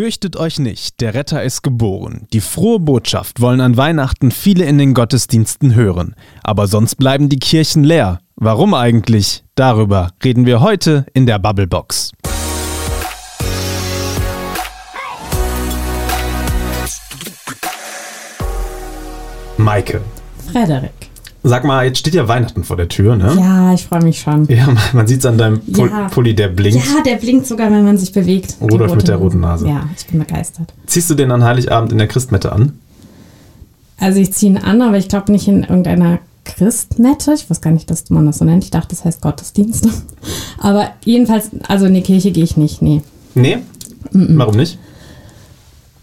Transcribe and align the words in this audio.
Fürchtet 0.00 0.36
euch 0.36 0.58
nicht, 0.58 1.02
der 1.02 1.12
Retter 1.12 1.42
ist 1.42 1.60
geboren. 1.60 2.26
Die 2.32 2.40
frohe 2.40 2.78
Botschaft 2.80 3.42
wollen 3.42 3.60
an 3.60 3.76
Weihnachten 3.76 4.30
viele 4.30 4.64
in 4.64 4.78
den 4.78 4.94
Gottesdiensten 4.94 5.74
hören. 5.74 6.14
Aber 6.42 6.68
sonst 6.68 6.94
bleiben 6.94 7.28
die 7.28 7.38
Kirchen 7.38 7.84
leer. 7.84 8.20
Warum 8.34 8.72
eigentlich? 8.72 9.44
Darüber 9.56 10.12
reden 10.24 10.46
wir 10.46 10.62
heute 10.62 11.04
in 11.12 11.26
der 11.26 11.38
Bubblebox. 11.38 12.12
Maike. 19.58 20.00
Frederik. 20.50 21.09
Sag 21.42 21.64
mal, 21.64 21.86
jetzt 21.86 21.98
steht 21.98 22.14
ja 22.14 22.28
Weihnachten 22.28 22.64
vor 22.64 22.76
der 22.76 22.88
Tür, 22.88 23.16
ne? 23.16 23.34
Ja, 23.38 23.72
ich 23.72 23.86
freue 23.86 24.02
mich 24.02 24.20
schon. 24.20 24.46
Ja, 24.48 24.68
man 24.92 25.06
sieht 25.06 25.20
es 25.20 25.26
an 25.26 25.38
deinem 25.38 25.60
Pul 25.60 25.88
Ja. 25.88 26.08
Pulli, 26.08 26.34
der 26.34 26.48
blinkt. 26.48 26.84
Ja, 26.86 27.02
der 27.02 27.16
blinkt 27.16 27.46
sogar, 27.46 27.70
wenn 27.70 27.84
man 27.84 27.96
sich 27.96 28.12
bewegt. 28.12 28.56
Rudolf 28.60 28.94
mit 28.94 29.08
der 29.08 29.16
roten 29.16 29.40
Nase. 29.40 29.66
Ja, 29.66 29.88
ich 29.96 30.06
bin 30.06 30.18
begeistert. 30.18 30.74
Ziehst 30.86 31.08
du 31.08 31.14
den 31.14 31.30
an 31.30 31.42
Heiligabend 31.42 31.92
in 31.92 31.98
der 31.98 32.08
Christmette 32.08 32.52
an? 32.52 32.78
Also 33.98 34.20
ich 34.20 34.32
ziehe 34.32 34.52
ihn 34.52 34.58
an, 34.58 34.82
aber 34.82 34.98
ich 34.98 35.08
glaube 35.08 35.32
nicht 35.32 35.48
in 35.48 35.62
irgendeiner 35.62 36.18
Christmette. 36.44 37.32
Ich 37.34 37.48
weiß 37.48 37.60
gar 37.60 37.70
nicht, 37.70 37.90
dass 37.90 38.08
man 38.10 38.26
das 38.26 38.38
so 38.38 38.44
nennt. 38.44 38.64
Ich 38.64 38.70
dachte, 38.70 38.88
das 38.90 39.04
heißt 39.04 39.20
Gottesdienst. 39.20 39.88
Aber 40.58 40.90
jedenfalls, 41.04 41.50
also 41.68 41.86
in 41.86 41.94
die 41.94 42.02
Kirche 42.02 42.32
gehe 42.32 42.44
ich 42.44 42.56
nicht, 42.56 42.82
nee. 42.82 43.02
Nee? 43.34 43.58
Warum 44.12 44.56
nicht? 44.56 44.78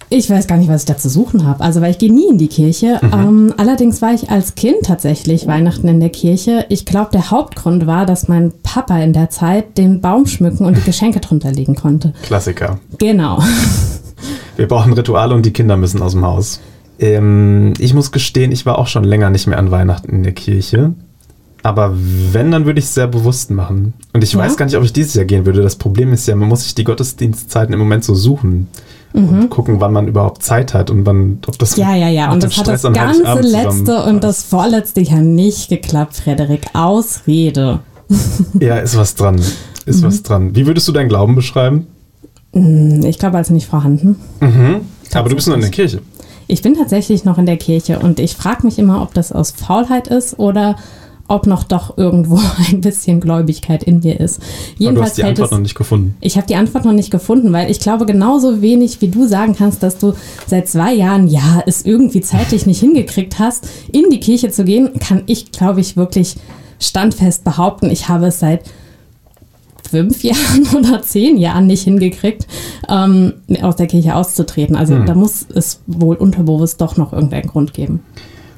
Ich 0.10 0.30
weiß 0.30 0.48
gar 0.48 0.58
nicht, 0.58 0.70
was 0.70 0.84
ich 0.84 0.86
da 0.88 0.98
zu 0.98 1.10
suchen 1.10 1.46
habe. 1.46 1.62
Also, 1.64 1.82
weil 1.82 1.92
ich 1.92 1.98
gehe 1.98 2.14
nie 2.14 2.30
in 2.30 2.38
die 2.38 2.48
Kirche. 2.48 3.00
Mhm. 3.02 3.14
Ähm, 3.14 3.54
allerdings 3.58 4.02
war 4.02 4.14
ich 4.14 4.30
als 4.30 4.56
Kind 4.56 4.78
tatsächlich 4.84 5.48
Weihnachten 5.48 5.88
in 5.90 6.00
der 6.00 6.10
Kirche. 6.10 6.66
Ich 6.70 6.86
glaube, 6.86 7.10
der 7.12 7.30
Hauptgrund 7.30 7.88
war, 7.88 8.06
dass 8.06 8.28
mein 8.30 8.54
Papa 8.64 8.98
in 9.00 9.12
der 9.12 9.30
Zeit 9.30 9.78
den 9.78 10.00
Baum 10.00 10.26
schmücken 10.26 10.66
und 10.66 10.78
die 10.78 10.82
Geschenke 10.84 11.20
drunter 11.20 11.52
legen 11.52 11.76
konnte. 11.76 12.14
Klassiker. 12.24 12.80
Genau. 13.00 13.42
Wir 14.56 14.68
brauchen 14.68 14.94
Rituale 14.94 15.36
und 15.36 15.46
die 15.46 15.52
Kinder 15.52 15.76
müssen 15.78 16.02
aus 16.02 16.14
dem 16.14 16.26
Haus. 16.26 16.62
Ähm, 17.00 17.74
ich 17.78 17.94
muss 17.94 18.12
gestehen, 18.12 18.52
ich 18.52 18.66
war 18.66 18.80
auch 18.80 18.88
schon 18.88 19.04
länger 19.04 19.30
nicht 19.30 19.46
mehr 19.46 19.60
an 19.60 19.72
Weihnachten 19.72 20.10
in 20.10 20.24
der 20.24 20.32
Kirche. 20.32 20.94
Aber 21.64 21.94
wenn, 22.32 22.50
dann 22.52 22.66
würde 22.66 22.80
ich 22.80 22.86
es 22.86 22.94
sehr 22.94 23.08
bewusst 23.08 23.52
machen. 23.52 23.94
Und 24.14 24.24
ich 24.24 24.34
Ja? 24.34 24.40
weiß 24.40 24.56
gar 24.56 24.66
nicht, 24.66 24.78
ob 24.78 24.84
ich 24.84 24.94
dieses 24.94 25.16
Jahr 25.16 25.26
gehen 25.26 25.46
würde. 25.46 25.62
Das 25.62 25.76
Problem 25.76 26.14
ist 26.14 26.28
ja, 26.28 26.36
man 26.36 26.48
muss 26.48 26.64
sich 26.64 26.76
die 26.76 26.86
Gottesdienstzeiten 26.86 27.74
im 27.74 27.80
Moment 27.80 28.04
so 28.06 28.16
suchen. 28.16 28.68
Und 29.18 29.50
gucken, 29.50 29.80
wann 29.80 29.94
man 29.94 30.08
überhaupt 30.08 30.44
Zeit 30.44 30.74
hat 30.74 30.90
und 30.92 31.06
wann, 31.06 31.40
ob 31.48 31.58
das 31.58 31.76
Mhm. 31.76 31.84
Ja, 31.84 31.96
ja, 31.96 32.08
ja. 32.10 32.32
Und 32.32 32.44
das 32.44 32.56
hat 32.58 32.66
Stress 32.66 32.82
das 32.84 32.86
am 32.86 32.94
ganze 32.94 33.40
letzte 33.42 34.04
und 34.04 34.24
das 34.24 34.44
vorletzte 34.44 35.02
Jahr 35.02 35.22
nicht 35.22 35.70
geklappt, 35.70 36.16
Frederik. 36.18 36.68
Ausrede. 36.74 37.80
Ja, 38.60 38.78
ist 38.78 38.96
was 38.98 39.16
dran. 39.16 39.42
Ist 39.86 40.02
Mhm. 40.02 40.08
was 40.08 40.24
dran. 40.24 40.56
Wie 40.56 40.66
würdest 40.68 40.88
du 40.88 40.92
deinen 40.92 41.10
Glauben 41.10 41.36
beschreiben? 41.36 41.88
Hm, 42.54 43.04
Ich 43.06 43.20
glaube, 43.20 43.38
als 43.38 43.50
nicht 43.50 43.68
vorhanden. 43.68 44.16
Aber 45.14 45.30
du 45.30 45.36
bist 45.36 45.48
noch 45.48 45.56
in 45.56 45.62
der 45.62 45.72
Kirche. 45.72 46.02
Ich 46.48 46.62
bin 46.62 46.76
tatsächlich 46.76 47.26
noch 47.26 47.38
in 47.38 47.46
der 47.46 47.58
Kirche 47.58 48.00
und 48.00 48.20
ich 48.20 48.36
frage 48.38 48.66
mich 48.66 48.80
immer, 48.80 49.02
ob 49.02 49.14
das 49.14 49.32
aus 49.34 49.52
Faulheit 49.52 50.08
ist 50.08 50.40
oder 50.40 50.76
ob 51.28 51.48
noch 51.48 51.64
doch 51.64 51.98
irgendwo 51.98 52.40
ein 52.70 52.82
bisschen 52.82 53.20
Gläubigkeit 53.20 53.84
in 53.84 54.00
mir 54.00 54.20
ist. 54.20 54.40
Aber 54.40 54.48
du 54.48 54.84
Jedenfalls 54.84 55.10
hast 55.10 55.18
die 55.18 55.24
Antwort 55.24 55.48
es. 55.48 55.52
noch 55.52 55.60
nicht 55.60 55.76
gefunden. 55.76 56.18
Ich 56.22 56.38
habe 56.38 56.48
die 56.48 56.56
Antwort 56.56 56.86
noch 56.86 56.94
nicht 56.94 57.12
gefunden, 57.12 57.54
weil 57.54 57.70
ich 57.70 57.80
glaube 57.80 58.06
genauso 58.06 58.62
wenig 58.62 59.02
wie 59.02 59.10
du 59.10 59.28
sagen 59.28 59.56
kannst, 59.56 59.84
dass 59.84 59.98
du 59.98 60.14
seit 60.46 60.68
zwei 60.68 60.94
Jahren 60.94 61.28
ja 61.28 61.64
es 61.66 61.86
irgendwie 61.86 62.22
zeitlich 62.22 62.66
nicht 62.66 62.80
hingekriegt 62.80 63.40
hast, 63.40 63.68
in 63.92 64.10
die 64.10 64.20
Kirche 64.20 64.50
zu 64.50 64.64
gehen, 64.64 64.92
kann 65.00 65.24
ich 65.26 65.52
glaube 65.52 65.82
ich 65.82 65.98
wirklich 65.98 66.36
standfest 66.80 67.44
behaupten, 67.44 67.90
ich 67.90 68.08
habe 68.08 68.28
es 68.28 68.40
seit 68.40 68.62
fünf 69.90 70.24
Jahren 70.24 70.68
oder 70.76 71.02
zehn 71.02 71.38
Jahren 71.38 71.68
nicht 71.68 71.84
hingekriegt, 71.84 72.48
ähm, 72.90 73.34
aus 73.62 73.76
der 73.76 73.88
Kirche 73.88 74.16
auszutreten. 74.16 74.76
Also 74.76 75.00
da 75.00 75.16
muss 75.16 75.46
es 75.54 75.82
wohl 75.88 76.16
unterbewusst 76.16 76.82
doch 76.82 76.98
noch 76.98 77.14
irgendeinen 77.14 77.48
Grund 77.48 77.74
geben. 77.74 78.02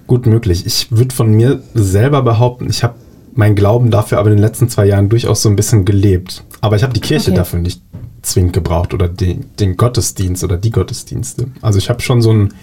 Gut 0.10 0.26
möglich. 0.26 0.66
Ich 0.66 0.88
würde 0.92 1.14
von 1.14 1.32
mir 1.32 1.62
selber 1.76 2.24
behaupten, 2.24 2.68
ich 2.68 2.84
habe 2.84 2.96
meinen 3.36 3.56
Glauben 3.56 3.92
dafür 3.92 4.18
aber 4.18 4.30
in 4.32 4.38
den 4.38 4.42
letzten 4.42 4.68
zwei 4.68 4.88
Jahren 4.88 5.08
durchaus 5.08 5.44
so 5.44 5.50
ein 5.50 5.56
bisschen 5.56 5.86
gelebt. 5.86 6.44
Aber 6.62 6.76
ich 6.76 6.82
habe 6.84 6.94
die 6.94 7.00
Kirche 7.00 7.30
Okay. 7.30 7.38
dafür 7.38 7.60
nicht 7.60 7.82
zwingend 8.24 8.54
gebraucht 8.54 8.94
oder 8.96 9.08
den, 9.08 9.46
den 9.60 9.78
Gottesdienst 9.78 10.44
oder 10.44 10.58
die 10.58 10.72
Gottesdienste. 10.72 11.46
Also 11.62 11.78
ich 11.78 11.90
habe 11.92 12.02
schon 12.02 12.24
so 12.24 12.34
ein, 12.34 12.54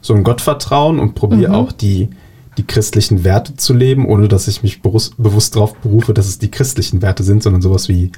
so 0.00 0.14
ein 0.14 0.24
Gottvertrauen 0.24 0.98
und 0.98 1.14
probiere 1.14 1.50
Mhm. 1.50 1.54
auch 1.54 1.72
die, 1.72 2.08
die 2.56 2.66
christlichen 2.66 3.22
Werte 3.22 3.54
zu 3.56 3.74
leben, 3.74 4.06
ohne 4.06 4.26
dass 4.28 4.48
ich 4.48 4.62
mich 4.62 4.80
bewusst, 4.80 5.14
bewusst 5.18 5.56
darauf 5.56 5.74
berufe, 5.76 6.14
dass 6.14 6.26
es 6.26 6.38
die 6.38 6.50
christlichen 6.50 7.02
Werte 7.02 7.22
sind, 7.22 7.42
sondern 7.42 7.60
sowas 7.60 7.88
wie 7.90 8.10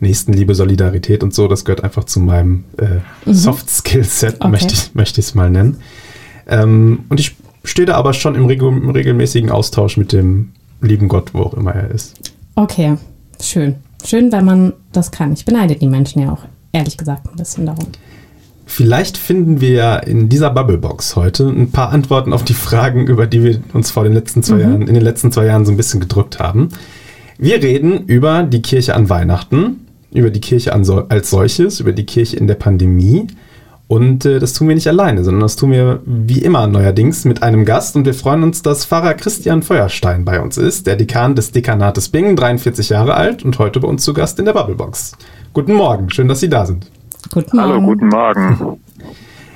Nächstenliebe, 0.00 0.56
Solidarität 0.56 1.22
und 1.22 1.32
so. 1.32 1.46
Das 1.46 1.64
gehört 1.64 1.84
einfach 1.84 2.04
zu 2.04 2.18
meinem 2.18 2.64
äh, 2.76 3.32
Soft 3.32 3.70
Skill 3.70 4.02
Set, 4.02 4.32
Mhm. 4.34 4.36
Okay. 4.40 4.50
möchte 4.50 4.74
ich 4.74 4.94
möchte 4.96 5.20
ich 5.20 5.26
es 5.28 5.34
mal 5.36 5.48
nennen. 5.48 5.76
Ähm, 6.48 7.04
und 7.08 7.20
ich 7.20 7.36
stehe 7.64 7.86
da 7.86 7.94
aber 7.94 8.12
schon 8.12 8.34
im, 8.34 8.46
regel 8.46 8.68
im 8.68 8.90
regelmäßigen 8.90 9.50
Austausch 9.50 9.96
mit 9.96 10.12
dem 10.12 10.52
lieben 10.80 11.08
Gott, 11.08 11.34
wo 11.34 11.40
auch 11.40 11.54
immer 11.54 11.74
er 11.74 11.90
ist. 11.90 12.14
Okay, 12.54 12.96
schön. 13.40 13.76
Schön, 14.04 14.32
wenn 14.32 14.44
man 14.44 14.72
das 14.92 15.10
kann. 15.10 15.32
Ich 15.32 15.44
beneide 15.44 15.76
die 15.76 15.86
Menschen 15.86 16.22
ja 16.22 16.32
auch, 16.32 16.44
ehrlich 16.72 16.96
gesagt, 16.96 17.28
ein 17.28 17.36
bisschen 17.36 17.66
darum. 17.66 17.86
Vielleicht 18.66 19.16
finden 19.16 19.60
wir 19.60 19.70
ja 19.70 19.96
in 19.96 20.28
dieser 20.28 20.50
Bubblebox 20.50 21.16
heute 21.16 21.48
ein 21.48 21.70
paar 21.70 21.90
Antworten 21.90 22.32
auf 22.32 22.42
die 22.42 22.54
Fragen, 22.54 23.06
über 23.06 23.26
die 23.26 23.42
wir 23.44 23.60
uns 23.74 23.90
vor 23.90 24.04
den 24.04 24.12
letzten 24.12 24.42
zwei 24.42 24.60
Jahren, 24.60 24.88
in 24.88 24.94
den 24.94 25.02
letzten 25.02 25.30
zwei 25.30 25.46
Jahren 25.46 25.64
so 25.64 25.72
ein 25.72 25.76
bisschen 25.76 26.00
gedrückt 26.00 26.38
haben. 26.38 26.70
Wir 27.38 27.62
reden 27.62 28.04
über 28.06 28.44
die 28.44 28.62
Kirche 28.62 28.94
an 28.94 29.10
Weihnachten, 29.10 29.86
über 30.12 30.30
die 30.30 30.40
Kirche 30.40 30.72
an 30.72 30.84
so, 30.84 31.08
als 31.08 31.30
solches, 31.30 31.80
über 31.80 31.92
die 31.92 32.06
Kirche 32.06 32.36
in 32.36 32.46
der 32.46 32.54
Pandemie. 32.54 33.26
Und 33.92 34.24
äh, 34.24 34.38
das 34.38 34.54
tun 34.54 34.68
wir 34.68 34.74
nicht 34.74 34.88
alleine, 34.88 35.22
sondern 35.22 35.42
das 35.42 35.56
tun 35.56 35.70
wir 35.70 36.00
wie 36.06 36.38
immer 36.38 36.66
neuerdings 36.66 37.26
mit 37.26 37.42
einem 37.42 37.66
Gast. 37.66 37.94
Und 37.94 38.06
wir 38.06 38.14
freuen 38.14 38.42
uns, 38.42 38.62
dass 38.62 38.86
Pfarrer 38.86 39.12
Christian 39.12 39.60
Feuerstein 39.60 40.24
bei 40.24 40.40
uns 40.40 40.56
ist, 40.56 40.86
der 40.86 40.96
Dekan 40.96 41.34
des 41.34 41.52
Dekanates 41.52 42.08
Bingen, 42.08 42.34
43 42.34 42.88
Jahre 42.88 43.12
alt 43.12 43.44
und 43.44 43.58
heute 43.58 43.80
bei 43.80 43.88
uns 43.88 44.02
zu 44.02 44.14
Gast 44.14 44.38
in 44.38 44.46
der 44.46 44.54
Bubblebox. 44.54 45.14
Guten 45.52 45.74
Morgen, 45.74 46.08
schön, 46.08 46.26
dass 46.26 46.40
Sie 46.40 46.48
da 46.48 46.64
sind. 46.64 46.90
Guten 47.34 47.60
Hallo, 47.60 47.82
Morgen. 47.82 47.86
guten 47.86 48.08
Morgen. 48.08 48.80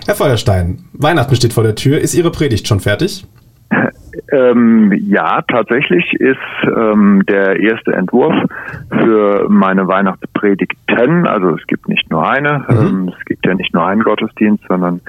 Herr 0.04 0.14
Feuerstein, 0.14 0.80
Weihnachten 0.92 1.34
steht 1.34 1.54
vor 1.54 1.64
der 1.64 1.74
Tür. 1.74 1.98
Ist 1.98 2.14
Ihre 2.14 2.30
Predigt 2.30 2.68
schon 2.68 2.80
fertig? 2.80 3.26
Ähm, 4.32 4.92
ja, 5.06 5.42
tatsächlich 5.42 6.12
ist 6.14 6.38
ähm, 6.64 7.22
der 7.28 7.60
erste 7.60 7.92
Entwurf 7.92 8.34
für 8.88 9.46
meine 9.48 9.86
Weihnachtspredigten, 10.96 11.26
also 11.26 11.56
es 11.56 11.66
gibt 11.66 11.88
nicht 11.88 12.10
nur 12.10 12.28
eine, 12.28 12.64
ähm, 12.68 13.12
es 13.18 13.24
gibt 13.24 13.46
ja 13.46 13.54
nicht 13.54 13.72
nur 13.74 13.86
einen 13.86 14.02
Gottesdienst, 14.02 14.64
sondern 14.68 15.00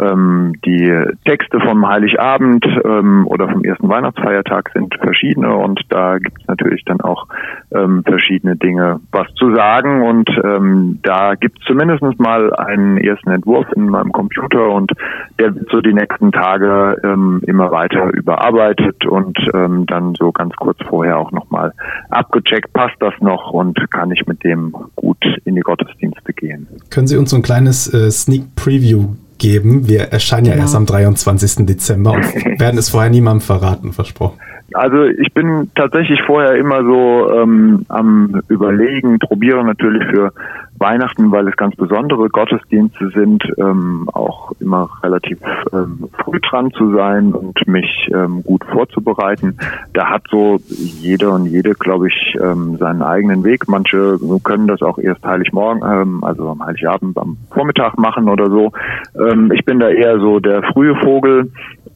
ähm, 0.00 0.54
die 0.64 0.92
Texte 1.24 1.60
vom 1.60 1.86
Heiligabend 1.86 2.66
ähm, 2.84 3.26
oder 3.26 3.48
vom 3.48 3.64
ersten 3.64 3.88
Weihnachtsfeiertag 3.88 4.70
sind 4.74 4.94
verschiedene. 4.96 5.54
Und 5.54 5.80
da 5.88 6.18
gibt 6.18 6.40
es 6.40 6.48
natürlich 6.48 6.84
dann 6.84 7.00
auch 7.00 7.26
ähm, 7.72 8.02
verschiedene 8.04 8.56
Dinge, 8.56 9.00
was 9.12 9.32
zu 9.34 9.54
sagen. 9.54 10.02
Und 10.02 10.30
ähm, 10.42 10.98
da 11.02 11.34
gibt 11.34 11.60
es 11.60 11.66
zumindest 11.66 12.02
mal 12.18 12.52
einen 12.54 12.98
ersten 12.98 13.30
Entwurf 13.30 13.66
in 13.74 13.88
meinem 13.88 14.12
Computer. 14.12 14.70
Und 14.70 14.92
der 15.38 15.54
wird 15.54 15.70
so 15.70 15.80
die 15.80 15.94
nächsten 15.94 16.32
Tage 16.32 16.96
ähm, 17.04 17.40
immer 17.46 17.70
weiter 17.70 18.12
überarbeitet 18.12 19.06
und 19.06 19.38
ähm, 19.54 19.86
dann 19.86 20.14
so 20.14 20.32
ganz 20.32 20.54
kurz 20.56 20.78
vorher 20.88 21.18
auch 21.18 21.32
nochmal 21.32 21.72
abgecheckt, 22.10 22.72
passt 22.72 22.96
das 23.00 23.14
noch 23.20 23.50
und 23.50 23.78
kann 23.90 24.10
ich 24.10 24.26
mit 24.26 24.42
dem 24.44 24.74
gut 24.96 25.24
in 25.44 25.54
die 25.54 25.60
Gottesdienste 25.60 26.32
gehen. 26.32 26.66
Können 26.90 27.06
Sie 27.06 27.16
uns 27.16 27.30
so 27.30 27.36
ein 27.36 27.42
kleines 27.42 27.92
äh, 27.92 28.10
Sneak 28.10 28.54
Preview 28.56 29.14
geben? 29.38 29.88
Wir 29.88 30.02
erscheinen 30.04 30.46
ja 30.46 30.52
Genau. 30.52 30.64
erst 30.64 30.74
am 30.76 30.86
23. 30.86 31.66
Dezember 31.66 32.12
und 32.12 32.24
werden 32.60 32.78
es 32.78 32.88
vorher 32.90 33.10
niemandem 33.10 33.40
verraten, 33.40 33.92
versprochen. 33.92 34.38
Also 34.72 35.04
ich 35.04 35.32
bin 35.34 35.70
tatsächlich 35.74 36.22
vorher 36.22 36.56
immer 36.56 36.82
so 36.82 37.30
ähm, 37.32 37.84
am 37.88 38.40
Überlegen, 38.48 39.18
probiere 39.18 39.62
natürlich 39.64 40.02
für 40.10 40.32
Weihnachten, 40.78 41.30
weil 41.30 41.46
es 41.48 41.56
ganz 41.56 41.76
besondere 41.76 42.28
Gottesdienste 42.28 43.10
sind, 43.10 43.44
ähm, 43.58 44.08
auch 44.12 44.52
immer 44.60 44.88
relativ 45.02 45.38
ähm, 45.72 46.08
früh 46.24 46.40
dran 46.40 46.72
zu 46.72 46.94
sein 46.94 47.32
und 47.32 47.66
mich 47.68 48.10
ähm, 48.12 48.42
gut 48.42 48.64
vorzubereiten. 48.64 49.56
Da 49.92 50.10
hat 50.10 50.22
so 50.30 50.58
jeder 50.68 51.32
und 51.34 51.46
jede, 51.46 51.74
glaube 51.74 52.08
ich, 52.08 52.36
ähm, 52.42 52.76
seinen 52.78 53.02
eigenen 53.02 53.44
Weg. 53.44 53.68
Manche 53.68 54.18
können 54.42 54.66
das 54.66 54.82
auch 54.82 54.98
erst 54.98 55.24
Heiligmorgen, 55.24 55.82
ähm, 55.84 56.24
also 56.24 56.48
am 56.48 56.64
Heiligabend 56.64 57.16
am 57.18 57.36
Vormittag 57.50 57.96
machen 57.96 58.28
oder 58.28 58.50
so. 58.50 58.72
Ähm, 59.14 59.52
ich 59.52 59.64
bin 59.64 59.78
da 59.78 59.88
eher 59.88 60.18
so 60.18 60.40
der 60.40 60.62
frühe 60.62 60.96
Vogel 60.96 61.52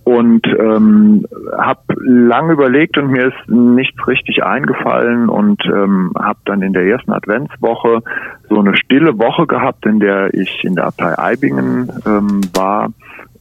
und 0.08 0.46
ähm, 0.46 1.26
habe 1.54 1.82
lang 1.98 2.48
überlegt 2.48 2.96
und 2.96 3.10
mir 3.10 3.26
ist 3.26 3.48
nichts 3.48 4.08
richtig 4.08 4.42
eingefallen 4.42 5.28
und 5.28 5.62
ähm, 5.66 6.14
habe 6.18 6.38
dann 6.46 6.62
in 6.62 6.72
der 6.72 6.84
ersten 6.84 7.12
Adventswoche 7.12 8.02
so 8.48 8.58
eine 8.58 8.74
stille 8.74 9.18
Woche 9.18 9.46
gehabt, 9.46 9.84
in 9.84 10.00
der 10.00 10.32
ich 10.32 10.64
in 10.64 10.76
der 10.76 10.86
Abtei 10.86 11.18
Eibingen 11.18 11.92
ähm, 12.06 12.40
war 12.54 12.88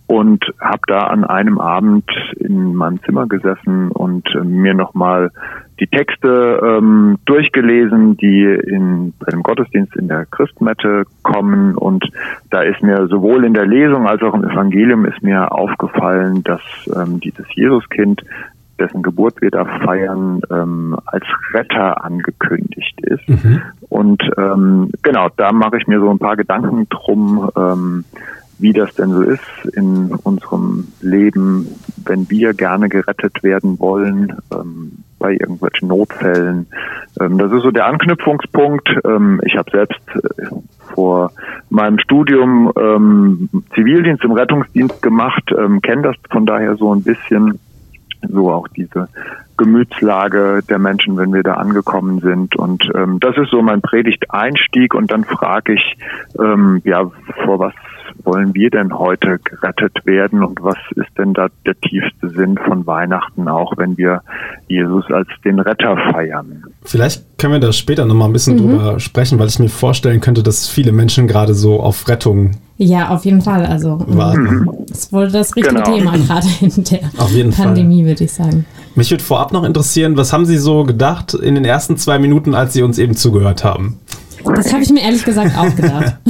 und 0.07 0.43
habe 0.59 0.81
da 0.87 1.07
an 1.07 1.25
einem 1.25 1.59
Abend 1.59 2.09
in 2.37 2.73
meinem 2.75 3.01
Zimmer 3.03 3.27
gesessen 3.27 3.91
und 3.91 4.25
äh, 4.35 4.43
mir 4.43 4.73
nochmal 4.73 5.31
die 5.79 5.87
Texte 5.87 6.59
ähm, 6.63 7.17
durchgelesen, 7.25 8.17
die 8.17 8.43
in, 8.43 9.13
bei 9.19 9.31
dem 9.31 9.43
Gottesdienst 9.43 9.95
in 9.95 10.07
der 10.07 10.25
Christmette 10.25 11.03
kommen. 11.23 11.75
Und 11.75 12.09
da 12.49 12.61
ist 12.61 12.81
mir 12.81 13.07
sowohl 13.07 13.45
in 13.45 13.53
der 13.53 13.67
Lesung 13.67 14.07
als 14.07 14.21
auch 14.23 14.33
im 14.33 14.43
Evangelium 14.43 15.05
ist 15.05 15.21
mir 15.21 15.51
aufgefallen, 15.51 16.43
dass 16.43 16.61
ähm, 16.95 17.19
dieses 17.19 17.45
Jesuskind, 17.53 18.23
dessen 18.79 19.03
Geburt 19.03 19.41
wir 19.41 19.51
da 19.51 19.65
feiern, 19.65 20.41
ähm, 20.51 20.97
als 21.05 21.25
Retter 21.53 22.03
angekündigt 22.03 22.99
ist. 23.01 23.27
Mhm. 23.27 23.61
Und 23.89 24.23
ähm, 24.37 24.91
genau, 25.01 25.27
da 25.35 25.51
mache 25.51 25.77
ich 25.77 25.87
mir 25.87 25.99
so 25.99 26.09
ein 26.09 26.19
paar 26.19 26.37
Gedanken 26.37 26.87
drum. 26.89 27.49
Ähm, 27.55 28.05
wie 28.59 28.73
das 28.73 28.93
denn 28.95 29.11
so 29.11 29.21
ist 29.21 29.65
in 29.73 30.13
unserem 30.23 30.87
Leben, 31.01 31.67
wenn 32.05 32.29
wir 32.29 32.53
gerne 32.53 32.89
gerettet 32.89 33.43
werden 33.43 33.79
wollen 33.79 34.35
ähm, 34.51 35.03
bei 35.19 35.33
irgendwelchen 35.33 35.89
Notfällen. 35.89 36.67
Ähm, 37.19 37.37
das 37.37 37.51
ist 37.51 37.63
so 37.63 37.71
der 37.71 37.85
Anknüpfungspunkt. 37.85 38.89
Ähm, 39.05 39.41
ich 39.45 39.55
habe 39.57 39.69
selbst 39.71 40.01
äh, 40.15 40.47
vor 40.93 41.31
meinem 41.69 41.99
Studium 41.99 42.71
ähm, 42.79 43.49
Zivildienst 43.75 44.23
im 44.23 44.31
Rettungsdienst 44.31 45.01
gemacht, 45.01 45.53
ähm, 45.57 45.81
kenne 45.81 46.03
das 46.03 46.15
von 46.31 46.45
daher 46.45 46.75
so 46.75 46.93
ein 46.93 47.03
bisschen, 47.03 47.59
so 48.27 48.51
auch 48.51 48.67
diese 48.69 49.07
Gemütslage 49.57 50.61
der 50.69 50.79
Menschen, 50.79 51.17
wenn 51.17 51.33
wir 51.33 51.43
da 51.43 51.53
angekommen 51.53 52.19
sind. 52.19 52.55
Und 52.55 52.89
ähm, 52.95 53.19
das 53.19 53.37
ist 53.37 53.49
so 53.49 53.61
mein 53.61 53.81
Predigteinstieg 53.81 54.93
und 54.93 55.11
dann 55.11 55.23
frage 55.23 55.73
ich, 55.73 55.97
ähm, 56.39 56.81
ja, 56.83 57.11
vor 57.43 57.59
was 57.59 57.73
wollen 58.23 58.53
wir 58.53 58.69
denn 58.69 58.97
heute 58.97 59.39
gerettet 59.39 60.05
werden 60.05 60.43
und 60.43 60.61
was 60.61 60.77
ist 60.95 61.09
denn 61.17 61.33
da 61.33 61.47
der 61.65 61.79
tiefste 61.79 62.29
Sinn 62.29 62.57
von 62.57 62.85
Weihnachten, 62.85 63.47
auch 63.47 63.73
wenn 63.77 63.97
wir 63.97 64.21
Jesus 64.67 65.05
als 65.11 65.27
den 65.43 65.59
Retter 65.59 65.97
feiern? 66.11 66.63
Vielleicht 66.83 67.37
können 67.37 67.53
wir 67.53 67.59
da 67.59 67.71
später 67.71 68.05
nochmal 68.05 68.29
ein 68.29 68.33
bisschen 68.33 68.55
mhm. 68.55 68.69
drüber 68.69 68.99
sprechen, 68.99 69.39
weil 69.39 69.47
ich 69.47 69.59
mir 69.59 69.69
vorstellen 69.69 70.21
könnte, 70.21 70.43
dass 70.43 70.67
viele 70.67 70.91
Menschen 70.91 71.27
gerade 71.27 71.53
so 71.53 71.79
auf 71.79 72.07
Rettung 72.07 72.51
ja, 72.79 73.09
auf 73.09 73.25
jeden 73.25 73.41
Fall. 73.41 73.65
Also 73.65 73.99
warten. 74.05 74.69
das 74.87 75.11
wurde 75.11 75.31
das 75.31 75.55
richtige 75.55 75.81
genau. 75.81 75.95
Thema 75.95 76.11
gerade 76.15 76.47
in 76.61 76.83
der 76.83 77.51
Pandemie, 77.55 78.05
würde 78.05 78.23
ich 78.23 78.31
sagen. 78.31 78.65
Mich 78.93 79.09
würde 79.09 79.23
vorab 79.23 79.51
noch 79.51 79.63
interessieren, 79.63 80.15
was 80.15 80.31
haben 80.31 80.45
Sie 80.45 80.57
so 80.57 80.83
gedacht 80.83 81.33
in 81.33 81.55
den 81.55 81.65
ersten 81.65 81.97
zwei 81.97 82.19
Minuten, 82.19 82.53
als 82.53 82.73
Sie 82.73 82.83
uns 82.83 82.99
eben 82.99 83.15
zugehört 83.15 83.63
haben? 83.63 83.99
Das 84.43 84.71
habe 84.71 84.83
ich 84.83 84.89
mir 84.91 85.01
ehrlich 85.01 85.25
gesagt 85.25 85.57
auch 85.57 85.75
gedacht. 85.75 86.17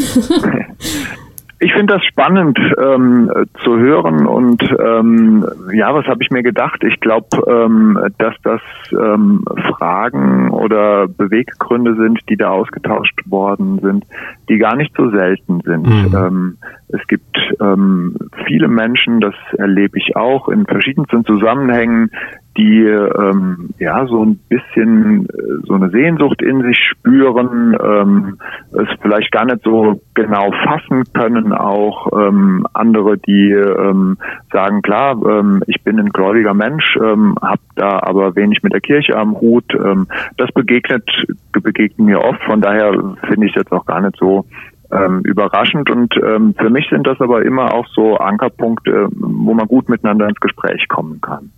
Ich 1.60 1.74
finde 1.74 1.96
das 1.96 2.06
spannend 2.06 2.60
ähm, 2.80 3.32
zu 3.64 3.78
hören 3.78 4.28
und 4.28 4.62
ähm, 4.80 5.44
ja, 5.74 5.94
was 5.94 6.06
habe 6.06 6.22
ich 6.22 6.30
mir 6.30 6.44
gedacht? 6.44 6.84
Ich 6.84 7.00
glaube, 7.00 7.28
ähm, 7.48 8.00
dass 8.20 8.36
das 8.44 8.62
ähm, 8.92 9.44
Fragen 9.70 10.52
oder 10.52 11.08
Beweggründe 11.08 11.96
sind, 11.96 12.20
die 12.30 12.38
da 12.38 12.50
ausgetauscht 12.50 13.20
worden 13.26 13.80
sind, 13.80 14.06
die 14.50 14.60
gar 14.60 14.76
nicht 14.76 14.96
so 14.96 15.10
selten 15.10 15.62
sind. 15.62 15.88
Mhm. 15.88 16.16
Ähm, 16.16 16.58
es 16.90 17.06
gibt 17.08 17.38
ähm, 17.60 18.16
viele 18.46 18.68
Menschen, 18.68 19.20
das 19.20 19.36
erlebe 19.58 19.98
ich 19.98 20.16
auch 20.16 20.50
in 20.50 20.66
verschiedensten 20.66 21.26
Zusammenhängen, 21.26 22.12
die 22.58 22.84
ähm, 22.84 23.70
ja 23.78 24.06
so 24.08 24.24
ein 24.24 24.40
bisschen 24.50 25.28
äh, 25.30 25.66
so 25.66 25.76
eine 25.76 25.90
Sehnsucht 25.90 26.42
in 26.42 26.64
sich 26.64 26.78
spüren, 26.78 27.78
ähm, 27.82 28.38
es 28.72 28.88
vielleicht 29.02 29.32
gar 29.32 29.46
nicht 29.46 29.64
so 29.64 30.02
genau 30.16 30.52
fassen 30.64 31.04
können, 31.14 31.54
auch 31.54 32.08
ähm, 32.14 32.66
andere, 32.74 33.18
die 33.18 33.52
ähm, 33.52 34.18
sagen, 34.52 34.82
klar, 34.82 35.16
ähm, 35.26 35.64
ich 35.68 35.84
bin 35.84 36.00
ein 36.00 36.10
gläubiger 36.10 36.54
Mensch, 36.54 36.98
ähm, 36.98 37.36
habe 37.42 37.62
da 37.76 38.00
aber 38.02 38.36
wenig 38.36 38.64
mit 38.64 38.74
der 38.74 38.82
Kirche 38.82 39.16
am 39.16 39.40
Hut. 39.40 39.74
Ähm, 39.74 40.08
das 40.38 40.52
begegnet 40.52 41.08
begegnet 41.52 42.00
mir 42.00 42.24
oft, 42.24 42.42
von 42.44 42.62
daher 42.62 42.92
finde 43.28 43.48
ich 43.48 43.56
jetzt 43.56 43.72
auch 43.72 43.86
gar 43.86 44.02
nicht 44.02 44.18
so 44.18 44.46
ähm, 44.92 45.22
überraschend 45.24 45.90
und 45.92 46.16
ähm, 46.18 46.56
für 46.58 46.70
mich 46.70 46.88
sind 46.90 47.06
das 47.06 47.20
aber 47.20 47.44
immer 47.44 47.74
auch 47.74 47.86
so 47.88 48.18
Ankerpunkte, 48.18 49.08
wo 49.12 49.54
man 49.54 49.68
gut 49.68 49.90
miteinander 49.90 50.28
ins 50.28 50.40
Gespräch 50.40 50.88
kommen 50.88 51.20
kann. 51.22 51.52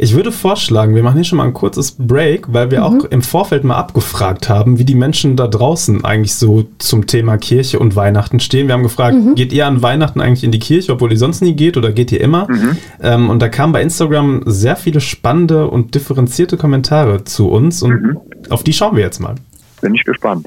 Ich 0.00 0.14
würde 0.14 0.30
vorschlagen, 0.30 0.94
wir 0.94 1.02
machen 1.02 1.16
hier 1.16 1.24
schon 1.24 1.38
mal 1.38 1.44
ein 1.44 1.52
kurzes 1.52 1.96
Break, 1.98 2.52
weil 2.52 2.70
wir 2.70 2.78
mhm. 2.78 2.84
auch 2.84 3.04
im 3.06 3.20
Vorfeld 3.20 3.64
mal 3.64 3.74
abgefragt 3.74 4.48
haben, 4.48 4.78
wie 4.78 4.84
die 4.84 4.94
Menschen 4.94 5.34
da 5.34 5.48
draußen 5.48 6.04
eigentlich 6.04 6.36
so 6.36 6.66
zum 6.78 7.08
Thema 7.08 7.36
Kirche 7.36 7.80
und 7.80 7.96
Weihnachten 7.96 8.38
stehen. 8.38 8.68
Wir 8.68 8.74
haben 8.74 8.84
gefragt, 8.84 9.16
mhm. 9.16 9.34
geht 9.34 9.52
ihr 9.52 9.66
an 9.66 9.82
Weihnachten 9.82 10.20
eigentlich 10.20 10.44
in 10.44 10.52
die 10.52 10.60
Kirche, 10.60 10.92
obwohl 10.92 11.10
ihr 11.10 11.18
sonst 11.18 11.42
nie 11.42 11.54
geht 11.54 11.76
oder 11.76 11.90
geht 11.90 12.12
ihr 12.12 12.20
immer? 12.20 12.46
Mhm. 12.48 12.76
Ähm, 13.02 13.28
und 13.28 13.40
da 13.42 13.48
kamen 13.48 13.72
bei 13.72 13.82
Instagram 13.82 14.42
sehr 14.46 14.76
viele 14.76 15.00
spannende 15.00 15.66
und 15.66 15.96
differenzierte 15.96 16.56
Kommentare 16.56 17.24
zu 17.24 17.48
uns 17.48 17.82
und 17.82 18.00
mhm. 18.00 18.18
auf 18.50 18.62
die 18.62 18.72
schauen 18.72 18.94
wir 18.94 19.02
jetzt 19.02 19.18
mal. 19.18 19.34
Bin 19.80 19.96
ich 19.96 20.04
gespannt. 20.04 20.46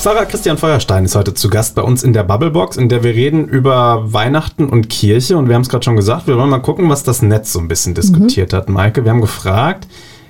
Pfarrer 0.00 0.24
Christian 0.24 0.56
Feuerstein 0.56 1.04
ist 1.04 1.14
heute 1.14 1.34
zu 1.34 1.50
Gast 1.50 1.74
bei 1.74 1.82
uns 1.82 2.02
in 2.02 2.14
der 2.14 2.22
Bubblebox, 2.22 2.78
in 2.78 2.88
der 2.88 3.04
wir 3.04 3.14
reden 3.14 3.46
über 3.46 4.10
Weihnachten 4.14 4.66
und 4.66 4.88
Kirche. 4.88 5.36
Und 5.36 5.48
wir 5.48 5.54
haben 5.54 5.60
es 5.60 5.68
gerade 5.68 5.84
schon 5.84 5.96
gesagt, 5.96 6.26
wir 6.26 6.38
wollen 6.38 6.48
mal 6.48 6.60
gucken, 6.60 6.88
was 6.88 7.02
das 7.02 7.20
Netz 7.20 7.52
so 7.52 7.58
ein 7.58 7.68
bisschen 7.68 7.92
diskutiert 7.92 8.52
mhm. 8.52 8.56
hat, 8.56 8.68
Maike. 8.70 9.04
Wir 9.04 9.10
haben 9.10 9.20
gefragt, 9.20 9.86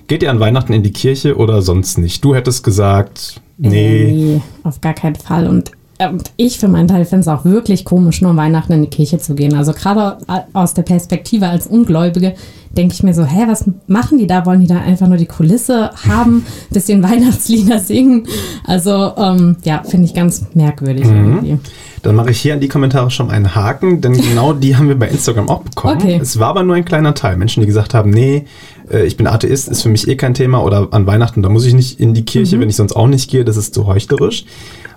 geht 0.08 0.24
ihr 0.24 0.30
an 0.32 0.40
Weihnachten 0.40 0.72
in 0.72 0.82
die 0.82 0.92
Kirche 0.92 1.36
oder 1.36 1.62
sonst 1.62 1.98
nicht? 1.98 2.24
Du 2.24 2.34
hättest 2.34 2.64
gesagt, 2.64 3.40
nee. 3.58 4.10
Nee, 4.10 4.42
auf 4.64 4.80
gar 4.80 4.92
keinen 4.94 5.14
Fall. 5.14 5.46
Und 5.46 5.70
und 6.08 6.32
ich 6.36 6.58
für 6.58 6.68
meinen 6.68 6.88
Teil 6.88 7.04
finde 7.04 7.20
es 7.20 7.28
auch 7.28 7.44
wirklich 7.44 7.84
komisch, 7.84 8.22
nur 8.22 8.34
Weihnachten 8.36 8.72
in 8.72 8.82
die 8.82 8.90
Kirche 8.90 9.18
zu 9.18 9.34
gehen. 9.34 9.54
Also 9.54 9.72
gerade 9.72 10.18
aus 10.52 10.74
der 10.74 10.82
Perspektive 10.82 11.48
als 11.48 11.66
Ungläubige 11.66 12.34
denke 12.76 12.94
ich 12.94 13.02
mir 13.02 13.14
so, 13.14 13.24
hä, 13.24 13.44
was 13.48 13.68
machen 13.86 14.18
die 14.18 14.26
da? 14.26 14.46
Wollen 14.46 14.60
die 14.60 14.66
da 14.66 14.78
einfach 14.78 15.08
nur 15.08 15.16
die 15.16 15.26
Kulisse 15.26 15.90
haben, 16.08 16.46
bisschen 16.70 17.02
Weihnachtslieder 17.02 17.80
singen? 17.80 18.26
Also 18.64 19.12
ähm, 19.16 19.56
ja, 19.64 19.82
finde 19.82 20.06
ich 20.06 20.14
ganz 20.14 20.46
merkwürdig 20.54 21.06
mhm. 21.06 21.16
irgendwie. 21.16 21.58
Dann 22.02 22.14
mache 22.14 22.30
ich 22.30 22.40
hier 22.40 22.54
an 22.54 22.60
die 22.60 22.68
Kommentare 22.68 23.10
schon 23.10 23.30
einen 23.30 23.54
Haken, 23.54 24.00
denn 24.00 24.14
genau 24.14 24.54
die 24.54 24.76
haben 24.76 24.88
wir 24.88 24.98
bei 24.98 25.08
Instagram 25.08 25.50
auch 25.50 25.60
bekommen. 25.62 25.98
Okay. 26.00 26.18
Es 26.20 26.38
war 26.38 26.48
aber 26.48 26.62
nur 26.62 26.76
ein 26.76 26.84
kleiner 26.84 27.12
Teil. 27.14 27.36
Menschen, 27.36 27.60
die 27.60 27.66
gesagt 27.66 27.92
haben, 27.92 28.08
nee, 28.10 28.46
äh, 28.90 29.04
ich 29.04 29.16
bin 29.16 29.26
Atheist, 29.26 29.68
ist 29.68 29.82
für 29.82 29.88
mich 29.88 30.08
eh 30.08 30.16
kein 30.16 30.34
Thema 30.34 30.62
oder 30.62 30.88
an 30.90 31.06
Weihnachten, 31.06 31.42
da 31.42 31.48
muss 31.48 31.64
ich 31.64 31.74
nicht 31.74 32.00
in 32.00 32.14
die 32.14 32.24
Kirche, 32.24 32.56
mhm. 32.56 32.62
wenn 32.62 32.70
ich 32.70 32.76
sonst 32.76 32.94
auch 32.94 33.06
nicht 33.06 33.30
gehe, 33.30 33.44
das 33.44 33.56
ist 33.56 33.74
zu 33.74 33.86
heuchlerisch. 33.86 34.44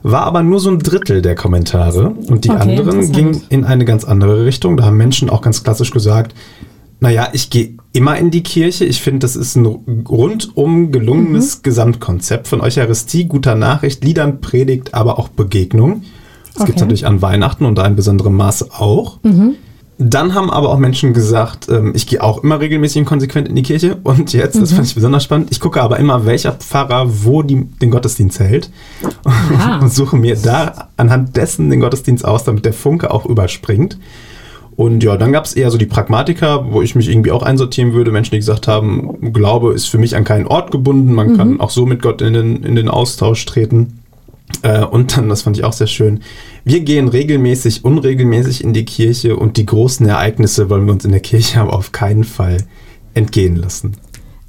War 0.02 0.24
aber 0.24 0.44
nur 0.44 0.60
so 0.60 0.70
ein 0.70 0.80
Drittel 0.80 1.22
der 1.22 1.36
Kommentare 1.36 2.10
und 2.28 2.44
die 2.44 2.50
okay, 2.50 2.78
anderen 2.78 3.12
gingen 3.12 3.42
in 3.50 3.64
eine 3.64 3.86
ganz 3.86 4.04
andere 4.04 4.46
Richtung. 4.46 4.76
Da 4.76 4.84
haben 4.86 4.98
Menschen 4.98 5.30
auch 5.30 5.42
ganz 5.42 5.64
klassisch 5.64 5.92
gesagt, 5.92 6.36
naja, 7.00 7.30
ich 7.34 7.50
gehe 7.50 7.76
immer 7.92 8.18
in 8.18 8.32
die 8.32 8.44
Kirche. 8.44 8.86
Ich 8.86 9.02
finde, 9.02 9.20
das 9.20 9.36
ist 9.36 9.56
ein 9.56 9.66
rundum 10.08 10.92
gelungenes 10.92 11.58
mhm. 11.58 11.64
Gesamtkonzept 11.64 12.48
von 12.48 12.62
Eucharistie, 12.62 13.26
guter 13.26 13.56
Nachricht, 13.56 14.04
Liedern, 14.04 14.42
Predigt, 14.42 14.94
aber 14.94 15.20
auch 15.20 15.30
Begegnung. 15.30 16.04
Das 16.54 16.62
okay. 16.62 16.66
gibt 16.68 16.78
es 16.78 16.82
natürlich 16.82 17.06
an 17.06 17.22
Weihnachten 17.22 17.66
und 17.66 17.80
in 17.80 17.96
besonderem 17.96 18.36
Maße 18.36 18.70
auch. 18.72 19.20
Mhm. 19.24 19.56
Dann 20.06 20.34
haben 20.34 20.50
aber 20.50 20.70
auch 20.70 20.78
Menschen 20.78 21.14
gesagt, 21.14 21.70
ähm, 21.70 21.94
ich 21.96 22.08
gehe 22.08 22.22
auch 22.22 22.44
immer 22.44 22.60
regelmäßig 22.60 23.00
und 23.00 23.06
konsequent 23.06 23.48
in 23.48 23.56
die 23.56 23.64
Kirche. 23.64 23.98
Und 24.04 24.34
jetzt, 24.34 24.56
mhm. 24.56 24.62
das 24.62 24.74
fand 24.74 24.88
ich 24.88 24.96
besonders 24.96 25.24
spannend, 25.24 25.50
ich 25.52 25.60
gucke 25.60 25.82
aber 25.82 25.98
immer, 26.00 26.26
welcher 26.26 26.54
Pfarrer 26.54 27.06
wo 27.24 27.42
die, 27.42 27.64
den 27.82 27.92
Gottesdienst 27.92 28.40
hält. 28.40 28.70
Ah. 29.24 29.80
Und 29.82 29.94
suche 29.94 30.18
mir 30.18 30.36
da 30.36 30.90
anhand 30.98 31.38
dessen 31.38 31.70
den 31.70 31.80
Gottesdienst 31.80 32.26
aus, 32.26 32.44
damit 32.44 32.66
der 32.66 32.74
Funke 32.74 33.12
auch 33.12 33.26
überspringt. 33.26 33.98
Und 34.76 35.04
ja, 35.04 35.18
dann 35.18 35.32
gab 35.32 35.46
es 35.46 35.54
eher 35.54 35.70
so 35.70 35.78
die 35.78 35.86
Pragmatiker, 35.86 36.72
wo 36.72 36.82
ich 36.82 36.96
mich 36.96 37.10
irgendwie 37.10 37.32
auch 37.32 37.44
einsortieren 37.44 37.94
würde. 37.94 38.12
Menschen, 38.12 38.32
die 38.32 38.40
gesagt 38.40 38.68
haben, 38.68 39.34
Glaube 39.34 39.74
ist 39.74 39.86
für 39.86 40.00
mich 40.00 40.16
an 40.16 40.24
keinen 40.24 40.48
Ort 40.48 40.72
gebunden. 40.72 41.14
Man 41.14 41.34
mhm. 41.34 41.38
kann 41.38 41.60
auch 41.60 41.70
so 41.70 41.86
mit 41.86 42.02
Gott 42.02 42.22
in 42.22 42.34
den, 42.34 42.64
in 42.64 42.76
den 42.76 42.90
Austausch 42.90 43.46
treten. 43.46 44.00
Äh, 44.62 44.84
und 44.84 45.18
dann, 45.18 45.30
das 45.30 45.42
fand 45.42 45.58
ich 45.58 45.64
auch 45.64 45.74
sehr 45.74 45.88
schön, 45.88 46.22
wir 46.64 46.82
gehen 46.82 47.08
regelmäßig, 47.08 47.84
unregelmäßig 47.84 48.64
in 48.64 48.74
die 48.74 48.86
Kirche 48.86 49.36
und 49.36 49.58
die 49.58 49.66
großen 49.66 50.06
Ereignisse 50.06 50.70
wollen 50.70 50.86
wir 50.86 50.94
uns 50.94 51.06
in 51.06 51.12
der 51.12 51.20
Kirche 51.20 51.60
aber 51.60 51.74
auf 51.74 51.92
keinen 51.92 52.24
Fall 52.24 52.58
entgehen 53.14 53.56
lassen. 53.56 53.98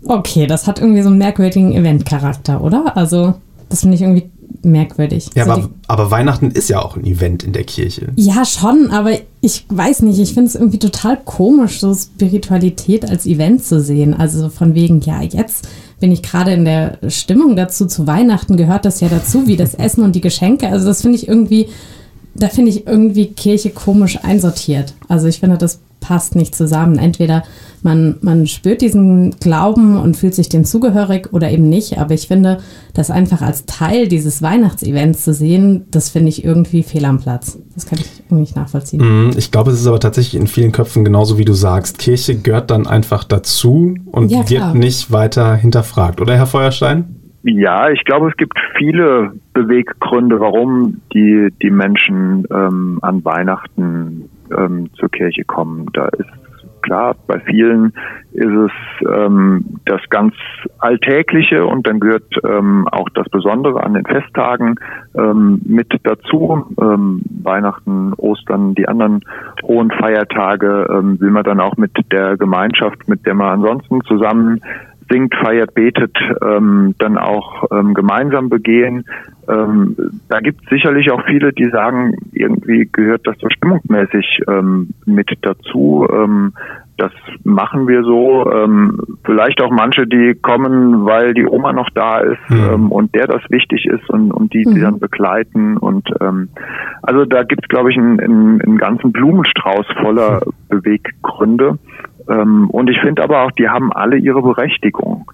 Okay, 0.06 0.46
das 0.46 0.66
hat 0.66 0.78
irgendwie 0.80 1.02
so 1.02 1.08
einen 1.08 1.18
merkwürdigen 1.18 1.73
Eventcharakter, 1.73 2.62
oder? 2.62 2.96
Also, 2.96 3.34
das 3.68 3.80
finde 3.80 3.96
ich 3.96 4.02
irgendwie 4.02 4.30
merkwürdig. 4.62 5.30
Ja, 5.34 5.44
also 5.44 5.52
aber, 5.52 5.70
aber, 5.87 6.11
Weihnachten 6.11 6.50
ist 6.50 6.68
ja 6.68 6.82
auch 6.82 6.96
ein 6.96 7.04
Event 7.04 7.42
in 7.42 7.52
der 7.52 7.64
Kirche. 7.64 8.12
Ja, 8.16 8.44
schon, 8.44 8.90
aber 8.90 9.12
ich 9.40 9.64
weiß 9.68 10.02
nicht, 10.02 10.18
ich 10.18 10.34
finde 10.34 10.49
es 10.49 10.54
irgendwie 10.54 10.78
total 10.78 11.18
komisch, 11.25 11.80
so 11.80 11.94
Spiritualität 11.94 13.08
als 13.08 13.26
Event 13.26 13.64
zu 13.64 13.80
sehen. 13.80 14.14
Also 14.14 14.49
von 14.49 14.75
wegen, 14.75 15.00
ja, 15.00 15.23
jetzt 15.23 15.68
bin 16.04 16.12
ich 16.12 16.23
gerade 16.23 16.52
in 16.52 16.66
der 16.66 16.99
Stimmung 17.08 17.56
dazu, 17.56 17.87
zu 17.87 18.06
Weihnachten 18.06 18.58
gehört 18.58 18.84
das 18.84 19.00
ja 19.00 19.08
dazu, 19.08 19.46
wie 19.46 19.56
das 19.56 19.73
Essen 19.73 20.04
und 20.04 20.14
die 20.14 20.20
Geschenke. 20.20 20.68
Also 20.68 20.84
das 20.84 21.00
finde 21.00 21.16
ich 21.16 21.28
irgendwie, 21.28 21.68
da 22.34 22.50
finde 22.50 22.73
ich 22.73 22.87
irgendwie 22.87 23.28
Kirche 23.28 23.70
komisch 23.70 24.18
einsortiert. 24.23 24.92
Also 25.08 25.28
ich 25.28 25.40
finde, 25.40 25.56
das 25.56 25.80
passt 26.00 26.37
nicht 26.37 26.54
zusammen. 26.54 26.99
Entweder 26.99 27.42
man, 27.84 28.16
man 28.22 28.46
spürt 28.46 28.80
diesen 28.80 29.32
Glauben 29.40 29.98
und 29.98 30.16
fühlt 30.16 30.34
sich 30.34 30.48
dem 30.48 30.64
zugehörig 30.64 31.32
oder 31.32 31.50
eben 31.50 31.68
nicht. 31.68 31.98
Aber 31.98 32.14
ich 32.14 32.26
finde, 32.26 32.58
das 32.94 33.10
einfach 33.10 33.42
als 33.42 33.66
Teil 33.66 34.08
dieses 34.08 34.42
Weihnachtsevents 34.42 35.22
zu 35.22 35.34
sehen, 35.34 35.84
das 35.90 36.08
finde 36.08 36.30
ich 36.30 36.44
irgendwie 36.44 36.82
fehl 36.82 37.04
am 37.04 37.20
Platz. 37.20 37.58
Das 37.74 37.86
kann 37.86 37.98
ich 37.98 38.06
irgendwie 38.24 38.40
nicht 38.40 38.56
nachvollziehen. 38.56 39.26
Mhm, 39.26 39.30
ich 39.36 39.50
glaube, 39.52 39.70
es 39.70 39.80
ist 39.80 39.86
aber 39.86 40.00
tatsächlich 40.00 40.40
in 40.40 40.46
vielen 40.46 40.72
Köpfen 40.72 41.04
genauso 41.04 41.36
wie 41.36 41.44
du 41.44 41.52
sagst. 41.52 41.98
Kirche 41.98 42.40
gehört 42.40 42.70
dann 42.70 42.86
einfach 42.86 43.22
dazu 43.22 43.94
und 44.06 44.30
ja, 44.30 44.48
wird 44.48 44.74
nicht 44.74 45.12
weiter 45.12 45.54
hinterfragt. 45.54 46.22
Oder 46.22 46.36
Herr 46.36 46.46
Feuerstein? 46.46 47.16
Ja, 47.42 47.90
ich 47.90 48.02
glaube, 48.04 48.30
es 48.30 48.36
gibt 48.38 48.58
viele 48.78 49.32
Beweggründe, 49.52 50.40
warum 50.40 51.02
die, 51.12 51.48
die 51.60 51.70
Menschen 51.70 52.46
ähm, 52.50 52.98
an 53.02 53.22
Weihnachten 53.26 54.30
ähm, 54.56 54.88
zur 54.98 55.10
Kirche 55.10 55.44
kommen. 55.44 55.90
Da 55.92 56.08
ist 56.08 56.30
klar, 56.94 57.16
bei 57.26 57.40
vielen 57.40 57.92
ist 58.32 58.46
es 58.46 58.70
ähm, 59.08 59.80
das 59.84 60.00
ganz 60.10 60.34
Alltägliche 60.78 61.66
und 61.66 61.86
dann 61.86 61.98
gehört 61.98 62.34
ähm, 62.44 62.86
auch 62.90 63.08
das 63.14 63.28
Besondere 63.30 63.82
an 63.82 63.94
den 63.94 64.04
Festtagen 64.04 64.76
ähm, 65.16 65.60
mit 65.64 65.88
dazu. 66.04 66.66
Ähm, 66.80 67.22
Weihnachten, 67.42 68.12
Ostern, 68.14 68.74
die 68.74 68.86
anderen 68.86 69.24
hohen 69.62 69.90
Feiertage 69.90 70.86
ähm, 70.90 71.20
will 71.20 71.30
man 71.30 71.44
dann 71.44 71.60
auch 71.60 71.76
mit 71.76 71.92
der 72.12 72.36
Gemeinschaft, 72.36 73.08
mit 73.08 73.26
der 73.26 73.34
man 73.34 73.54
ansonsten 73.54 74.00
zusammen 74.02 74.60
singt, 75.11 75.34
feiert, 75.34 75.75
betet, 75.75 76.16
ähm, 76.42 76.94
dann 76.99 77.18
auch 77.18 77.64
ähm, 77.70 77.94
gemeinsam 77.94 78.49
begehen. 78.49 79.04
Ähm, 79.49 79.96
da 80.28 80.40
gibt 80.40 80.62
es 80.62 80.70
sicherlich 80.70 81.11
auch 81.11 81.25
viele, 81.26 81.52
die 81.52 81.68
sagen, 81.70 82.16
irgendwie 82.32 82.88
gehört 82.90 83.26
das 83.26 83.37
so 83.38 83.49
stimmungsmäßig 83.50 84.42
ähm, 84.49 84.90
mit 85.06 85.30
dazu. 85.42 86.06
Ähm, 86.11 86.52
das 86.96 87.12
machen 87.42 87.88
wir 87.88 88.04
so. 88.04 88.50
Ähm, 88.52 89.00
vielleicht 89.25 89.61
auch 89.61 89.70
manche, 89.70 90.06
die 90.06 90.34
kommen, 90.40 91.04
weil 91.04 91.34
die 91.34 91.46
Oma 91.46 91.73
noch 91.73 91.90
da 91.90 92.20
ist 92.20 92.38
mhm. 92.49 92.70
ähm, 92.73 92.92
und 92.92 93.14
der 93.14 93.26
das 93.26 93.42
wichtig 93.49 93.87
ist 93.87 94.08
und, 94.11 94.30
und 94.30 94.52
die, 94.54 94.62
die 94.62 94.78
mhm. 94.78 94.82
dann 94.82 94.99
begleiten. 95.00 95.76
Und 95.76 96.08
ähm, 96.20 96.49
also 97.02 97.25
da 97.25 97.42
gibt 97.42 97.64
es, 97.64 97.68
glaube 97.68 97.90
ich, 97.90 97.99
einen, 97.99 98.20
einen, 98.20 98.61
einen 98.61 98.78
ganzen 98.78 99.12
Blumenstrauß 99.12 99.87
voller 100.00 100.42
mhm. 100.46 100.52
Beweggründe. 100.68 101.78
Ähm, 102.28 102.71
und 102.71 102.90
ich 102.90 103.00
finde 103.00 103.23
aber 103.23 103.43
auch, 103.43 103.52
die 103.52 103.69
haben 103.69 103.93
alle 103.93 104.16
ihre 104.16 104.43
Berechtigung. 104.43 105.31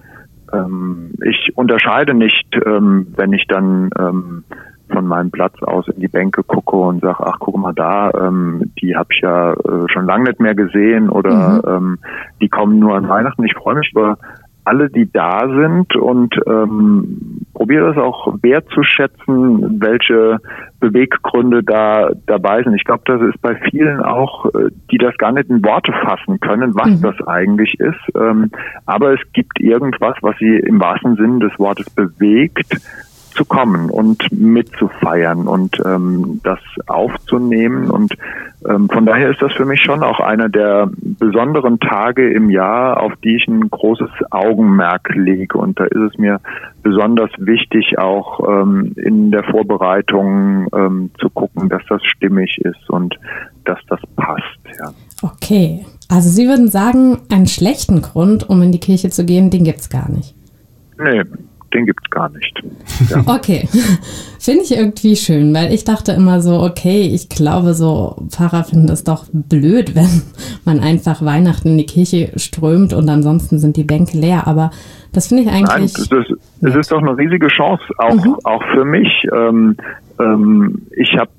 Ähm, 0.52 1.12
ich 1.24 1.52
unterscheide 1.56 2.14
nicht, 2.14 2.46
ähm, 2.66 3.08
wenn 3.16 3.32
ich 3.32 3.46
dann 3.46 3.90
ähm, 3.98 4.44
von 4.90 5.06
meinem 5.06 5.30
Platz 5.30 5.54
aus 5.62 5.86
in 5.88 6.00
die 6.00 6.08
Bänke 6.08 6.42
gucke 6.42 6.76
und 6.76 7.00
sage, 7.00 7.24
ach 7.24 7.36
guck 7.38 7.56
mal 7.56 7.72
da, 7.72 8.10
ähm, 8.10 8.72
die 8.80 8.96
habe 8.96 9.08
ich 9.12 9.20
ja 9.20 9.52
äh, 9.52 9.86
schon 9.86 10.06
lange 10.06 10.24
nicht 10.24 10.40
mehr 10.40 10.54
gesehen 10.54 11.08
oder 11.08 11.62
mhm. 11.64 11.68
ähm, 11.68 11.98
die 12.40 12.48
kommen 12.48 12.78
nur 12.78 12.96
an 12.96 13.08
Weihnachten. 13.08 13.44
Ich 13.44 13.54
freue 13.54 13.76
mich 13.76 13.90
über 13.92 14.18
alle, 14.64 14.90
die 14.90 15.10
da 15.10 15.48
sind 15.48 15.96
und 15.96 16.34
ähm, 16.46 17.46
probiere 17.54 17.94
das 17.94 18.04
auch 18.04 18.34
wertzuschätzen, 18.42 19.80
welche 19.80 20.38
Beweggründe 20.80 21.62
da 21.62 22.10
dabei 22.26 22.62
sind. 22.62 22.74
Ich 22.74 22.84
glaube, 22.84 23.02
das 23.04 23.20
ist 23.22 23.40
bei 23.40 23.54
vielen 23.70 24.00
auch, 24.00 24.46
äh, 24.46 24.70
die 24.90 24.98
das 24.98 25.16
gar 25.18 25.32
nicht 25.32 25.48
in 25.48 25.64
Worte 25.64 25.92
fassen 25.92 26.40
können, 26.40 26.74
was 26.74 26.88
mhm. 26.88 27.02
das 27.02 27.28
eigentlich 27.28 27.78
ist. 27.78 28.16
Ähm, 28.16 28.50
aber 28.86 29.14
es 29.14 29.20
gibt 29.32 29.60
irgendwas, 29.60 30.16
was 30.22 30.36
sie 30.38 30.56
im 30.56 30.80
wahrsten 30.80 31.16
Sinne 31.16 31.48
des 31.48 31.58
Wortes 31.58 31.88
bewegt, 31.90 32.76
zu 33.30 33.44
kommen 33.44 33.90
und 33.90 34.30
mitzufeiern 34.32 35.46
und 35.46 35.80
ähm, 35.84 36.40
das 36.42 36.58
aufzunehmen. 36.86 37.90
Und 37.90 38.14
ähm, 38.68 38.88
von 38.88 39.06
daher 39.06 39.30
ist 39.30 39.40
das 39.40 39.52
für 39.52 39.64
mich 39.64 39.80
schon 39.82 40.02
auch 40.02 40.20
einer 40.20 40.48
der 40.48 40.90
besonderen 40.92 41.80
Tage 41.80 42.30
im 42.32 42.50
Jahr, 42.50 43.00
auf 43.00 43.12
die 43.24 43.36
ich 43.36 43.48
ein 43.48 43.70
großes 43.70 44.10
Augenmerk 44.30 45.14
lege. 45.14 45.58
Und 45.58 45.78
da 45.80 45.84
ist 45.84 46.12
es 46.12 46.18
mir 46.18 46.40
besonders 46.82 47.30
wichtig, 47.38 47.98
auch 47.98 48.40
ähm, 48.48 48.92
in 48.96 49.30
der 49.30 49.44
Vorbereitung 49.44 50.68
ähm, 50.74 51.10
zu 51.18 51.30
gucken, 51.30 51.68
dass 51.68 51.82
das 51.88 52.02
stimmig 52.04 52.58
ist 52.58 52.90
und 52.90 53.18
dass 53.64 53.78
das 53.88 54.00
passt. 54.16 54.60
Ja. 54.78 54.92
Okay, 55.22 55.84
also 56.08 56.28
Sie 56.28 56.48
würden 56.48 56.68
sagen, 56.68 57.18
einen 57.30 57.46
schlechten 57.46 58.02
Grund, 58.02 58.48
um 58.48 58.62
in 58.62 58.72
die 58.72 58.80
Kirche 58.80 59.10
zu 59.10 59.24
gehen, 59.24 59.50
den 59.50 59.64
gibt 59.64 59.80
es 59.80 59.90
gar 59.90 60.10
nicht. 60.10 60.34
Nee, 60.98 61.22
den 61.74 61.86
gibt 61.86 62.00
es 62.04 62.10
gar 62.10 62.28
nicht. 62.30 62.62
Ja. 63.08 63.22
Okay, 63.26 63.66
finde 64.38 64.62
ich 64.62 64.76
irgendwie 64.76 65.16
schön, 65.16 65.54
weil 65.54 65.72
ich 65.72 65.84
dachte 65.84 66.12
immer 66.12 66.42
so, 66.42 66.60
okay, 66.60 67.10
ich 67.12 67.28
glaube, 67.28 67.72
so 67.72 68.16
Pfarrer 68.28 68.64
finden 68.64 68.86
das 68.86 69.04
doch 69.04 69.24
blöd, 69.32 69.94
wenn 69.94 70.22
man 70.64 70.80
einfach 70.80 71.24
Weihnachten 71.24 71.70
in 71.70 71.78
die 71.78 71.86
Kirche 71.86 72.30
strömt 72.36 72.92
und 72.92 73.08
ansonsten 73.08 73.58
sind 73.58 73.76
die 73.76 73.84
Bänke 73.84 74.18
leer. 74.18 74.46
Aber 74.46 74.70
das 75.12 75.28
finde 75.28 75.44
ich 75.44 75.48
eigentlich. 75.48 75.68
Nein, 75.68 75.84
es 75.84 75.98
ist, 75.98 76.12
es 76.60 76.74
ist 76.74 76.92
doch 76.92 76.98
eine 76.98 77.16
riesige 77.16 77.48
Chance, 77.48 77.82
auch, 77.96 78.14
mhm. 78.14 78.36
auch 78.44 78.62
für 78.74 78.84
mich. 78.84 79.08
Ähm, 79.32 79.76
ähm, 80.20 80.82
ich 80.96 81.16
habe 81.16 81.30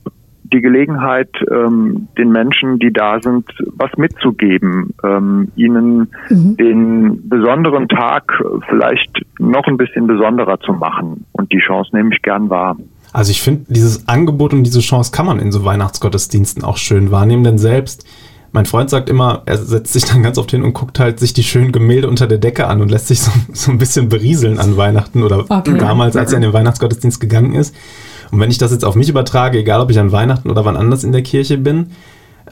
die 0.54 0.62
Gelegenheit, 0.62 1.30
ähm, 1.50 2.08
den 2.18 2.32
Menschen, 2.32 2.80
die 2.80 2.92
da 2.92 3.20
sind, 3.22 3.46
was 3.76 3.92
mitzugeben, 3.98 4.94
ähm, 5.04 5.52
ihnen 5.56 6.12
mhm. 6.30 6.58
den 6.58 7.30
besonderen 7.30 7.88
Tag 7.88 8.42
vielleicht 8.70 9.26
noch 9.40 9.66
ein 9.68 9.78
bisschen 9.78 10.08
besonderer 10.08 10.60
zu 10.60 10.74
machen. 10.74 11.26
Und 11.32 11.52
die 11.52 11.60
Chance 11.60 11.96
nehme 11.96 12.14
ich 12.14 12.22
gern 12.22 12.50
wahr. 12.50 12.78
Also 13.14 13.32
ich 13.32 13.42
finde, 13.42 13.66
dieses 13.68 14.08
Angebot 14.08 14.54
und 14.54 14.64
diese 14.64 14.80
Chance 14.80 15.12
kann 15.12 15.26
man 15.26 15.40
in 15.40 15.52
so 15.52 15.66
Weihnachtsgottesdiensten 15.66 16.64
auch 16.64 16.78
schön 16.78 17.12
wahrnehmen, 17.12 17.44
denn 17.44 17.58
selbst 17.58 18.08
mein 18.54 18.66
Freund 18.66 18.90
sagt 18.90 19.10
immer, 19.10 19.44
er 19.46 19.58
setzt 19.58 19.94
sich 19.94 20.04
dann 20.04 20.24
ganz 20.24 20.38
oft 20.38 20.52
hin 20.52 20.64
und 20.64 20.74
guckt 20.74 21.00
halt 21.00 21.20
sich 21.20 21.34
die 21.34 21.44
schönen 21.44 21.72
Gemälde 21.72 22.10
unter 22.10 22.28
der 22.28 22.38
Decke 22.38 22.68
an 22.68 22.82
und 22.82 22.92
lässt 22.92 23.08
sich 23.08 23.22
so, 23.22 23.32
so 23.54 23.72
ein 23.72 23.78
bisschen 23.78 24.10
berieseln 24.10 24.60
an 24.60 24.78
Weihnachten 24.78 25.24
oder 25.24 25.46
okay. 25.50 25.78
damals, 25.78 26.16
als 26.16 26.32
er 26.32 26.38
in 26.38 26.44
den 26.44 26.54
Weihnachtsgottesdienst 26.54 27.20
gegangen 27.22 27.54
ist. 27.54 27.74
Und 28.32 28.40
wenn 28.40 28.52
ich 28.52 28.58
das 28.58 28.72
jetzt 28.72 28.86
auf 28.86 28.96
mich 28.96 29.10
übertrage, 29.10 29.60
egal 29.60 29.82
ob 29.82 29.92
ich 29.92 30.00
an 30.00 30.12
Weihnachten 30.12 30.50
oder 30.50 30.66
wann 30.66 30.78
anders 30.78 31.04
in 31.04 31.12
der 31.12 31.22
Kirche 31.22 31.58
bin, 31.58 31.88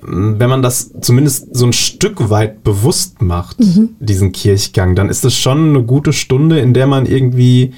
wenn 0.01 0.50
man 0.50 0.62
das 0.62 0.91
zumindest 1.01 1.55
so 1.55 1.65
ein 1.65 1.74
Stück 1.74 2.29
weit 2.29 2.63
bewusst 2.63 3.21
macht, 3.21 3.59
mhm. 3.59 3.95
diesen 4.00 4.31
Kirchgang, 4.31 4.95
dann 4.95 5.09
ist 5.09 5.25
das 5.25 5.36
schon 5.36 5.69
eine 5.69 5.83
gute 5.83 6.13
Stunde, 6.13 6.59
in 6.59 6.74
der 6.74 6.88
man 6.88 7.05
irgendwie, 7.05 7.74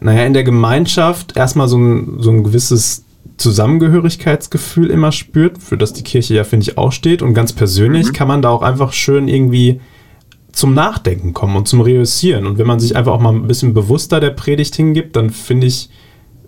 naja, 0.00 0.24
in 0.24 0.32
der 0.32 0.44
Gemeinschaft 0.44 1.36
erstmal 1.36 1.68
so 1.68 1.78
ein, 1.78 2.16
so 2.18 2.30
ein 2.30 2.44
gewisses 2.44 3.04
Zusammengehörigkeitsgefühl 3.36 4.90
immer 4.90 5.12
spürt, 5.12 5.58
für 5.58 5.76
das 5.76 5.92
die 5.92 6.02
Kirche 6.02 6.34
ja, 6.34 6.44
finde 6.44 6.64
ich, 6.64 6.78
auch 6.78 6.92
steht. 6.92 7.22
Und 7.22 7.34
ganz 7.34 7.52
persönlich 7.52 8.08
mhm. 8.08 8.12
kann 8.12 8.28
man 8.28 8.42
da 8.42 8.50
auch 8.50 8.62
einfach 8.62 8.92
schön 8.92 9.28
irgendwie 9.28 9.80
zum 10.52 10.74
Nachdenken 10.74 11.32
kommen 11.32 11.56
und 11.56 11.68
zum 11.68 11.80
Reüssieren. 11.80 12.46
Und 12.46 12.58
wenn 12.58 12.66
man 12.66 12.80
sich 12.80 12.96
einfach 12.96 13.12
auch 13.12 13.20
mal 13.20 13.32
ein 13.32 13.46
bisschen 13.46 13.72
bewusster 13.74 14.20
der 14.20 14.30
Predigt 14.30 14.74
hingibt, 14.74 15.16
dann 15.16 15.30
finde 15.30 15.68
ich, 15.68 15.88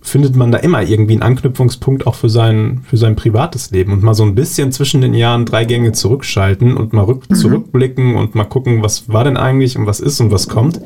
findet 0.03 0.35
man 0.35 0.51
da 0.51 0.59
immer 0.59 0.83
irgendwie 0.83 1.15
einen 1.15 1.23
Anknüpfungspunkt 1.23 2.07
auch 2.07 2.17
für 2.17 2.29
sein, 2.29 2.85
für 2.89 2.97
sein 2.97 3.17
privates 3.17 3.71
Leben 3.71 3.93
und 3.93 4.03
mal 4.03 4.15
so 4.15 4.25
ein 4.25 4.35
bisschen 4.35 4.73
zwischen 4.73 5.01
den 5.01 5.15
Jahren 5.15 5.47
drei 5.47 5.65
Gänge 5.65 5.93
zurückschalten 5.93 6.77
und 6.77 6.93
mal 6.93 7.05
rück, 7.05 7.31
mhm. 7.31 7.35
zurückblicken 7.37 8.17
und 8.17 8.35
mal 8.35 8.45
gucken, 8.45 8.83
was 8.83 9.09
war 9.09 9.25
denn 9.25 9.37
eigentlich 9.37 9.79
und 9.79 9.87
was 9.87 10.01
ist 10.01 10.21
und 10.21 10.31
was 10.33 10.49
kommt. 10.49 10.81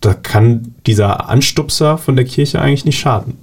Da 0.00 0.14
kann 0.14 0.74
dieser 0.86 1.28
Anstupser 1.28 1.98
von 1.98 2.16
der 2.16 2.24
Kirche 2.24 2.60
eigentlich 2.60 2.84
nicht 2.84 2.98
schaden. 2.98 3.36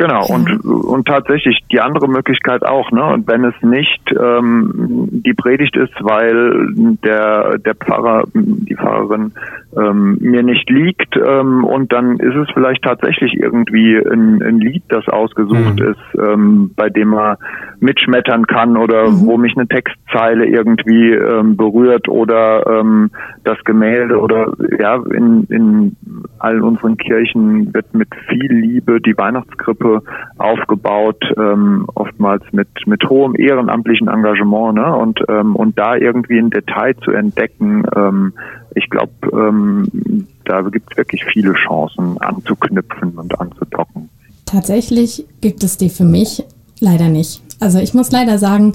Genau, 0.00 0.24
und, 0.28 0.64
und 0.64 1.06
tatsächlich 1.06 1.58
die 1.70 1.78
andere 1.78 2.08
Möglichkeit 2.08 2.64
auch, 2.64 2.90
ne? 2.90 3.04
Und 3.04 3.28
wenn 3.28 3.44
es 3.44 3.54
nicht 3.60 4.00
ähm, 4.18 5.10
die 5.12 5.34
Predigt 5.34 5.76
ist, 5.76 5.92
weil 6.00 6.72
der, 7.04 7.58
der 7.58 7.74
Pfarrer, 7.74 8.24
die 8.32 8.76
Pfarrerin 8.76 9.34
ähm, 9.76 10.16
mir 10.18 10.42
nicht 10.42 10.70
liegt, 10.70 11.18
ähm, 11.18 11.64
und 11.64 11.92
dann 11.92 12.16
ist 12.16 12.34
es 12.34 12.48
vielleicht 12.54 12.82
tatsächlich 12.82 13.34
irgendwie 13.34 13.96
ein, 13.96 14.42
ein 14.42 14.58
Lied, 14.58 14.84
das 14.88 15.06
ausgesucht 15.06 15.80
mhm. 15.80 15.88
ist, 15.90 16.18
ähm, 16.18 16.70
bei 16.74 16.88
dem 16.88 17.12
er 17.12 17.36
mitschmettern 17.80 18.46
kann 18.46 18.78
oder 18.78 19.10
mhm. 19.10 19.26
wo 19.26 19.36
mich 19.36 19.54
eine 19.54 19.68
Textzeile 19.68 20.46
irgendwie 20.46 21.12
ähm, 21.12 21.58
berührt 21.58 22.08
oder 22.08 22.66
ähm, 22.66 23.10
das 23.44 23.58
Gemälde 23.64 24.18
oder 24.18 24.52
ja, 24.78 24.96
in, 24.96 25.44
in 25.50 25.96
allen 26.38 26.62
unseren 26.62 26.96
Kirchen 26.96 27.72
wird 27.74 27.92
mit 27.94 28.08
viel 28.28 28.52
Liebe 28.52 29.00
die 29.00 29.16
Weihnachtskrippe 29.16 29.89
aufgebaut, 30.38 31.22
ähm, 31.36 31.86
oftmals 31.94 32.42
mit, 32.52 32.68
mit 32.86 33.08
hohem 33.08 33.34
ehrenamtlichen 33.36 34.08
Engagement, 34.08 34.74
ne? 34.74 34.96
Und, 34.96 35.20
ähm, 35.28 35.56
und 35.56 35.78
da 35.78 35.96
irgendwie 35.96 36.38
ein 36.38 36.50
Detail 36.50 36.94
zu 37.04 37.10
entdecken, 37.10 37.84
ähm, 37.96 38.32
ich 38.74 38.88
glaube, 38.88 39.12
ähm, 39.32 40.26
da 40.44 40.62
gibt 40.62 40.90
es 40.92 40.96
wirklich 40.96 41.24
viele 41.24 41.52
Chancen 41.54 42.18
anzuknüpfen 42.18 43.10
und 43.10 43.40
anzudocken. 43.40 44.08
Tatsächlich 44.46 45.26
gibt 45.40 45.62
es 45.62 45.76
die 45.76 45.90
für 45.90 46.04
mich 46.04 46.44
leider 46.80 47.08
nicht. 47.08 47.42
Also 47.60 47.78
ich 47.78 47.94
muss 47.94 48.10
leider 48.10 48.38
sagen, 48.38 48.74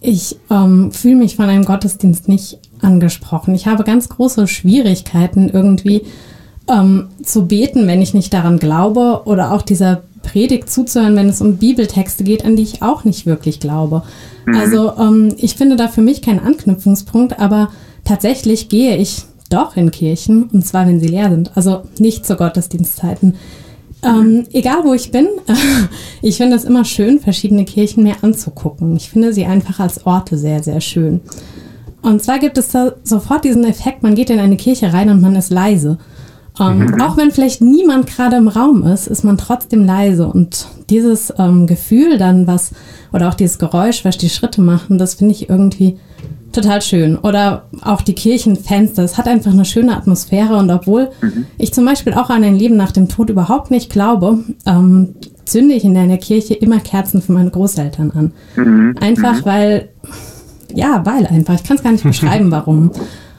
ich 0.00 0.36
ähm, 0.50 0.92
fühle 0.92 1.16
mich 1.16 1.36
von 1.36 1.46
einem 1.46 1.64
Gottesdienst 1.64 2.28
nicht 2.28 2.58
angesprochen. 2.82 3.54
Ich 3.54 3.66
habe 3.66 3.84
ganz 3.84 4.08
große 4.10 4.46
Schwierigkeiten 4.46 5.48
irgendwie 5.48 6.02
ähm, 6.68 7.08
zu 7.22 7.46
beten, 7.46 7.86
wenn 7.86 8.02
ich 8.02 8.12
nicht 8.12 8.32
daran 8.34 8.58
glaube 8.58 9.22
oder 9.24 9.52
auch 9.52 9.62
dieser 9.62 10.02
Predigt 10.24 10.68
zuzuhören, 10.68 11.14
wenn 11.16 11.28
es 11.28 11.40
um 11.40 11.58
Bibeltexte 11.58 12.24
geht, 12.24 12.44
an 12.44 12.56
die 12.56 12.62
ich 12.62 12.82
auch 12.82 13.04
nicht 13.04 13.26
wirklich 13.26 13.60
glaube. 13.60 14.02
Mhm. 14.46 14.54
Also 14.56 14.92
ähm, 14.98 15.34
ich 15.36 15.54
finde 15.54 15.76
da 15.76 15.88
für 15.88 16.02
mich 16.02 16.22
keinen 16.22 16.40
Anknüpfungspunkt, 16.40 17.38
aber 17.38 17.70
tatsächlich 18.04 18.68
gehe 18.68 18.96
ich 18.96 19.24
doch 19.50 19.76
in 19.76 19.90
Kirchen, 19.90 20.44
und 20.44 20.66
zwar 20.66 20.86
wenn 20.86 21.00
sie 21.00 21.08
leer 21.08 21.30
sind, 21.30 21.56
also 21.56 21.82
nicht 21.98 22.26
zu 22.26 22.36
Gottesdienstzeiten. 22.36 23.36
Ähm, 24.02 24.44
egal 24.52 24.84
wo 24.84 24.92
ich 24.92 25.10
bin, 25.10 25.28
ich 26.22 26.36
finde 26.36 26.56
es 26.56 26.64
immer 26.64 26.84
schön, 26.84 27.20
verschiedene 27.20 27.64
Kirchen 27.64 28.02
mir 28.02 28.16
anzugucken. 28.22 28.96
Ich 28.96 29.08
finde 29.08 29.32
sie 29.32 29.46
einfach 29.46 29.80
als 29.80 30.04
Orte 30.04 30.36
sehr, 30.36 30.62
sehr 30.62 30.80
schön. 30.80 31.20
Und 32.02 32.22
zwar 32.22 32.38
gibt 32.38 32.58
es 32.58 32.68
da 32.68 32.92
sofort 33.02 33.44
diesen 33.44 33.64
Effekt, 33.64 34.02
man 34.02 34.14
geht 34.14 34.28
in 34.28 34.38
eine 34.38 34.58
Kirche 34.58 34.92
rein 34.92 35.08
und 35.08 35.22
man 35.22 35.36
ist 35.36 35.50
leise. 35.50 35.98
Ähm, 36.60 36.86
mhm. 36.86 37.00
Auch 37.00 37.16
wenn 37.16 37.30
vielleicht 37.30 37.60
niemand 37.60 38.06
gerade 38.06 38.36
im 38.36 38.48
Raum 38.48 38.84
ist, 38.84 39.06
ist 39.06 39.24
man 39.24 39.38
trotzdem 39.38 39.84
leise. 39.84 40.26
Und 40.26 40.68
dieses 40.88 41.32
ähm, 41.38 41.66
Gefühl 41.66 42.18
dann, 42.18 42.46
was, 42.46 42.72
oder 43.12 43.28
auch 43.28 43.34
dieses 43.34 43.58
Geräusch, 43.58 44.04
was 44.04 44.18
die 44.18 44.28
Schritte 44.28 44.60
machen, 44.60 44.98
das 44.98 45.14
finde 45.14 45.34
ich 45.34 45.48
irgendwie 45.48 45.98
total 46.52 46.80
schön. 46.80 47.18
Oder 47.18 47.64
auch 47.82 48.02
die 48.02 48.14
Kirchenfenster. 48.14 49.02
Es 49.02 49.18
hat 49.18 49.26
einfach 49.26 49.52
eine 49.52 49.64
schöne 49.64 49.96
Atmosphäre. 49.96 50.56
Und 50.56 50.70
obwohl 50.70 51.10
mhm. 51.20 51.46
ich 51.58 51.74
zum 51.74 51.84
Beispiel 51.84 52.14
auch 52.14 52.30
an 52.30 52.44
ein 52.44 52.56
Leben 52.56 52.76
nach 52.76 52.92
dem 52.92 53.08
Tod 53.08 53.30
überhaupt 53.30 53.70
nicht 53.72 53.90
glaube, 53.90 54.38
ähm, 54.64 55.14
zünde 55.44 55.74
ich 55.74 55.84
in 55.84 55.96
einer 55.96 56.18
Kirche 56.18 56.54
immer 56.54 56.78
Kerzen 56.78 57.20
für 57.20 57.32
meine 57.32 57.50
Großeltern 57.50 58.12
an. 58.12 58.32
Mhm. 58.56 58.94
Einfach 59.00 59.44
weil, 59.44 59.88
ja, 60.72 61.04
weil 61.04 61.26
einfach. 61.26 61.54
Ich 61.54 61.64
kann 61.64 61.76
es 61.76 61.82
gar 61.82 61.92
nicht 61.92 62.04
beschreiben, 62.04 62.50
warum 62.52 62.92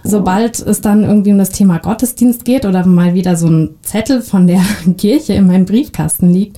sobald 0.05 0.59
es 0.59 0.81
dann 0.81 1.03
irgendwie 1.03 1.31
um 1.31 1.38
das 1.38 1.50
Thema 1.50 1.79
Gottesdienst 1.79 2.45
geht 2.45 2.65
oder 2.65 2.85
mal 2.85 3.13
wieder 3.13 3.35
so 3.35 3.47
ein 3.47 3.75
Zettel 3.81 4.21
von 4.21 4.47
der 4.47 4.62
Kirche 4.97 5.33
in 5.33 5.47
meinem 5.47 5.65
Briefkasten 5.65 6.29
liegt, 6.29 6.57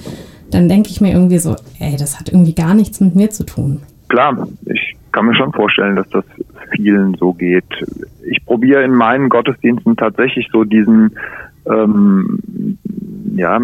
dann 0.52 0.70
denke 0.70 0.90
ich 0.90 1.02
mir 1.02 1.14
irgendwie 1.14 1.40
so, 1.40 1.56
ey, 1.80 1.98
das 1.98 2.20
hat 2.20 2.30
irgendwie 2.30 2.56
gar 2.56 2.74
nichts 2.74 3.02
mit 3.02 3.16
mir 3.16 3.30
zu 3.30 3.46
tun. 3.46 3.82
Klar, 4.10 4.48
ich 4.66 4.96
kann 5.12 5.26
mir 5.26 5.36
schon 5.36 5.52
vorstellen, 5.52 5.96
dass 5.96 6.10
das 6.10 6.24
vielen 6.72 7.16
so 7.16 7.34
geht. 7.34 7.66
Ich 8.30 8.46
probiere 8.46 8.84
in 8.84 8.94
meinen 8.94 9.30
Gottesdiensten 9.30 9.98
tatsächlich 9.98 10.48
so 10.52 10.64
diesen, 10.64 11.18
ähm, 11.66 12.78
ja, 13.36 13.60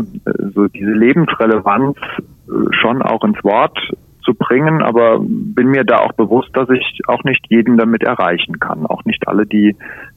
so 0.54 0.68
diese 0.68 0.92
Lebensrelevanz 0.92 1.98
äh, 1.98 2.52
schon 2.82 3.02
auch 3.02 3.24
ins 3.24 3.42
Wort 3.44 3.78
zu 4.24 4.34
bringen, 4.34 4.82
aber 4.82 5.20
bin 5.20 5.68
mir 5.68 5.84
da 5.84 6.00
auch 6.00 6.14
bewusst, 6.14 6.50
dass 6.54 6.70
ich 6.70 7.02
auch 7.08 7.24
nicht 7.24 7.46
jeden 7.50 7.78
damit 7.78 8.04
erreichen 8.04 8.60
kann, 8.60 8.86
auch 8.86 9.06
nicht 9.06 9.28
alle, 9.28 9.46
die 9.46 9.76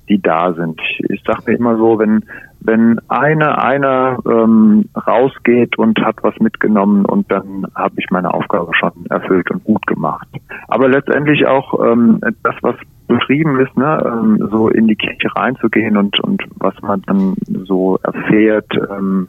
die 0.09 0.21
da 0.23 0.53
sind. 0.53 0.81
Ich 1.09 1.23
sage 1.27 1.43
mir 1.47 1.57
immer 1.57 1.77
so, 1.77 1.99
wenn 1.99 2.25
wenn 2.61 3.01
eine 3.09 3.63
einer 3.63 4.19
ähm, 4.27 4.89
rausgeht 4.97 5.79
und 5.79 6.01
hat 6.01 6.17
was 6.23 6.37
mitgenommen 6.41 7.05
und 7.05 7.31
dann 7.31 7.67
habe 7.75 7.95
ich 7.99 8.07
meine 8.11 8.33
Aufgabe 8.35 8.73
schon 8.75 9.07
erfüllt 9.09 9.51
und 9.51 9.65
gut 9.65 9.87
gemacht. 9.87 10.27
Aber 10.67 10.89
letztendlich 10.89 11.47
auch 11.47 11.75
ähm, 11.85 12.21
das, 12.43 12.55
was 12.63 12.75
beschrieben 13.07 13.59
ist, 13.61 13.77
ne, 13.77 14.03
ähm, 14.05 14.49
so 14.51 14.69
in 14.69 14.87
die 14.89 14.97
Kirche 14.97 15.29
reinzugehen 15.35 15.97
und 15.97 16.19
und 16.21 16.43
was 16.57 16.75
man 16.83 17.03
dann 17.03 17.35
so 17.65 17.99
erfährt, 18.03 18.73
ähm, 18.91 19.29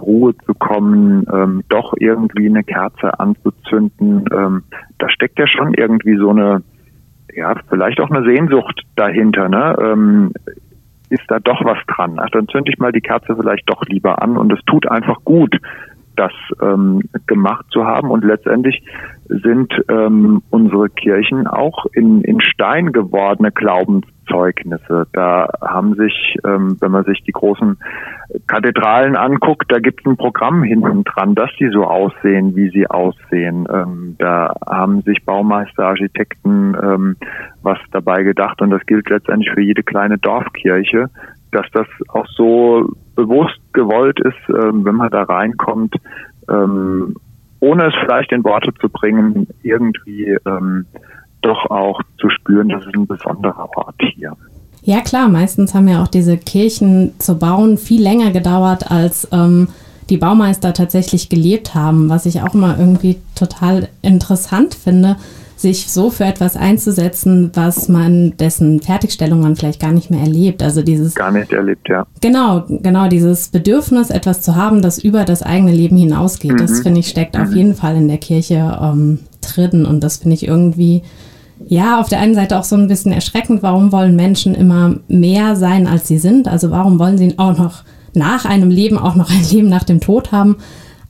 Ruhe 0.00 0.36
zu 0.44 0.54
kommen, 0.54 1.26
ähm, 1.32 1.62
doch 1.68 1.94
irgendwie 1.98 2.48
eine 2.48 2.64
Kerze 2.64 3.18
anzuzünden, 3.18 4.24
ähm, 4.32 4.62
da 4.98 5.08
steckt 5.08 5.38
ja 5.38 5.46
schon 5.46 5.74
irgendwie 5.74 6.16
so 6.16 6.30
eine, 6.30 6.62
ja, 7.34 7.54
vielleicht 7.68 8.00
auch 8.00 8.10
eine 8.10 8.26
Sehnsucht 8.26 8.82
dahinter, 8.96 9.48
ne? 9.48 9.76
Ähm, 9.80 10.32
ist 11.08 11.22
da 11.28 11.38
doch 11.38 11.64
was 11.64 11.78
dran? 11.86 12.18
Ach, 12.18 12.30
dann 12.30 12.48
zünde 12.48 12.70
ich 12.72 12.78
mal 12.78 12.90
die 12.90 13.00
Kerze 13.00 13.36
vielleicht 13.36 13.68
doch 13.70 13.84
lieber 13.86 14.22
an 14.22 14.36
und 14.36 14.52
es 14.52 14.58
tut 14.66 14.90
einfach 14.90 15.18
gut, 15.24 15.56
das 16.16 16.32
ähm, 16.60 17.02
gemacht 17.26 17.66
zu 17.70 17.84
haben. 17.84 18.10
Und 18.10 18.24
letztendlich 18.24 18.82
sind 19.28 19.72
ähm, 19.88 20.42
unsere 20.50 20.88
Kirchen 20.88 21.46
auch 21.46 21.86
in, 21.92 22.22
in 22.22 22.40
Stein 22.40 22.92
gewordene 22.92 23.52
Glaubenszeugnisse. 23.52 25.06
Da 25.12 25.48
haben 25.60 25.94
sich, 25.94 26.36
ähm, 26.44 26.76
wenn 26.80 26.90
man 26.90 27.04
sich 27.04 27.22
die 27.24 27.32
großen 27.32 27.78
Kathedralen 28.46 29.16
anguckt, 29.16 29.70
da 29.70 29.78
gibt 29.78 30.00
es 30.00 30.06
ein 30.06 30.16
Programm 30.16 30.62
hinten 30.62 31.04
dran, 31.04 31.34
dass 31.34 31.50
die 31.58 31.70
so 31.70 31.84
aussehen, 31.84 32.56
wie 32.56 32.70
sie 32.70 32.88
aussehen. 32.88 33.66
Ähm, 33.72 34.16
da 34.18 34.54
haben 34.66 35.02
sich 35.02 35.24
Baumeister, 35.24 35.86
Architekten 35.86 36.76
ähm, 36.80 37.16
was 37.62 37.78
dabei 37.90 38.22
gedacht 38.22 38.60
und 38.62 38.70
das 38.70 38.84
gilt 38.86 39.08
letztendlich 39.10 39.52
für 39.52 39.60
jede 39.60 39.82
kleine 39.82 40.18
Dorfkirche, 40.18 41.10
dass 41.52 41.66
das 41.72 41.86
auch 42.08 42.26
so 42.36 42.88
bewusst 43.14 43.58
gewollt 43.72 44.20
ist, 44.20 44.48
ähm, 44.48 44.84
wenn 44.84 44.96
man 44.96 45.10
da 45.10 45.22
reinkommt, 45.22 45.94
ähm, 46.48 47.16
ohne 47.60 47.86
es 47.86 47.94
vielleicht 48.00 48.32
in 48.32 48.44
Worte 48.44 48.72
zu 48.80 48.88
bringen, 48.88 49.48
irgendwie 49.62 50.36
ähm, 50.46 50.86
doch 51.42 51.70
auch 51.70 52.00
zu 52.20 52.28
spüren, 52.30 52.68
das 52.68 52.84
ist 52.86 52.94
ein 52.94 53.06
besonderer 53.06 53.68
Ort 53.76 53.96
hier. 54.14 54.32
Ja 54.82 55.00
klar, 55.00 55.28
meistens 55.28 55.74
haben 55.74 55.88
ja 55.88 56.02
auch 56.02 56.08
diese 56.08 56.36
Kirchen 56.36 57.18
zu 57.18 57.38
bauen 57.38 57.76
viel 57.76 58.02
länger 58.02 58.30
gedauert, 58.30 58.90
als 58.90 59.28
ähm, 59.32 59.68
die 60.10 60.16
Baumeister 60.16 60.72
tatsächlich 60.72 61.28
gelebt 61.28 61.74
haben, 61.74 62.08
was 62.08 62.26
ich 62.26 62.42
auch 62.42 62.54
immer 62.54 62.78
irgendwie 62.78 63.16
total 63.34 63.88
interessant 64.02 64.74
finde, 64.74 65.16
sich 65.56 65.90
so 65.90 66.10
für 66.10 66.24
etwas 66.24 66.54
einzusetzen, 66.54 67.50
was 67.54 67.88
man 67.88 68.36
dessen 68.36 68.80
Fertigstellung 68.80 69.40
man 69.40 69.56
vielleicht 69.56 69.80
gar 69.80 69.92
nicht 69.92 70.10
mehr 70.10 70.20
erlebt. 70.20 70.62
Also 70.62 70.82
dieses 70.82 71.14
gar 71.14 71.30
nicht 71.30 71.52
erlebt, 71.52 71.88
ja. 71.88 72.06
Genau, 72.20 72.64
genau 72.68 73.08
dieses 73.08 73.48
Bedürfnis, 73.48 74.10
etwas 74.10 74.42
zu 74.42 74.54
haben, 74.54 74.82
das 74.82 74.98
über 74.98 75.24
das 75.24 75.42
eigene 75.42 75.72
Leben 75.72 75.96
hinausgeht. 75.96 76.52
Mhm. 76.52 76.58
Das 76.58 76.80
finde 76.80 77.00
ich 77.00 77.08
steckt 77.08 77.36
mhm. 77.36 77.42
auf 77.42 77.54
jeden 77.54 77.74
Fall 77.74 77.96
in 77.96 78.06
der 78.06 78.18
Kirche 78.18 78.78
ähm, 78.80 79.20
drin 79.40 79.86
und 79.86 80.04
das 80.04 80.18
finde 80.18 80.34
ich 80.34 80.46
irgendwie 80.46 81.02
ja, 81.64 81.98
auf 81.98 82.08
der 82.10 82.20
einen 82.20 82.34
Seite 82.34 82.58
auch 82.58 82.64
so 82.64 82.76
ein 82.76 82.86
bisschen 82.86 83.12
erschreckend. 83.12 83.62
Warum 83.62 83.92
wollen 83.92 84.14
Menschen 84.14 84.54
immer 84.54 84.96
mehr 85.08 85.56
sein, 85.56 85.86
als 85.86 86.06
sie 86.06 86.18
sind? 86.18 86.48
Also 86.48 86.70
warum 86.70 86.98
wollen 86.98 87.16
sie 87.16 87.38
auch 87.38 87.56
noch 87.56 87.84
nach 88.12 88.44
einem 88.44 88.70
Leben 88.70 88.98
auch 88.98 89.14
noch 89.14 89.30
ein 89.30 89.42
Leben 89.50 89.68
nach 89.68 89.84
dem 89.84 90.00
Tod 90.00 90.32
haben? 90.32 90.56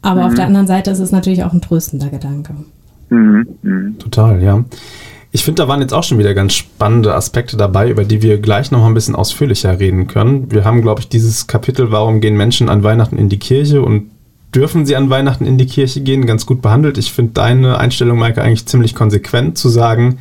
Aber 0.02 0.20
mhm. 0.20 0.26
auf 0.28 0.35
der 0.35 0.46
anderen 0.46 0.68
Seite 0.68 0.92
ist 0.92 1.00
es 1.00 1.11
natürlich 1.11 1.42
auch 1.42 1.52
ein 1.52 1.61
tröstender 1.61 2.09
Gedanke. 2.09 2.54
Mhm. 3.09 3.47
Mhm. 3.62 3.99
Total, 3.99 4.42
ja. 4.42 4.64
Ich 5.33 5.45
finde, 5.45 5.62
da 5.62 5.69
waren 5.69 5.81
jetzt 5.81 5.92
auch 5.92 6.05
schon 6.05 6.19
wieder 6.19 6.33
ganz 6.33 6.55
spannende 6.55 7.14
Aspekte 7.14 7.57
dabei, 7.57 7.90
über 7.90 8.05
die 8.05 8.23
wir 8.23 8.38
gleich 8.38 8.71
noch 8.71 8.81
mal 8.81 8.87
ein 8.87 8.95
bisschen 8.95 9.14
ausführlicher 9.14 9.79
reden 9.79 10.07
können. 10.07 10.51
Wir 10.51 10.64
haben, 10.64 10.81
glaube 10.81 11.01
ich, 11.01 11.09
dieses 11.09 11.47
Kapitel, 11.47 11.90
warum 11.90 12.21
gehen 12.21 12.37
Menschen 12.37 12.69
an 12.69 12.83
Weihnachten 12.83 13.19
in 13.19 13.29
die 13.29 13.38
Kirche 13.38 13.83
und 13.83 14.11
dürfen 14.55 14.87
sie 14.87 14.97
an 14.97 15.11
Weihnachten 15.11 15.45
in 15.45 15.59
die 15.59 15.66
Kirche 15.66 16.01
gehen, 16.01 16.25
ganz 16.25 16.47
gut 16.47 16.62
behandelt. 16.62 16.97
Ich 16.97 17.12
finde 17.12 17.33
deine 17.35 17.79
Einstellung, 17.79 18.19
Maike, 18.19 18.42
eigentlich 18.42 18.66
ziemlich 18.66 18.95
konsequent 18.95 19.59
zu 19.59 19.69
sagen, 19.69 20.19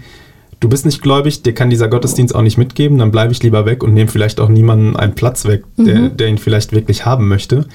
du 0.60 0.67
bist 0.67 0.86
nicht 0.86 1.02
gläubig, 1.02 1.43
dir 1.43 1.54
kann 1.54 1.69
dieser 1.69 1.88
Gottesdienst 1.88 2.36
auch 2.36 2.41
nicht 2.41 2.58
mitgeben, 2.58 2.98
dann 2.98 3.12
bleibe 3.12 3.32
ich 3.32 3.41
lieber 3.41 3.65
weg 3.65 3.84
und 3.84 3.93
nehme 3.93 4.10
vielleicht 4.10 4.39
auch 4.39 4.50
niemanden 4.50 4.98
einen 4.98 5.15
Platz 5.15 5.45
weg, 5.45 5.63
der, 5.78 6.00
mhm. 6.00 6.17
der 6.17 6.28
ihn 6.28 6.38
vielleicht 6.38 6.74
wirklich 6.74 7.06
haben 7.06 7.30
möchte. 7.30 7.67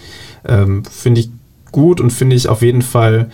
Ähm, 0.46 0.85
finde 0.85 1.23
ich 1.23 1.31
gut 1.73 2.01
und 2.01 2.11
finde 2.11 2.37
ich 2.37 2.49
auf 2.49 2.62
jeden 2.62 2.83
Fall 2.83 3.31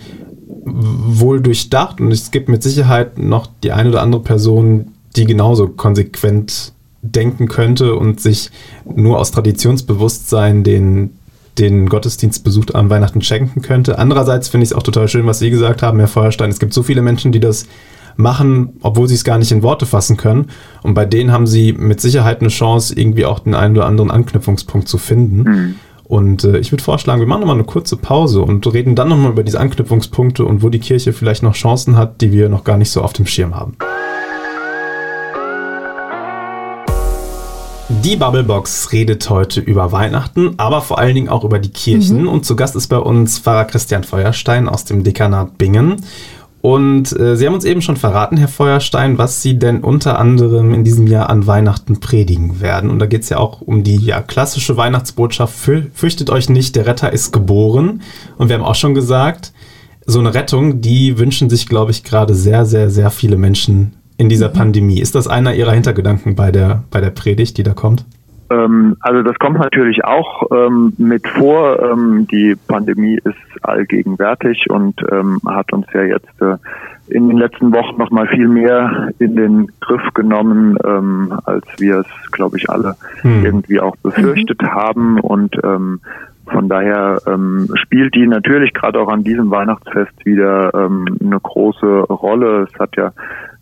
wohl 0.67 1.41
durchdacht 1.41 2.01
und 2.01 2.11
es 2.11 2.31
gibt 2.31 2.49
mit 2.49 2.63
Sicherheit 2.63 3.17
noch 3.17 3.47
die 3.63 3.71
eine 3.71 3.89
oder 3.89 4.01
andere 4.01 4.21
Person, 4.21 4.89
die 5.15 5.25
genauso 5.25 5.67
konsequent 5.67 6.73
denken 7.01 7.47
könnte 7.47 7.95
und 7.95 8.19
sich 8.19 8.51
nur 8.85 9.19
aus 9.19 9.31
Traditionsbewusstsein 9.31 10.63
den, 10.63 11.11
den 11.57 11.87
Gottesdienstbesuch 11.87 12.65
an 12.73 12.89
Weihnachten 12.89 13.21
schenken 13.21 13.61
könnte. 13.61 13.97
Andererseits 13.97 14.49
finde 14.49 14.65
ich 14.65 14.71
es 14.71 14.75
auch 14.75 14.83
total 14.83 15.07
schön, 15.07 15.25
was 15.25 15.39
Sie 15.39 15.49
gesagt 15.49 15.81
haben, 15.81 15.99
Herr 15.99 16.07
Feuerstein. 16.07 16.49
Es 16.49 16.59
gibt 16.59 16.73
so 16.73 16.83
viele 16.83 17.01
Menschen, 17.01 17.31
die 17.31 17.39
das 17.39 17.65
machen, 18.17 18.73
obwohl 18.81 19.07
sie 19.07 19.13
es 19.13 19.23
gar 19.23 19.37
nicht 19.37 19.51
in 19.51 19.63
Worte 19.63 19.85
fassen 19.85 20.17
können. 20.17 20.47
Und 20.81 20.95
bei 20.95 21.05
denen 21.05 21.31
haben 21.31 21.47
sie 21.47 21.73
mit 21.73 22.01
Sicherheit 22.01 22.41
eine 22.41 22.49
Chance, 22.49 22.95
irgendwie 22.95 23.25
auch 23.25 23.39
den 23.39 23.53
einen 23.53 23.77
oder 23.77 23.85
anderen 23.85 24.11
Anknüpfungspunkt 24.11 24.87
zu 24.87 24.97
finden. 24.97 25.43
Mhm. 25.43 25.75
Und 26.07 26.45
äh, 26.45 26.57
ich 26.57 26.71
würde 26.71 26.83
vorschlagen, 26.83 27.19
wir 27.19 27.27
machen 27.27 27.41
nochmal 27.41 27.57
eine 27.57 27.65
kurze 27.65 27.97
Pause 27.97 28.41
und 28.41 28.65
reden 28.73 28.95
dann 28.95 29.09
nochmal 29.09 29.31
über 29.31 29.43
diese 29.43 29.59
Anknüpfungspunkte 29.59 30.45
und 30.45 30.63
wo 30.63 30.69
die 30.69 30.79
Kirche 30.79 31.11
vielleicht 31.11 31.43
noch 31.43 31.53
Chancen 31.53 31.97
hat, 31.97 32.21
die 32.21 32.31
wir 32.31 32.47
noch 32.47 32.63
gar 32.63 32.77
nicht 32.77 32.91
so 32.91 33.01
auf 33.01 33.13
dem 33.13 33.25
Schirm 33.25 33.55
haben. 33.55 33.77
Die 38.03 38.17
Bubblebox 38.17 38.91
redet 38.91 39.29
heute 39.29 39.61
über 39.61 39.93
Weihnachten, 39.93 40.55
aber 40.57 40.81
vor 40.81 40.99
allen 40.99 41.15
Dingen 41.15 41.29
auch 41.29 41.45
über 41.45 41.57
die 41.57 41.69
Kirchen. 41.69 42.23
Mhm. 42.23 42.27
Und 42.27 42.45
zu 42.45 42.55
Gast 42.55 42.75
ist 42.75 42.87
bei 42.87 42.97
uns 42.97 43.39
Pfarrer 43.39 43.65
Christian 43.65 44.03
Feuerstein 44.03 44.67
aus 44.67 44.83
dem 44.83 45.03
Dekanat 45.03 45.57
Bingen. 45.57 45.97
Und 46.61 47.17
äh, 47.17 47.37
Sie 47.37 47.45
haben 47.45 47.53
uns 47.53 47.65
eben 47.65 47.81
schon 47.81 47.97
verraten, 47.97 48.37
Herr 48.37 48.47
Feuerstein, 48.47 49.17
was 49.17 49.41
Sie 49.41 49.59
denn 49.59 49.81
unter 49.81 50.19
anderem 50.19 50.73
in 50.73 50.83
diesem 50.83 51.07
Jahr 51.07 51.29
an 51.29 51.45
Weihnachten 51.45 51.99
predigen 51.99 52.61
werden. 52.61 52.89
Und 52.89 52.99
da 52.99 53.05
geht 53.05 53.21
es 53.21 53.29
ja 53.29 53.37
auch 53.37 53.61
um 53.61 53.83
die 53.83 53.97
ja, 53.97 54.21
klassische 54.21 54.75
Weihnachtsbotschaft, 54.75 55.55
fürchtet 55.93 56.29
euch 56.29 56.49
nicht, 56.49 56.75
der 56.75 56.87
Retter 56.87 57.13
ist 57.13 57.31
geboren. 57.31 58.01
Und 58.37 58.49
wir 58.49 58.55
haben 58.55 58.63
auch 58.63 58.75
schon 58.75 58.95
gesagt, 58.95 59.53
so 60.05 60.19
eine 60.19 60.33
Rettung, 60.33 60.81
die 60.81 61.17
wünschen 61.17 61.49
sich, 61.49 61.67
glaube 61.67 61.91
ich, 61.91 62.03
gerade 62.03 62.33
sehr, 62.33 62.65
sehr, 62.65 62.89
sehr 62.89 63.11
viele 63.11 63.37
Menschen 63.37 63.93
in 64.17 64.29
dieser 64.29 64.49
mhm. 64.49 64.53
Pandemie. 64.53 64.99
Ist 64.99 65.15
das 65.15 65.27
einer 65.27 65.53
Ihrer 65.53 65.73
Hintergedanken 65.73 66.35
bei 66.35 66.51
der, 66.51 66.83
bei 66.89 67.01
der 67.01 67.11
Predigt, 67.11 67.57
die 67.57 67.63
da 67.63 67.73
kommt? 67.73 68.05
Ähm, 68.49 68.95
also 69.01 69.23
das 69.23 69.37
kommt 69.39 69.59
natürlich 69.59 70.03
auch 70.03 70.43
ähm, 70.51 70.93
mit 70.97 71.27
vor. 71.27 71.81
Ähm, 71.81 72.27
die 72.31 72.55
Pandemie 72.67 73.19
ist 73.23 73.65
allgegenwärtig 73.65 74.69
und 74.69 75.01
ähm, 75.11 75.39
hat 75.45 75.73
uns 75.73 75.87
ja 75.93 76.03
jetzt 76.03 76.41
äh, 76.41 76.57
in 77.07 77.29
den 77.29 77.37
letzten 77.37 77.73
Wochen 77.73 77.97
noch 77.97 78.11
mal 78.11 78.27
viel 78.27 78.47
mehr 78.47 79.09
in 79.19 79.35
den 79.35 79.71
Griff 79.79 80.13
genommen, 80.13 80.77
ähm, 80.85 81.39
als 81.45 81.65
wir 81.77 81.99
es, 81.99 82.31
glaube 82.31 82.57
ich, 82.57 82.69
alle 82.69 82.95
hm. 83.21 83.45
irgendwie 83.45 83.79
auch 83.79 83.95
befürchtet 83.97 84.61
mhm. 84.61 84.71
haben. 84.71 85.19
Und 85.19 85.55
ähm, 85.63 86.01
von 86.47 86.69
daher 86.69 87.21
ähm, 87.27 87.69
spielt 87.75 88.15
die 88.15 88.27
natürlich 88.27 88.73
gerade 88.73 88.99
auch 88.99 89.09
an 89.09 89.23
diesem 89.23 89.51
Weihnachtsfest 89.51 90.25
wieder 90.25 90.73
ähm, 90.73 91.05
eine 91.21 91.39
große 91.39 91.85
Rolle. 91.85 92.67
Es 92.71 92.79
hat 92.79 92.95
ja 92.95 93.11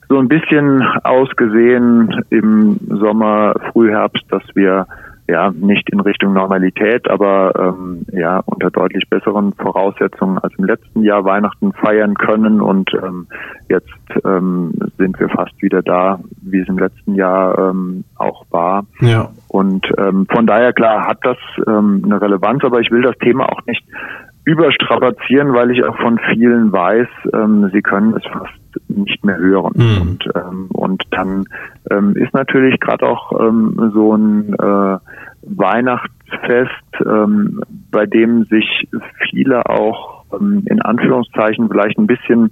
so 0.10 0.20
ein 0.20 0.28
bisschen 0.28 0.82
ausgesehen 1.04 2.24
im 2.30 2.80
Sommer, 2.88 3.56
Frühherbst, 3.72 4.24
dass 4.30 4.44
wir 4.54 4.88
ja 5.28 5.52
nicht 5.52 5.90
in 5.90 6.00
Richtung 6.00 6.34
Normalität, 6.34 7.10
aber 7.10 7.54
ähm, 7.56 8.06
ja 8.12 8.42
unter 8.46 8.70
deutlich 8.70 9.10
besseren 9.10 9.54
Voraussetzungen 9.54 10.38
als 10.38 10.54
im 10.58 10.66
letzten 10.66 11.02
Jahr 11.02 11.26
Weihnachten 11.26 11.74
feiern 11.74 12.14
können 12.14 12.62
und 12.62 12.92
ähm, 12.94 13.28
jetzt 13.68 13.90
ähm, 14.24 14.74
sind 14.98 15.20
wir 15.20 15.30
fast 15.30 15.60
wieder 15.62 15.82
da, 15.82 16.20
wie 16.42 16.60
es 16.60 16.68
im 16.68 16.78
letzten 16.78 17.16
Jahr 17.16 17.58
ähm, 17.58 18.04
auch 18.18 18.46
war. 18.52 18.86
Ja. 19.02 19.30
Und 19.48 19.88
ähm, 19.98 20.28
von 20.32 20.46
daher 20.46 20.74
klar 20.74 21.08
hat 21.08 21.20
das 21.24 21.38
ähm, 21.66 22.04
eine 22.06 22.22
Relevanz, 22.22 22.64
aber 22.64 22.80
ich 22.82 22.92
will 22.92 23.02
das 23.02 23.18
Thema 23.18 23.52
auch 23.52 23.66
nicht 23.66 23.84
überstrapazieren, 24.44 25.54
weil 25.54 25.72
ich 25.72 25.84
auch 25.84 25.98
von 25.98 26.20
vielen 26.32 26.72
weiß, 26.72 27.08
ähm, 27.34 27.72
sie 27.74 27.82
können 27.82 28.16
es 28.16 28.24
fast 28.32 28.54
nicht 28.88 29.24
mehr 29.26 29.38
hören. 29.38 29.74
Mhm. 29.76 30.02
Und, 30.02 30.30
ähm, 30.36 30.68
und 30.72 31.04
dann 31.12 31.46
ähm, 31.92 32.16
ist 32.16 32.34
natürlich 32.34 32.80
gerade 32.80 33.08
auch 33.08 33.32
ähm, 33.40 33.92
so 33.94 34.16
ein 34.16 34.54
äh, 34.54 34.98
Weihnachtsfest, 35.48 36.72
ähm, 37.06 37.62
bei 37.92 38.06
dem 38.06 38.46
sich 38.46 38.88
viele 39.30 39.66
auch 39.68 40.26
ähm, 40.34 40.64
in 40.66 40.82
Anführungszeichen 40.82 41.70
vielleicht 41.70 41.98
ein 41.98 42.08
bisschen 42.08 42.52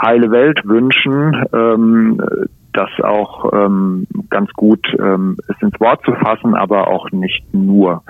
heile 0.00 0.30
Welt 0.30 0.60
wünschen, 0.64 1.44
ähm, 1.52 2.20
das 2.72 2.90
auch 3.02 3.52
ähm, 3.52 4.06
ganz 4.30 4.50
gut 4.52 4.86
ähm, 4.98 5.38
es 5.48 5.56
ins 5.62 5.78
Wort 5.80 6.04
zu 6.04 6.12
fassen, 6.12 6.54
aber 6.54 6.88
auch 6.88 7.10
nicht 7.12 7.54
nur. 7.54 8.02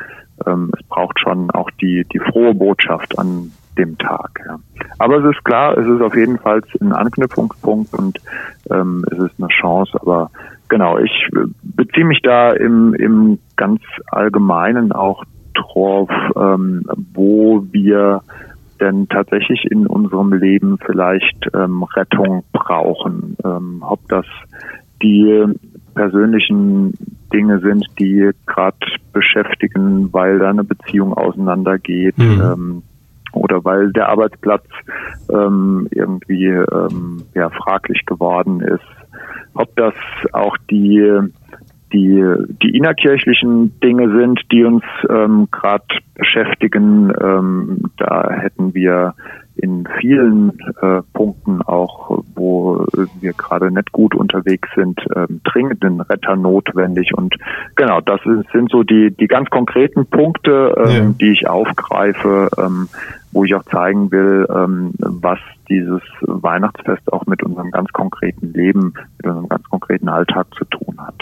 Ähm, 0.46 0.72
es 0.76 0.84
braucht 0.88 1.20
schon 1.20 1.50
auch 1.50 1.70
die, 1.80 2.04
die 2.12 2.18
frohe 2.18 2.54
Botschaft 2.54 3.18
an 3.18 3.52
dem 3.78 3.98
Tag. 3.98 4.40
Ja. 4.46 4.58
Aber 4.98 5.18
es 5.18 5.36
ist 5.36 5.44
klar, 5.44 5.76
es 5.76 5.86
ist 5.86 6.00
auf 6.00 6.16
jeden 6.16 6.38
Fall 6.38 6.62
ein 6.80 6.92
Anknüpfungspunkt 6.92 7.94
und 7.94 8.18
ähm, 8.70 9.04
es 9.10 9.18
ist 9.18 9.34
eine 9.38 9.48
Chance. 9.48 9.98
Aber 10.00 10.30
genau, 10.68 10.98
ich 10.98 11.28
beziehe 11.62 12.06
mich 12.06 12.20
da 12.22 12.52
im, 12.52 12.94
im 12.94 13.38
ganz 13.56 13.80
Allgemeinen 14.06 14.92
auch 14.92 15.24
drauf, 15.54 16.10
ähm, 16.36 16.84
wo 17.12 17.64
wir 17.70 18.22
denn 18.80 19.08
tatsächlich 19.08 19.64
in 19.70 19.86
unserem 19.86 20.32
Leben 20.32 20.78
vielleicht 20.84 21.48
ähm, 21.54 21.84
Rettung 21.84 22.44
brauchen. 22.52 23.36
Ähm, 23.44 23.82
ob 23.86 24.06
das 24.08 24.26
die 25.02 25.44
persönlichen 25.94 26.94
Dinge 27.32 27.60
sind, 27.60 27.86
die 27.98 28.30
gerade 28.46 28.76
beschäftigen, 29.12 30.12
weil 30.12 30.38
da 30.38 30.50
eine 30.50 30.64
Beziehung 30.64 31.14
auseinandergeht. 31.14 32.18
Mhm. 32.18 32.42
Ähm, 32.42 32.82
oder 33.34 33.64
weil 33.64 33.92
der 33.92 34.08
Arbeitsplatz 34.08 34.64
ähm, 35.30 35.88
irgendwie 35.90 36.46
ähm, 36.46 37.22
ja, 37.34 37.50
fraglich 37.50 38.04
geworden 38.06 38.60
ist. 38.60 38.84
Ob 39.54 39.74
das 39.76 39.94
auch 40.32 40.56
die 40.70 41.20
die, 41.94 42.24
die 42.60 42.76
innerkirchlichen 42.76 43.78
Dinge 43.80 44.10
sind, 44.18 44.40
die 44.50 44.64
uns 44.64 44.82
ähm, 45.08 45.46
gerade 45.52 45.84
beschäftigen, 46.14 47.12
ähm, 47.22 47.82
da 47.96 48.30
hätten 48.32 48.74
wir 48.74 49.14
in 49.56 49.86
vielen 50.00 50.58
äh, 50.82 51.02
Punkten 51.12 51.62
auch, 51.62 52.24
wo 52.34 52.84
wir 53.20 53.32
gerade 53.34 53.70
nicht 53.70 53.92
gut 53.92 54.14
unterwegs 54.14 54.68
sind, 54.74 55.00
ähm, 55.14 55.40
dringenden 55.44 56.00
Retter 56.00 56.34
notwendig. 56.34 57.14
Und 57.14 57.36
genau, 57.76 58.00
das 58.00 58.20
sind 58.24 58.70
so 58.70 58.82
die, 58.82 59.12
die 59.12 59.28
ganz 59.28 59.48
konkreten 59.50 60.06
Punkte, 60.06 60.74
ähm, 60.76 60.90
ja. 60.90 61.14
die 61.20 61.32
ich 61.32 61.48
aufgreife, 61.48 62.48
ähm, 62.58 62.88
wo 63.34 63.44
ich 63.44 63.54
auch 63.54 63.64
zeigen 63.64 64.10
will, 64.10 64.46
ähm, 64.48 64.92
was 64.98 65.38
dieses 65.68 66.00
Weihnachtsfest 66.22 67.12
auch 67.12 67.26
mit 67.26 67.42
unserem 67.42 67.70
ganz 67.70 67.92
konkreten 67.92 68.52
Leben, 68.52 68.94
mit 69.18 69.26
unserem 69.26 69.48
ganz 69.48 69.68
konkreten 69.68 70.08
Alltag 70.08 70.46
zu 70.56 70.64
tun 70.64 70.96
hat. 70.98 71.16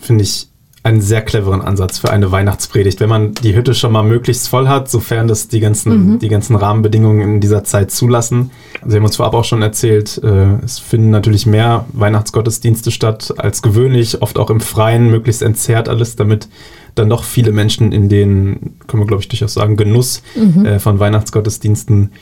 Finde 0.00 0.24
ich 0.24 0.48
einen 0.88 1.02
sehr 1.02 1.20
cleveren 1.20 1.60
Ansatz 1.60 1.98
für 1.98 2.10
eine 2.10 2.32
Weihnachtspredigt, 2.32 2.98
wenn 3.00 3.10
man 3.10 3.34
die 3.34 3.54
Hütte 3.54 3.74
schon 3.74 3.92
mal 3.92 4.02
möglichst 4.02 4.48
voll 4.48 4.68
hat, 4.68 4.90
sofern 4.90 5.28
das 5.28 5.48
die 5.48 5.60
ganzen, 5.60 6.12
mhm. 6.12 6.18
die 6.18 6.28
ganzen 6.28 6.56
Rahmenbedingungen 6.56 7.34
in 7.34 7.40
dieser 7.40 7.62
Zeit 7.62 7.90
zulassen. 7.90 8.50
Sie 8.86 8.96
haben 8.96 9.04
uns 9.04 9.16
vorab 9.16 9.34
auch 9.34 9.44
schon 9.44 9.60
erzählt, 9.60 10.18
äh, 10.24 10.64
es 10.64 10.78
finden 10.78 11.10
natürlich 11.10 11.44
mehr 11.44 11.84
Weihnachtsgottesdienste 11.92 12.90
statt 12.90 13.34
als 13.36 13.60
gewöhnlich, 13.60 14.22
oft 14.22 14.38
auch 14.38 14.48
im 14.48 14.60
Freien, 14.60 15.10
möglichst 15.10 15.42
entzerrt 15.42 15.90
alles, 15.90 16.16
damit 16.16 16.48
dann 16.94 17.10
doch 17.10 17.22
viele 17.22 17.52
Menschen 17.52 17.92
in 17.92 18.08
den, 18.08 18.74
können 18.86 19.02
wir 19.02 19.06
glaube 19.06 19.22
ich 19.22 19.28
durchaus 19.28 19.54
sagen, 19.54 19.76
Genuss 19.76 20.22
mhm. 20.34 20.64
äh, 20.64 20.78
von 20.78 20.98
Weihnachtsgottesdiensten 20.98 22.12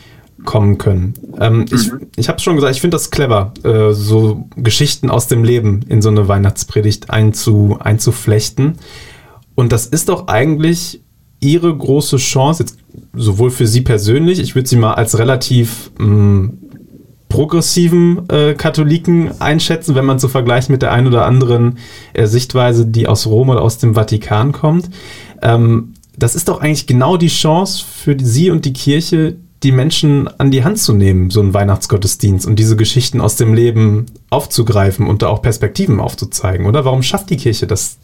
kommen 0.46 0.78
können. 0.78 1.12
Ähm, 1.38 1.58
mhm. 1.58 1.66
Ich, 1.70 1.90
ich 2.16 2.28
habe 2.30 2.40
schon 2.40 2.54
gesagt, 2.54 2.74
ich 2.74 2.80
finde 2.80 2.94
das 2.94 3.10
clever, 3.10 3.52
äh, 3.62 3.92
so 3.92 4.48
Geschichten 4.56 5.10
aus 5.10 5.26
dem 5.26 5.44
Leben 5.44 5.82
in 5.88 6.00
so 6.00 6.08
eine 6.08 6.26
Weihnachtspredigt 6.28 7.10
einzu, 7.10 7.76
einzuflechten. 7.78 8.78
Und 9.54 9.72
das 9.72 9.86
ist 9.86 10.08
doch 10.08 10.28
eigentlich 10.28 11.02
ihre 11.40 11.76
große 11.76 12.16
Chance, 12.16 12.62
jetzt 12.62 12.78
sowohl 13.12 13.50
für 13.50 13.66
Sie 13.66 13.82
persönlich, 13.82 14.38
ich 14.38 14.54
würde 14.54 14.68
Sie 14.68 14.76
mal 14.76 14.94
als 14.94 15.18
relativ 15.18 15.90
mh, 15.98 16.06
mm, 16.06 16.58
progressiven 17.28 18.28
äh, 18.30 18.54
Katholiken 18.54 19.40
einschätzen, 19.40 19.94
wenn 19.94 20.06
man 20.06 20.18
so 20.18 20.28
vergleicht 20.28 20.70
mit 20.70 20.82
der 20.82 20.92
ein 20.92 21.06
oder 21.06 21.26
anderen 21.26 21.78
äh, 22.14 22.26
Sichtweise, 22.26 22.86
die 22.86 23.08
aus 23.08 23.26
Rom 23.26 23.50
oder 23.50 23.62
aus 23.62 23.78
dem 23.78 23.94
Vatikan 23.94 24.52
kommt. 24.52 24.88
Ähm, 25.42 25.94
das 26.16 26.34
ist 26.34 26.48
doch 26.48 26.60
eigentlich 26.60 26.86
genau 26.86 27.16
die 27.16 27.28
Chance 27.28 27.84
für 27.84 28.16
Sie 28.18 28.50
und 28.50 28.64
die 28.64 28.72
Kirche, 28.72 29.36
die 29.62 29.72
Menschen 29.72 30.28
an 30.38 30.50
die 30.50 30.64
Hand 30.64 30.78
zu 30.78 30.92
nehmen, 30.92 31.30
so 31.30 31.40
einen 31.40 31.54
Weihnachtsgottesdienst 31.54 32.46
und 32.46 32.58
diese 32.58 32.76
Geschichten 32.76 33.20
aus 33.20 33.36
dem 33.36 33.54
Leben 33.54 34.06
aufzugreifen 34.30 35.08
und 35.08 35.22
da 35.22 35.28
auch 35.28 35.42
Perspektiven 35.42 36.00
aufzuzeigen, 36.00 36.66
oder? 36.66 36.84
Warum 36.84 37.02
schafft 37.02 37.30
die 37.30 37.36
Kirche 37.36 37.66
das 37.66 37.96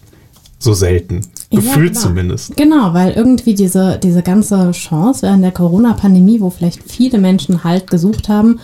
so 0.59 0.73
selten? 0.73 1.21
Gefühlt 1.51 1.95
ja, 1.95 2.01
zumindest. 2.01 2.57
Genau, 2.57 2.95
weil 2.95 3.13
irgendwie 3.13 3.55
diese, 3.55 3.99
diese 4.03 4.23
ganze 4.23 4.71
Chance 4.73 5.23
während 5.23 5.45
der 5.45 5.53
Corona-Pandemie, 5.53 6.41
wo 6.41 6.51
vielleicht 6.51 6.83
viele 6.91 7.19
Menschen 7.19 7.65
Halt 7.65 7.91
gesucht 7.91 8.29
haben, 8.29 8.59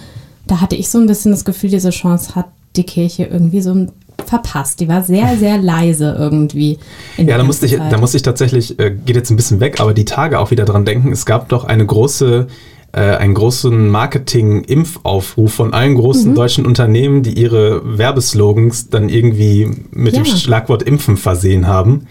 da 0.46 0.60
hatte 0.62 0.76
ich 0.76 0.88
so 0.88 0.98
ein 0.98 1.06
bisschen 1.06 1.32
das 1.32 1.44
Gefühl, 1.44 1.70
diese 1.70 1.90
Chance 1.90 2.34
hat 2.34 2.46
die 2.76 2.84
Kirche 2.84 3.24
irgendwie 3.24 3.60
so 3.60 3.74
ein 3.74 3.92
verpasst. 4.26 4.80
Die 4.80 4.88
war 4.88 5.02
sehr, 5.02 5.36
sehr 5.36 5.58
leise 5.62 6.16
irgendwie. 6.18 6.78
ja, 7.16 7.36
da 7.36 7.44
musste, 7.44 7.66
ich, 7.66 7.76
da 7.76 7.98
musste 7.98 8.16
ich 8.16 8.22
tatsächlich, 8.22 8.78
äh, 8.78 8.90
geht 8.90 9.16
jetzt 9.16 9.30
ein 9.30 9.36
bisschen 9.36 9.60
weg, 9.60 9.80
aber 9.80 9.94
die 9.94 10.04
Tage 10.04 10.38
auch 10.38 10.50
wieder 10.50 10.64
dran 10.64 10.84
denken. 10.84 11.12
Es 11.12 11.26
gab 11.26 11.48
doch 11.48 11.64
eine 11.64 11.84
große 11.84 12.46
einen 13.00 13.34
großen 13.34 13.88
Marketing-Impfaufruf 13.90 15.52
von 15.52 15.72
allen 15.72 15.94
großen 15.94 16.30
mhm. 16.30 16.34
deutschen 16.34 16.66
Unternehmen, 16.66 17.22
die 17.22 17.38
ihre 17.38 17.98
Werbeslogans 17.98 18.90
dann 18.90 19.08
irgendwie 19.08 19.70
mit 19.90 20.14
ja. 20.14 20.22
dem 20.22 20.26
Schlagwort 20.26 20.82
Impfen 20.82 21.16
versehen 21.16 21.66
haben. 21.66 22.06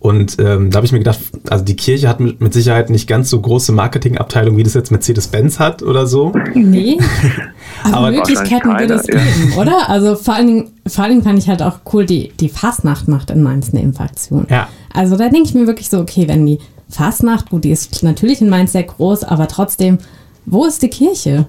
Und 0.00 0.38
ähm, 0.38 0.70
da 0.70 0.76
habe 0.76 0.86
ich 0.86 0.92
mir 0.92 0.98
gedacht, 0.98 1.18
also 1.50 1.62
die 1.62 1.76
Kirche 1.76 2.08
hat 2.08 2.20
mit, 2.20 2.40
mit 2.40 2.54
Sicherheit 2.54 2.88
nicht 2.88 3.06
ganz 3.06 3.28
so 3.28 3.38
große 3.38 3.70
Marketingabteilung, 3.72 4.56
wie 4.56 4.62
das 4.62 4.72
jetzt 4.72 4.90
Mercedes-Benz 4.90 5.58
hat 5.58 5.82
oder 5.82 6.06
so. 6.06 6.32
Nee. 6.54 6.96
Aber, 7.84 7.96
Aber 7.96 8.10
Möglichkeiten 8.10 8.78
wird 8.78 8.90
es 8.90 9.06
geben, 9.06 9.52
oder? 9.58 9.90
Also 9.90 10.16
vor 10.16 10.34
allen, 10.34 10.46
Dingen, 10.46 10.70
vor 10.86 11.04
allen 11.04 11.12
Dingen 11.12 11.22
fand 11.22 11.38
ich 11.38 11.50
halt 11.50 11.62
auch 11.62 11.80
cool, 11.92 12.06
die, 12.06 12.32
die 12.40 12.48
Fastnacht 12.48 13.08
macht 13.08 13.30
in 13.30 13.42
Mainz 13.42 13.74
eine 13.74 13.82
Impfaktion. 13.82 14.46
Ja. 14.48 14.68
Also 14.90 15.18
da 15.18 15.28
denke 15.28 15.48
ich 15.48 15.54
mir 15.54 15.66
wirklich 15.66 15.90
so, 15.90 16.00
okay, 16.00 16.26
wenn 16.26 16.46
die 16.46 16.60
Fastnacht, 16.88 17.50
gut, 17.50 17.64
die 17.64 17.70
ist 17.70 18.02
natürlich 18.02 18.40
in 18.40 18.48
Mainz 18.48 18.72
sehr 18.72 18.84
groß, 18.84 19.24
aber 19.24 19.48
trotzdem, 19.48 19.98
wo 20.46 20.66
ist 20.66 20.82
die 20.82 20.90
Kirche? 20.90 21.46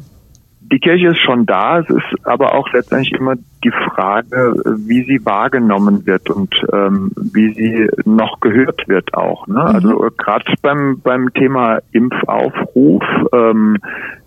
Die 0.71 0.79
Kirche 0.79 1.09
ist 1.09 1.19
schon 1.19 1.45
da, 1.45 1.79
es 1.79 1.89
ist 1.89 2.25
aber 2.25 2.55
auch 2.55 2.71
letztendlich 2.71 3.11
immer 3.19 3.35
die 3.63 3.71
Frage, 3.71 4.53
wie 4.87 5.03
sie 5.03 5.23
wahrgenommen 5.25 6.05
wird 6.05 6.29
und 6.29 6.53
ähm, 6.71 7.11
wie 7.15 7.53
sie 7.53 7.89
noch 8.05 8.39
gehört 8.39 8.87
wird 8.87 9.13
auch. 9.13 9.47
Ne? 9.47 9.55
Mhm. 9.55 9.59
Also 9.59 10.09
gerade 10.17 10.45
beim 10.61 11.01
beim 11.03 11.33
Thema 11.33 11.79
Impfaufruf, 11.91 13.03
ähm, 13.33 13.77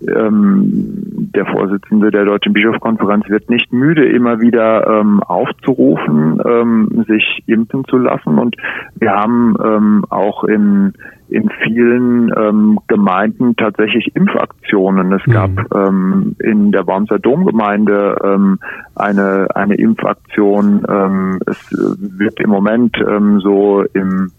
ähm, 0.07 1.31
der 1.35 1.46
Vorsitzende 1.46 2.11
der 2.11 2.27
Deutschen 2.27 2.53
Bischofskonferenz 2.53 3.29
wird 3.29 3.48
nicht 3.48 3.72
müde, 3.72 4.07
immer 4.07 4.40
wieder 4.40 4.87
ähm, 4.87 5.22
aufzurufen, 5.22 6.40
ähm, 6.44 7.05
sich 7.09 7.42
impfen 7.46 7.85
zu 7.87 7.96
lassen. 7.96 8.38
Und 8.38 8.57
wir 8.96 9.12
haben 9.12 9.57
ähm, 9.64 10.05
auch 10.11 10.44
in 10.44 10.92
in 11.35 11.51
vielen 11.64 12.33
ähm, 12.37 12.79
Gemeinden 12.87 13.57
tatsächlich 13.57 14.14
Impfaktionen. 14.14 15.12
Es 15.12 15.25
gab 15.25 15.51
mhm. 15.51 15.66
ähm, 15.75 16.37
in 16.38 16.73
der 16.73 16.87
Wormser 16.87 17.18
Domgemeinde 17.18 18.16
ähm, 18.23 18.61
eine, 18.94 19.49
eine 19.55 19.75
Impfaktion. 19.75 20.87
Ähm, 20.88 21.40
es 21.47 21.59
wird 21.73 22.40
im 22.40 22.51
Moment 22.51 22.97
ähm, 22.99 23.40
so 23.40 23.83
im 23.92 24.31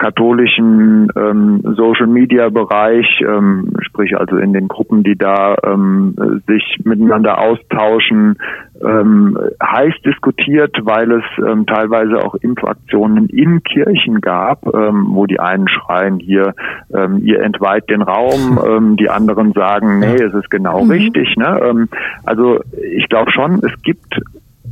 katholischen 0.00 1.08
ähm, 1.14 1.60
Social 1.76 2.06
Media 2.06 2.48
Bereich, 2.48 3.06
ähm, 3.20 3.70
sprich 3.82 4.16
also 4.16 4.38
in 4.38 4.52
den 4.52 4.66
Gruppen, 4.66 5.04
die 5.04 5.16
da 5.16 5.54
ähm, 5.62 6.16
sich 6.46 6.80
miteinander 6.84 7.38
austauschen, 7.38 8.38
ähm, 8.82 9.38
heiß 9.62 9.94
diskutiert, 10.04 10.74
weil 10.82 11.12
es 11.12 11.24
ähm, 11.46 11.66
teilweise 11.66 12.24
auch 12.24 12.34
Impfaktionen 12.36 13.28
in 13.28 13.62
Kirchen 13.62 14.22
gab, 14.22 14.66
ähm, 14.74 15.08
wo 15.10 15.26
die 15.26 15.38
einen 15.38 15.68
schreien 15.68 16.18
hier, 16.18 16.54
ähm, 16.94 17.20
ihr 17.22 17.42
entweiht 17.42 17.90
den 17.90 18.02
Raum, 18.02 18.58
ähm, 18.66 18.96
die 18.96 19.10
anderen 19.10 19.52
sagen, 19.52 20.00
nee, 20.00 20.14
es 20.14 20.32
ist 20.32 20.50
genau 20.50 20.82
mhm. 20.82 20.90
richtig. 20.90 21.36
Ne? 21.36 21.60
Ähm, 21.62 21.88
also 22.24 22.60
ich 22.96 23.06
glaube 23.10 23.30
schon, 23.32 23.60
es 23.62 23.82
gibt 23.82 24.20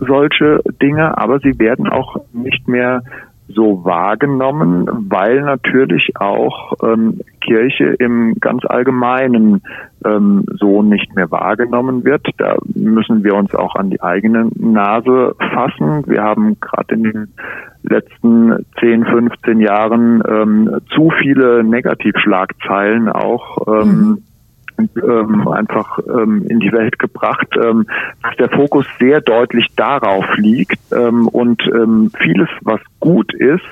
solche 0.00 0.60
Dinge, 0.80 1.18
aber 1.18 1.38
sie 1.40 1.58
werden 1.58 1.88
auch 1.88 2.16
nicht 2.32 2.66
mehr 2.66 3.02
so 3.48 3.84
wahrgenommen, 3.84 4.88
weil 5.08 5.40
natürlich 5.42 6.12
auch 6.16 6.74
ähm, 6.82 7.20
Kirche 7.40 7.94
im 7.98 8.34
ganz 8.40 8.64
allgemeinen 8.66 9.62
ähm, 10.04 10.44
so 10.58 10.82
nicht 10.82 11.14
mehr 11.16 11.30
wahrgenommen 11.30 12.04
wird. 12.04 12.26
Da 12.36 12.56
müssen 12.74 13.24
wir 13.24 13.34
uns 13.34 13.54
auch 13.54 13.74
an 13.74 13.90
die 13.90 14.02
eigene 14.02 14.50
Nase 14.54 15.34
fassen. 15.38 16.04
Wir 16.06 16.22
haben 16.22 16.60
gerade 16.60 16.94
in 16.94 17.02
den 17.04 17.34
letzten 17.82 18.66
10, 18.80 19.06
15 19.06 19.60
Jahren 19.60 20.22
ähm, 20.28 20.80
zu 20.94 21.10
viele 21.22 21.64
Negativschlagzeilen 21.64 23.08
auch 23.08 23.66
ähm, 23.66 23.88
mhm 23.88 24.22
ähm, 24.78 25.48
einfach 25.48 25.98
ähm, 26.08 26.46
in 26.48 26.60
die 26.60 26.72
Welt 26.72 26.98
gebracht, 26.98 27.48
ähm, 27.56 27.86
dass 28.22 28.36
der 28.36 28.50
Fokus 28.50 28.86
sehr 28.98 29.20
deutlich 29.20 29.66
darauf 29.76 30.24
liegt 30.36 30.78
ähm, 30.92 31.28
und 31.28 31.62
ähm, 31.66 32.10
vieles, 32.18 32.48
was 32.62 32.80
gut 33.00 33.34
ist, 33.34 33.64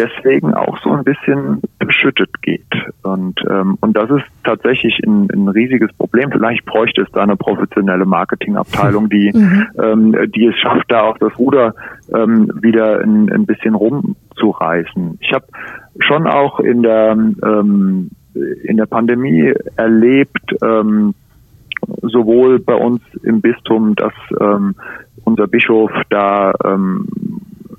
deswegen 0.00 0.54
auch 0.54 0.78
so 0.82 0.92
ein 0.92 1.04
bisschen 1.04 1.60
beschüttet 1.78 2.30
geht. 2.42 2.66
Und, 3.02 3.40
ähm, 3.50 3.76
und 3.80 3.96
das 3.96 4.10
ist 4.10 4.24
tatsächlich 4.44 4.98
ein, 5.04 5.28
ein 5.30 5.48
riesiges 5.48 5.92
Problem. 5.94 6.30
Vielleicht 6.30 6.64
bräuchte 6.64 7.02
es 7.02 7.10
da 7.12 7.22
eine 7.22 7.36
professionelle 7.36 8.06
Marketingabteilung, 8.06 9.08
die, 9.08 9.30
mhm. 9.34 9.66
ähm, 9.82 10.32
die 10.32 10.46
es 10.46 10.56
schafft, 10.58 10.90
da 10.90 11.02
auch 11.02 11.18
das 11.18 11.36
Ruder 11.38 11.74
ähm, 12.14 12.50
wieder 12.62 13.00
ein, 13.00 13.30
ein 13.30 13.46
bisschen 13.46 13.74
rumzureißen. 13.74 15.18
Ich 15.20 15.32
habe 15.32 15.46
schon 15.98 16.26
auch 16.26 16.60
in 16.60 16.82
der 16.82 17.12
ähm, 17.12 18.10
in 18.34 18.76
der 18.76 18.86
Pandemie 18.86 19.52
erlebt, 19.76 20.54
ähm, 20.62 21.14
sowohl 22.02 22.58
bei 22.58 22.74
uns 22.74 23.00
im 23.22 23.40
Bistum, 23.40 23.94
dass 23.94 24.12
ähm, 24.40 24.74
unser 25.24 25.46
Bischof 25.46 25.90
da 26.10 26.52
ähm, 26.64 27.08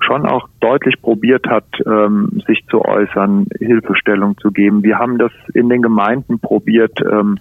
schon 0.00 0.26
auch 0.26 0.48
deutlich 0.60 1.00
probiert 1.00 1.46
hat, 1.46 1.66
ähm, 1.86 2.42
sich 2.46 2.64
zu 2.68 2.84
äußern, 2.84 3.46
Hilfestellung 3.58 4.36
zu 4.38 4.50
geben. 4.50 4.82
Wir 4.82 4.98
haben 4.98 5.18
das 5.18 5.32
in 5.54 5.68
den 5.68 5.82
Gemeinden 5.82 6.40
probiert 6.40 6.98
ähm, 7.00 7.38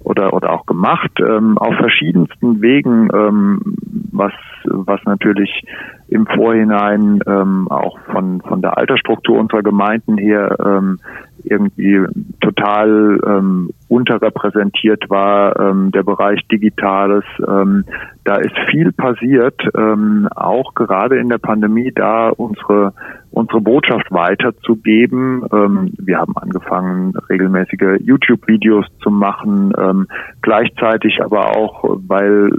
oder 0.00 0.32
oder 0.34 0.52
auch 0.52 0.66
gemacht 0.66 1.12
ähm, 1.20 1.56
auf 1.58 1.74
verschiedensten 1.76 2.60
Wegen, 2.60 3.08
ähm, 3.14 3.76
was 4.12 4.32
was 4.64 5.00
natürlich 5.04 5.64
im 6.12 6.26
Vorhinein 6.26 7.20
ähm, 7.26 7.68
auch 7.68 7.98
von 8.12 8.40
von 8.42 8.60
der 8.60 8.76
Altersstruktur 8.78 9.38
unserer 9.38 9.62
Gemeinden 9.62 10.18
her 10.18 10.56
ähm, 10.64 10.98
irgendwie 11.44 12.00
total 12.40 13.18
ähm, 13.26 13.70
unterrepräsentiert 13.88 15.10
war, 15.10 15.58
ähm, 15.58 15.90
der 15.90 16.02
Bereich 16.02 16.40
Digitales. 16.48 17.24
Ähm, 17.46 17.84
da 18.24 18.36
ist 18.36 18.56
viel 18.70 18.92
passiert, 18.92 19.60
ähm, 19.76 20.28
auch 20.34 20.74
gerade 20.74 21.18
in 21.18 21.28
der 21.28 21.38
Pandemie, 21.38 21.92
da 21.92 22.28
unsere 22.28 22.92
unsere 23.32 23.60
Botschaft 23.62 24.10
weiterzugeben. 24.10 25.44
Ähm, 25.52 25.94
wir 25.98 26.18
haben 26.18 26.36
angefangen, 26.36 27.14
regelmäßige 27.28 28.00
YouTube-Videos 28.00 28.86
zu 29.02 29.10
machen, 29.10 29.72
ähm, 29.78 30.06
gleichzeitig 30.42 31.22
aber 31.22 31.56
auch, 31.56 31.82
weil 32.06 32.50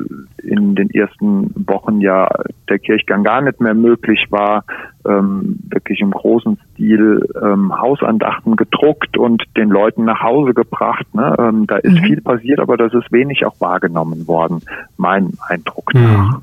in 0.44 0.76
den 0.76 0.90
ersten 0.90 1.54
Wochen 1.68 2.02
ja 2.02 2.28
der 2.70 2.80
Kirchgang 2.80 3.24
gar 3.24 3.42
nicht 3.44 3.62
mehr 3.62 3.74
möglich 3.74 4.28
war, 4.30 4.64
ähm, 5.06 5.60
wirklich 5.70 6.00
im 6.02 6.12
großen 6.12 6.58
Stil 6.72 7.28
ähm, 7.42 7.78
Hausandachten 7.78 8.56
gedruckt 8.56 9.18
und 9.18 9.44
den 9.58 9.70
Leuten 9.70 10.06
nach 10.06 10.22
Hause 10.22 10.54
gebracht. 10.54 11.06
Ne? 11.14 11.36
Ähm, 11.40 11.68
da 11.68 11.78
ist 11.78 11.94
mhm. 11.94 12.06
viel 12.06 12.22
passiert, 12.22 12.60
aber 12.60 12.78
das 12.78 12.94
ist 12.94 13.12
wenig 13.12 13.46
auch 13.46 13.56
wahrgenommen 13.60 14.28
worden, 14.28 14.62
mein 14.98 15.34
Eindruck 15.48 15.94
nach. 15.94 16.40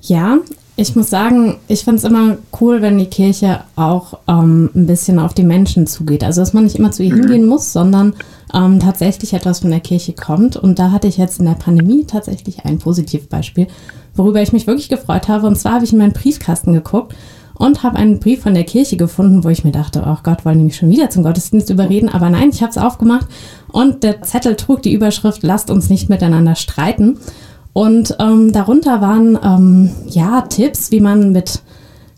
Ja, 0.00 0.38
ich 0.82 0.96
muss 0.96 1.08
sagen, 1.08 1.58
ich 1.68 1.84
finde 1.84 1.98
es 1.98 2.04
immer 2.04 2.36
cool, 2.60 2.82
wenn 2.82 2.98
die 2.98 3.06
Kirche 3.06 3.60
auch 3.76 4.18
ähm, 4.28 4.68
ein 4.74 4.86
bisschen 4.86 5.18
auf 5.18 5.32
die 5.32 5.44
Menschen 5.44 5.86
zugeht. 5.86 6.24
Also, 6.24 6.42
dass 6.42 6.52
man 6.52 6.64
nicht 6.64 6.76
immer 6.76 6.90
zu 6.90 7.02
ihr 7.02 7.14
mhm. 7.14 7.20
hingehen 7.20 7.46
muss, 7.46 7.72
sondern 7.72 8.14
ähm, 8.52 8.80
tatsächlich 8.80 9.32
etwas 9.32 9.60
von 9.60 9.70
der 9.70 9.80
Kirche 9.80 10.12
kommt. 10.12 10.56
Und 10.56 10.78
da 10.78 10.90
hatte 10.90 11.06
ich 11.06 11.16
jetzt 11.16 11.38
in 11.38 11.46
der 11.46 11.52
Pandemie 11.52 12.04
tatsächlich 12.04 12.64
ein 12.64 12.78
Positivbeispiel, 12.78 13.68
worüber 14.14 14.42
ich 14.42 14.52
mich 14.52 14.66
wirklich 14.66 14.88
gefreut 14.88 15.28
habe. 15.28 15.46
Und 15.46 15.56
zwar 15.56 15.74
habe 15.74 15.84
ich 15.84 15.92
in 15.92 15.98
meinen 15.98 16.12
Briefkasten 16.12 16.72
geguckt 16.72 17.14
und 17.54 17.84
habe 17.84 17.96
einen 17.96 18.18
Brief 18.18 18.42
von 18.42 18.54
der 18.54 18.64
Kirche 18.64 18.96
gefunden, 18.96 19.44
wo 19.44 19.48
ich 19.48 19.64
mir 19.64 19.72
dachte, 19.72 20.02
oh 20.06 20.18
Gott, 20.22 20.44
wollen 20.44 20.58
die 20.58 20.64
mich 20.64 20.76
schon 20.76 20.90
wieder 20.90 21.10
zum 21.10 21.22
Gottesdienst 21.22 21.70
überreden? 21.70 22.08
Aber 22.08 22.28
nein, 22.28 22.50
ich 22.50 22.60
habe 22.60 22.70
es 22.70 22.78
aufgemacht 22.78 23.26
und 23.70 24.02
der 24.02 24.22
Zettel 24.22 24.56
trug 24.56 24.82
die 24.82 24.92
Überschrift, 24.92 25.44
lasst 25.44 25.70
uns 25.70 25.88
nicht 25.88 26.08
miteinander 26.08 26.56
streiten. 26.56 27.18
Und 27.72 28.16
ähm, 28.20 28.52
darunter 28.52 29.00
waren 29.00 29.38
ähm, 29.42 29.90
ja 30.08 30.42
Tipps, 30.42 30.90
wie 30.90 31.00
man 31.00 31.32
mit 31.32 31.62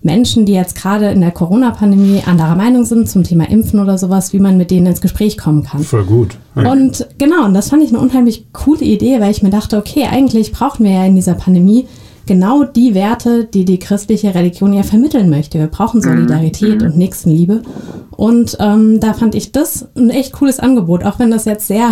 Menschen, 0.03 0.45
die 0.45 0.53
jetzt 0.53 0.77
gerade 0.77 1.11
in 1.11 1.23
der 1.23 1.31
Corona-Pandemie 1.31 2.23
anderer 2.27 2.57
Meinung 2.57 2.85
sind 2.85 3.09
zum 3.09 3.25
Thema 3.25 3.49
Impfen 3.49 3.81
oder 3.81 3.97
sowas, 3.97 4.35
wie 4.35 4.38
man 4.38 4.59
mit 4.59 4.71
denen 4.71 4.87
ins 4.87 5.01
Gespräch 5.01 5.38
kommen 5.38 5.64
kann. 5.64 5.83
Voll 5.83 6.05
gut. 6.05 6.37
Ja. 6.57 6.71
Und 6.71 7.09
genau, 7.17 7.47
und 7.47 7.55
das 7.55 7.71
fand 7.71 7.83
ich 7.83 7.88
eine 7.88 8.01
unheimlich 8.01 8.53
coole 8.53 8.85
Idee, 8.85 9.21
weil 9.21 9.31
ich 9.31 9.43
mir 9.43 9.51
dachte, 9.51 9.79
okay, 9.79 10.05
eigentlich 10.11 10.53
brauchen 10.53 10.85
wir 10.85 10.93
ja 10.93 11.07
in 11.07 11.17
dieser 11.17 11.35
Pandemie 11.35 11.87
genau 12.27 12.64
die 12.64 12.95
Werte, 12.95 13.45
die 13.45 13.64
die 13.64 13.79
christliche 13.79 14.35
Religion 14.35 14.75
ja 14.75 14.83
vermitteln 14.83 15.31
möchte. 15.31 15.59
Wir 15.59 15.69
brauchen 15.69 15.99
mhm. 15.99 16.05
Solidarität 16.05 16.83
und 16.83 16.99
Nächstenliebe. 16.99 17.62
Und 18.11 18.59
ähm, 18.61 19.01
da 19.01 19.14
fand 19.14 19.35
ich 19.35 19.53
das 19.53 19.88
ein 19.97 20.11
echt 20.11 20.33
cooles 20.33 20.61
Angebot, 20.61 21.05
auch 21.05 21.19
wenn 21.19 21.31
das 21.31 21.47
jetzt 21.47 21.67
sehr 21.67 21.90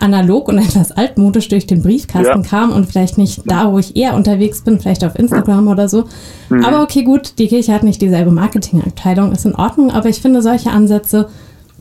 analog 0.00 0.48
und 0.48 0.58
etwas 0.66 0.92
altmodisch 0.92 1.48
durch 1.48 1.66
den 1.66 1.82
Briefkasten 1.82 2.42
ja. 2.42 2.48
kam 2.48 2.72
und 2.72 2.86
vielleicht 2.86 3.18
nicht 3.18 3.42
da, 3.46 3.72
wo 3.72 3.78
ich 3.78 3.96
eher 3.96 4.14
unterwegs 4.14 4.62
bin, 4.62 4.80
vielleicht 4.80 5.04
auf 5.04 5.18
Instagram 5.18 5.68
oder 5.68 5.88
so. 5.88 6.04
Mhm. 6.48 6.64
Aber 6.64 6.82
okay, 6.82 7.02
gut, 7.02 7.34
die 7.38 7.48
Kirche 7.48 7.72
hat 7.72 7.82
nicht 7.82 8.02
dieselbe 8.02 8.30
Marketingabteilung, 8.30 9.32
ist 9.32 9.46
in 9.46 9.54
Ordnung, 9.54 9.90
aber 9.90 10.08
ich 10.08 10.20
finde 10.20 10.42
solche 10.42 10.70
Ansätze, 10.70 11.28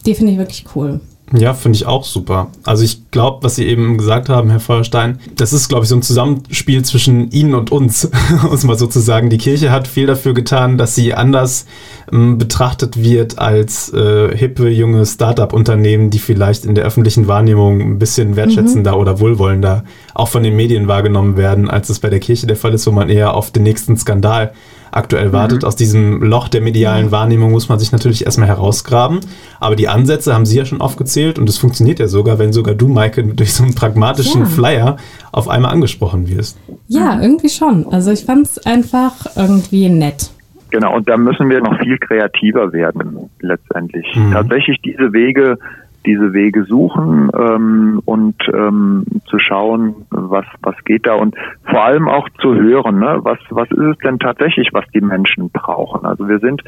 die 0.05 0.15
finde 0.15 0.33
ich 0.33 0.37
wirklich 0.37 0.65
cool. 0.75 0.99
Ja, 1.35 1.55
finde 1.55 1.77
ich 1.77 1.87
auch 1.87 2.03
super. 2.03 2.51
Also 2.63 2.83
ich 2.83 3.09
glaube, 3.09 3.43
was 3.43 3.55
Sie 3.55 3.65
eben 3.65 3.97
gesagt 3.97 4.29
haben, 4.29 4.51
Herr 4.51 4.59
Feuerstein, 4.59 5.19
das 5.35 5.51
ist, 5.51 5.67
glaube 5.67 5.83
ich, 5.83 5.89
so 5.89 5.95
ein 5.95 6.03
Zusammenspiel 6.03 6.85
zwischen 6.85 7.31
Ihnen 7.31 7.55
und 7.55 7.71
uns, 7.71 8.05
um 8.47 8.53
es 8.53 8.63
mal 8.63 8.77
so 8.77 8.85
zu 8.85 8.99
sagen. 8.99 9.31
Die 9.31 9.39
Kirche 9.39 9.71
hat 9.71 9.87
viel 9.87 10.05
dafür 10.05 10.35
getan, 10.35 10.77
dass 10.77 10.93
sie 10.93 11.15
anders 11.15 11.65
ähm, 12.11 12.37
betrachtet 12.37 13.01
wird 13.01 13.39
als 13.39 13.91
äh, 13.91 14.37
hippe, 14.37 14.69
junge 14.69 15.07
Start-up-Unternehmen, 15.07 16.11
die 16.11 16.19
vielleicht 16.19 16.65
in 16.65 16.75
der 16.75 16.85
öffentlichen 16.85 17.27
Wahrnehmung 17.27 17.81
ein 17.81 17.99
bisschen 17.99 18.35
wertschätzender 18.35 18.93
mhm. 18.93 18.97
oder 18.99 19.19
wohlwollender 19.19 19.85
auch 20.13 20.27
von 20.27 20.43
den 20.43 20.55
Medien 20.55 20.87
wahrgenommen 20.87 21.35
werden, 21.35 21.67
als 21.67 21.89
es 21.89 21.99
bei 21.99 22.11
der 22.11 22.19
Kirche 22.19 22.45
der 22.45 22.57
Fall 22.57 22.75
ist, 22.75 22.85
wo 22.85 22.91
man 22.91 23.09
eher 23.09 23.33
auf 23.33 23.49
den 23.49 23.63
nächsten 23.63 23.97
Skandal 23.97 24.53
aktuell 24.95 25.33
wartet. 25.33 25.61
Mhm. 25.61 25.67
Aus 25.67 25.75
diesem 25.75 26.21
Loch 26.21 26.47
der 26.47 26.61
medialen 26.61 27.11
Wahrnehmung 27.11 27.51
muss 27.51 27.69
man 27.69 27.79
sich 27.79 27.91
natürlich 27.91 28.25
erstmal 28.25 28.47
herausgraben. 28.47 29.19
Aber 29.59 29.75
die 29.75 29.87
Ansätze 29.87 30.33
haben 30.33 30.45
Sie 30.45 30.57
ja 30.57 30.65
schon 30.65 30.81
aufgezählt 30.81 31.39
und 31.39 31.49
es 31.49 31.57
funktioniert 31.57 31.99
ja 31.99 32.07
sogar, 32.07 32.39
wenn 32.39 32.53
sogar 32.53 32.75
du, 32.75 32.87
Maike, 32.87 33.23
durch 33.35 33.53
so 33.53 33.63
einen 33.63 33.75
pragmatischen 33.75 34.41
ja. 34.41 34.47
Flyer 34.47 34.97
auf 35.31 35.49
einmal 35.49 35.71
angesprochen 35.71 36.27
wirst. 36.29 36.57
Ja, 36.87 37.19
irgendwie 37.21 37.49
schon. 37.49 37.87
Also 37.91 38.11
ich 38.11 38.25
fand 38.25 38.47
es 38.47 38.65
einfach 38.65 39.13
irgendwie 39.35 39.89
nett. 39.89 40.31
Genau, 40.69 40.95
und 40.95 41.07
da 41.07 41.17
müssen 41.17 41.51
wir 41.51 41.61
noch 41.61 41.77
viel 41.81 41.99
kreativer 41.99 42.73
werden, 42.73 43.29
letztendlich. 43.41 44.07
Mhm. 44.15 44.31
Tatsächlich 44.31 44.81
diese 44.81 45.13
Wege 45.13 45.59
diese 46.05 46.33
Wege 46.33 46.65
suchen 46.65 47.29
ähm, 47.37 48.01
und 48.05 48.35
ähm, 48.53 49.05
zu 49.25 49.39
schauen, 49.39 50.05
was 50.09 50.45
was 50.61 50.75
geht 50.85 51.07
da 51.07 51.15
und 51.15 51.35
vor 51.65 51.83
allem 51.83 52.07
auch 52.07 52.27
zu 52.41 52.55
hören, 52.55 52.99
ne? 52.99 53.19
was 53.23 53.39
was 53.49 53.69
ist 53.71 53.79
es 53.79 53.97
denn 53.99 54.19
tatsächlich, 54.19 54.69
was 54.73 54.85
die 54.93 55.01
Menschen 55.01 55.49
brauchen. 55.49 56.05
Also 56.05 56.27
wir 56.27 56.39
sind 56.39 56.61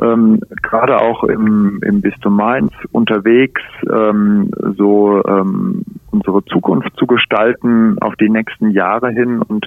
ähm, 0.00 0.40
gerade 0.62 1.00
auch 1.00 1.24
im, 1.24 1.80
im 1.82 2.00
Bistum 2.00 2.36
Mainz 2.36 2.72
unterwegs, 2.92 3.62
ähm, 3.92 4.50
so 4.76 5.22
ähm, 5.26 5.84
unsere 6.10 6.44
Zukunft 6.44 6.96
zu 6.96 7.06
gestalten 7.06 7.96
auf 8.00 8.14
die 8.16 8.28
nächsten 8.28 8.70
Jahre 8.70 9.10
hin 9.10 9.40
und 9.42 9.66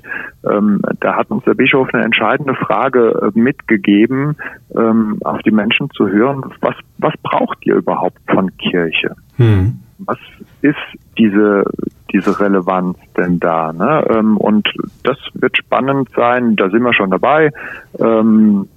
ähm, 0.50 0.82
da 1.00 1.16
hat 1.16 1.30
uns 1.30 1.44
der 1.46 1.54
Bischof 1.54 1.94
eine 1.94 2.04
entscheidende 2.04 2.56
Frage 2.56 3.32
äh, 3.34 3.40
mitgegeben, 3.40 4.36
ähm, 4.76 5.18
auf 5.24 5.42
die 5.42 5.52
Menschen 5.52 5.90
zu 5.92 6.08
hören, 6.08 6.44
was 6.62 6.76
was 7.04 7.14
braucht 7.22 7.66
ihr 7.66 7.76
überhaupt 7.76 8.20
von 8.28 8.56
Kirche? 8.58 9.16
Hm. 9.36 9.80
Was 10.00 10.18
ist 10.62 10.76
diese, 11.18 11.64
diese 12.12 12.40
Relevanz 12.40 12.98
denn 13.16 13.40
da? 13.40 13.74
Ne? 13.74 14.06
Ähm, 14.10 14.38
und 14.38 14.68
das 15.04 15.18
wird 15.34 15.58
spannend 15.58 16.10
sein, 16.16 16.56
da 16.56 16.70
sind 16.70 16.84
wir 16.84 16.94
schon 16.94 17.12
dabei. 17.12 17.52
Ähm, 18.00 18.68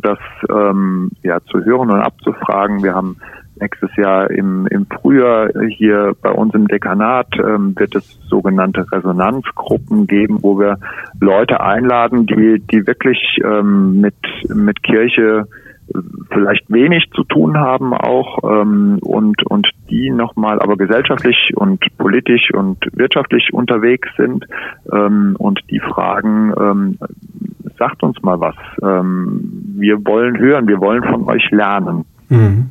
das 0.00 0.18
ähm, 0.50 1.10
ja 1.22 1.40
zu 1.40 1.64
hören 1.64 1.90
und 1.90 2.00
abzufragen. 2.00 2.82
Wir 2.82 2.94
haben 2.94 3.16
nächstes 3.62 3.94
Jahr 3.96 4.30
im, 4.30 4.66
im 4.66 4.86
Frühjahr 4.86 5.50
hier 5.68 6.14
bei 6.20 6.30
uns 6.30 6.52
im 6.54 6.66
Dekanat 6.68 7.28
ähm, 7.38 7.74
wird 7.78 7.94
es 7.94 8.18
sogenannte 8.28 8.90
Resonanzgruppen 8.90 10.06
geben, 10.06 10.38
wo 10.42 10.58
wir 10.58 10.78
Leute 11.20 11.60
einladen, 11.60 12.26
die, 12.26 12.60
die 12.60 12.86
wirklich 12.86 13.38
ähm, 13.44 14.00
mit, 14.00 14.16
mit 14.48 14.82
Kirche 14.82 15.46
vielleicht 16.30 16.70
wenig 16.70 17.10
zu 17.14 17.24
tun 17.24 17.58
haben 17.58 17.92
auch 17.92 18.38
ähm, 18.44 18.98
und 19.02 19.44
und 19.46 19.68
die 19.90 20.10
nochmal 20.10 20.60
aber 20.60 20.76
gesellschaftlich 20.76 21.52
und 21.54 21.84
politisch 21.98 22.52
und 22.54 22.78
wirtschaftlich 22.92 23.52
unterwegs 23.52 24.08
sind 24.16 24.46
ähm, 24.90 25.36
und 25.38 25.60
die 25.70 25.80
fragen, 25.80 26.52
ähm, 26.58 26.98
sagt 27.78 28.02
uns 28.02 28.22
mal 28.22 28.40
was. 28.40 28.54
Ähm, 28.82 29.74
wir 29.76 30.04
wollen 30.06 30.38
hören, 30.38 30.68
wir 30.68 30.80
wollen 30.80 31.02
von 31.02 31.24
euch 31.24 31.50
lernen. 31.50 32.04
Mhm. 32.28 32.70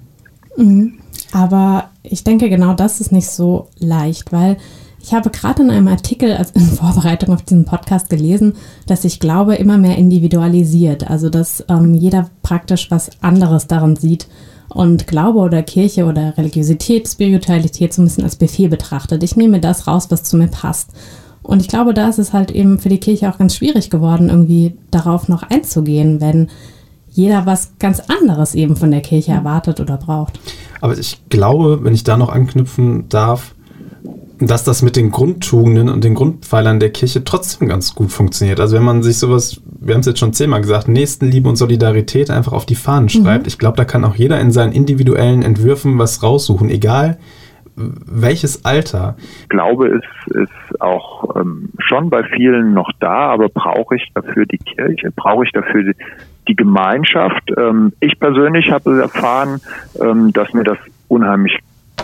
Mhm. 0.57 0.93
Aber 1.33 1.89
ich 2.03 2.23
denke, 2.23 2.49
genau 2.49 2.73
das 2.73 2.99
ist 2.99 3.11
nicht 3.11 3.29
so 3.29 3.67
leicht, 3.79 4.31
weil 4.31 4.57
ich 5.03 5.13
habe 5.13 5.29
gerade 5.29 5.63
in 5.63 5.71
einem 5.71 5.87
Artikel 5.87 6.33
also 6.33 6.51
in 6.55 6.61
Vorbereitung 6.61 7.33
auf 7.33 7.41
diesen 7.41 7.65
Podcast 7.65 8.09
gelesen, 8.09 8.53
dass 8.85 9.03
ich 9.03 9.19
glaube 9.19 9.55
immer 9.55 9.77
mehr 9.77 9.97
individualisiert, 9.97 11.09
also 11.09 11.29
dass 11.29 11.63
ähm, 11.69 11.93
jeder 11.93 12.29
praktisch 12.43 12.91
was 12.91 13.09
anderes 13.21 13.67
darin 13.67 13.95
sieht 13.95 14.27
und 14.69 15.07
Glaube 15.07 15.39
oder 15.39 15.63
Kirche 15.63 16.05
oder 16.05 16.37
Religiosität, 16.37 17.07
Spiritualität 17.07 17.93
so 17.93 18.01
ein 18.01 18.05
bisschen 18.05 18.23
als 18.23 18.35
Befehl 18.35 18.69
betrachtet. 18.69 19.23
Ich 19.23 19.35
nehme 19.35 19.59
das 19.59 19.87
raus, 19.87 20.07
was 20.09 20.23
zu 20.23 20.37
mir 20.37 20.47
passt. 20.47 20.91
Und 21.43 21.61
ich 21.61 21.67
glaube, 21.67 21.93
da 21.93 22.07
ist 22.07 22.19
es 22.19 22.33
halt 22.33 22.51
eben 22.51 22.79
für 22.79 22.89
die 22.89 22.99
Kirche 22.99 23.29
auch 23.29 23.39
ganz 23.39 23.55
schwierig 23.55 23.89
geworden, 23.89 24.29
irgendwie 24.29 24.77
darauf 24.91 25.27
noch 25.27 25.43
einzugehen, 25.43 26.21
wenn 26.21 26.49
jeder 27.11 27.45
was 27.45 27.73
ganz 27.79 28.01
anderes 28.01 28.55
eben 28.55 28.75
von 28.75 28.91
der 28.91 29.01
Kirche 29.01 29.31
erwartet 29.31 29.79
oder 29.79 29.97
braucht. 29.97 30.39
Aber 30.79 30.97
ich 30.97 31.21
glaube, 31.29 31.83
wenn 31.83 31.93
ich 31.93 32.03
da 32.03 32.17
noch 32.17 32.29
anknüpfen 32.29 33.07
darf, 33.09 33.53
dass 34.39 34.63
das 34.63 34.81
mit 34.81 34.95
den 34.95 35.11
Grundtugenden 35.11 35.87
und 35.87 36.03
den 36.03 36.15
Grundpfeilern 36.15 36.79
der 36.79 36.89
Kirche 36.89 37.23
trotzdem 37.23 37.67
ganz 37.67 37.93
gut 37.93 38.11
funktioniert. 38.11 38.59
Also 38.59 38.75
wenn 38.75 38.83
man 38.83 39.03
sich 39.03 39.19
sowas, 39.19 39.61
wir 39.79 39.93
haben 39.93 40.01
es 40.01 40.07
jetzt 40.07 40.19
schon 40.19 40.33
zehnmal 40.33 40.61
gesagt, 40.61 40.87
Nächstenliebe 40.87 41.47
und 41.47 41.57
Solidarität 41.57 42.31
einfach 42.31 42.53
auf 42.53 42.65
die 42.65 42.75
Fahnen 42.75 43.03
mhm. 43.03 43.09
schreibt, 43.09 43.43
mhm. 43.43 43.47
ich 43.49 43.59
glaube, 43.59 43.77
da 43.77 43.85
kann 43.85 44.03
auch 44.03 44.15
jeder 44.15 44.39
in 44.39 44.51
seinen 44.51 44.73
individuellen 44.73 45.43
Entwürfen 45.43 45.99
was 45.99 46.23
raussuchen, 46.23 46.69
egal 46.71 47.19
welches 47.75 48.65
Alter. 48.65 49.15
Ich 49.43 49.49
glaube, 49.49 49.87
es 49.87 50.35
ist 50.35 50.81
auch 50.81 51.35
ähm, 51.35 51.69
schon 51.79 52.09
bei 52.09 52.23
vielen 52.23 52.73
noch 52.73 52.91
da, 52.99 53.29
aber 53.29 53.49
brauche 53.49 53.95
ich 53.95 54.11
dafür 54.13 54.45
die 54.45 54.57
Kirche? 54.57 55.11
Brauche 55.15 55.45
ich 55.45 55.51
dafür 55.51 55.83
die, 55.83 55.95
die 56.47 56.55
Gemeinschaft? 56.55 57.51
Ähm, 57.57 57.93
ich 57.99 58.19
persönlich 58.19 58.71
habe 58.71 59.01
erfahren, 59.01 59.61
ähm, 59.99 60.31
dass 60.33 60.53
mir 60.53 60.63
das 60.63 60.77
unheimlich 61.07 61.59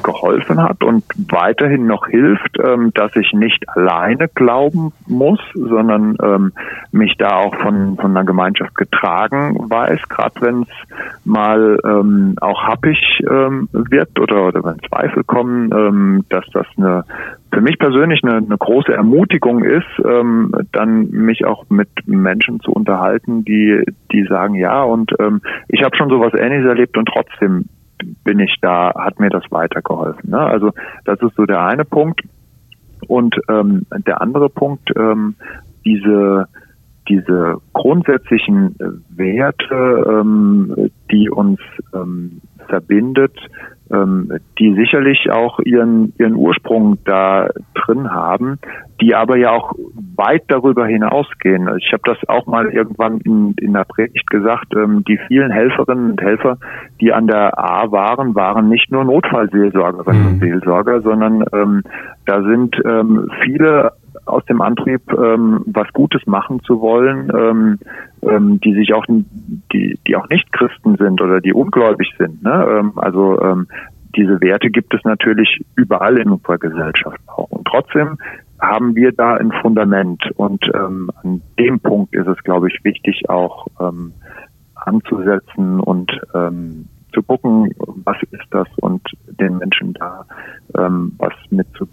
geholfen 0.07 0.63
hat 0.63 0.83
und 0.83 1.03
weiterhin 1.29 1.85
noch 1.85 2.07
hilft, 2.07 2.57
ähm, 2.63 2.91
dass 2.93 3.13
ich 3.15 3.33
nicht 3.33 3.67
alleine 3.69 4.29
glauben 4.29 4.93
muss, 5.05 5.41
sondern 5.53 6.15
ähm, 6.23 6.53
mich 6.91 7.15
da 7.17 7.35
auch 7.35 7.53
von, 7.55 7.97
von 7.97 8.11
einer 8.11 8.23
Gemeinschaft 8.23 8.73
getragen 8.75 9.69
weiß, 9.69 9.99
gerade 10.07 10.41
wenn 10.41 10.61
es 10.61 11.25
mal 11.25 11.77
ähm, 11.83 12.35
auch 12.39 12.63
happig 12.63 12.97
ähm, 13.29 13.67
wird 13.73 14.17
oder, 14.17 14.47
oder 14.47 14.63
wenn 14.63 14.79
Zweifel 14.87 15.25
kommen, 15.25 15.71
ähm, 15.73 16.25
dass 16.29 16.45
das 16.53 16.65
eine 16.77 17.03
für 17.53 17.61
mich 17.61 17.79
persönlich 17.79 18.23
eine, 18.23 18.37
eine 18.37 18.57
große 18.57 18.93
Ermutigung 18.93 19.63
ist, 19.63 19.87
ähm, 20.05 20.51
dann 20.73 21.09
mich 21.11 21.45
auch 21.45 21.65
mit 21.69 21.89
Menschen 22.05 22.59
zu 22.59 22.71
unterhalten, 22.71 23.45
die 23.45 23.83
die 24.11 24.23
sagen, 24.25 24.55
ja, 24.55 24.83
und 24.83 25.13
ähm, 25.19 25.41
ich 25.67 25.83
habe 25.83 25.95
schon 25.95 26.09
sowas 26.09 26.33
Ähnliches 26.33 26.67
erlebt 26.67 26.97
und 26.97 27.07
trotzdem 27.07 27.65
bin 28.27 28.41
ich 28.41 28.57
da, 28.61 28.93
hat 28.93 29.21
mir 29.21 29.29
das 29.29 29.43
weitergeholfen. 29.51 30.31
Ne? 30.31 30.39
Also 30.39 30.73
das 31.05 31.21
ist 31.21 31.33
so 31.35 31.45
der 31.45 31.63
eine 31.63 31.85
Punkt. 31.85 32.21
Und 33.07 33.39
ähm, 33.47 33.85
der 34.05 34.21
andere 34.21 34.49
Punkt, 34.49 34.91
ähm, 34.97 35.35
diese 35.85 36.47
diese 37.07 37.55
grundsätzlichen 37.71 38.75
Werte, 39.15 40.05
ähm, 40.09 40.89
die 41.09 41.29
uns 41.29 41.61
ähm, 41.93 42.41
verbindet, 42.67 43.31
die 43.89 44.73
sicherlich 44.73 45.29
auch 45.31 45.59
ihren, 45.59 46.13
ihren 46.17 46.35
Ursprung 46.35 46.97
da 47.05 47.49
drin 47.73 48.11
haben, 48.11 48.59
die 48.99 49.15
aber 49.15 49.37
ja 49.37 49.51
auch 49.51 49.73
weit 50.15 50.43
darüber 50.47 50.87
hinausgehen. 50.87 51.69
Ich 51.77 51.93
habe 51.93 52.01
das 52.05 52.17
auch 52.27 52.47
mal 52.47 52.67
irgendwann 52.67 53.19
in, 53.19 53.53
in 53.59 53.73
der 53.73 53.83
Predigt 53.83 54.29
gesagt, 54.29 54.73
ähm, 54.75 55.03
die 55.07 55.19
vielen 55.27 55.51
Helferinnen 55.51 56.11
und 56.11 56.21
Helfer, 56.21 56.57
die 56.99 57.13
an 57.13 57.27
der 57.27 57.57
A 57.57 57.91
waren, 57.91 58.35
waren 58.35 58.69
nicht 58.69 58.91
nur 58.91 59.03
Notfallseelsorgerinnen 59.05 60.21
mhm. 60.21 60.27
und 60.27 60.39
Seelsorger, 60.39 61.01
sondern 61.01 61.43
ähm, 61.53 61.83
da 62.25 62.41
sind 62.41 62.75
ähm, 62.85 63.29
viele 63.43 63.91
aus 64.27 64.43
dem 64.45 64.61
Antrieb, 64.61 65.01
ähm, 65.11 65.63
was 65.65 65.87
Gutes 65.93 66.25
machen 66.25 66.61
zu 66.63 66.81
wollen, 66.81 67.31
ähm, 67.35 67.79
ähm, 68.21 68.59
die 68.61 68.73
sich 68.73 68.93
auch, 68.93 69.05
die, 69.07 69.99
die 70.07 70.15
auch 70.15 70.27
nicht 70.29 70.51
Christen 70.51 70.95
sind 70.97 71.21
oder 71.21 71.41
die 71.41 71.53
ungläubig 71.53 72.13
sind. 72.17 72.43
Ne? 72.43 72.67
Ähm, 72.69 72.93
also 72.95 73.41
ähm, 73.41 73.67
diese 74.15 74.41
Werte 74.41 74.69
gibt 74.69 74.93
es 74.93 75.03
natürlich 75.03 75.63
überall 75.75 76.17
in 76.17 76.29
unserer 76.29 76.57
Gesellschaft 76.57 77.19
auch. 77.27 77.49
Und 77.49 77.67
trotzdem 77.67 78.17
haben 78.59 78.95
wir 78.95 79.11
da 79.11 79.35
ein 79.35 79.51
Fundament. 79.51 80.23
Und 80.35 80.63
ähm, 80.73 81.11
an 81.23 81.41
dem 81.59 81.79
Punkt 81.79 82.15
ist 82.15 82.27
es, 82.27 82.37
glaube 82.43 82.69
ich, 82.69 82.83
wichtig 82.83 83.29
auch 83.29 83.67
ähm, 83.79 84.13
anzusetzen 84.75 85.79
und 85.79 86.11
ähm, 86.33 86.87
zu 87.13 87.23
gucken, 87.23 87.73
was 88.03 88.17
ist 88.31 88.45
das 88.51 88.67
und 88.77 89.01
den 89.39 89.57
Menschen 89.57 89.93
da 89.93 90.25
ähm, 90.77 91.13
was 91.17 91.33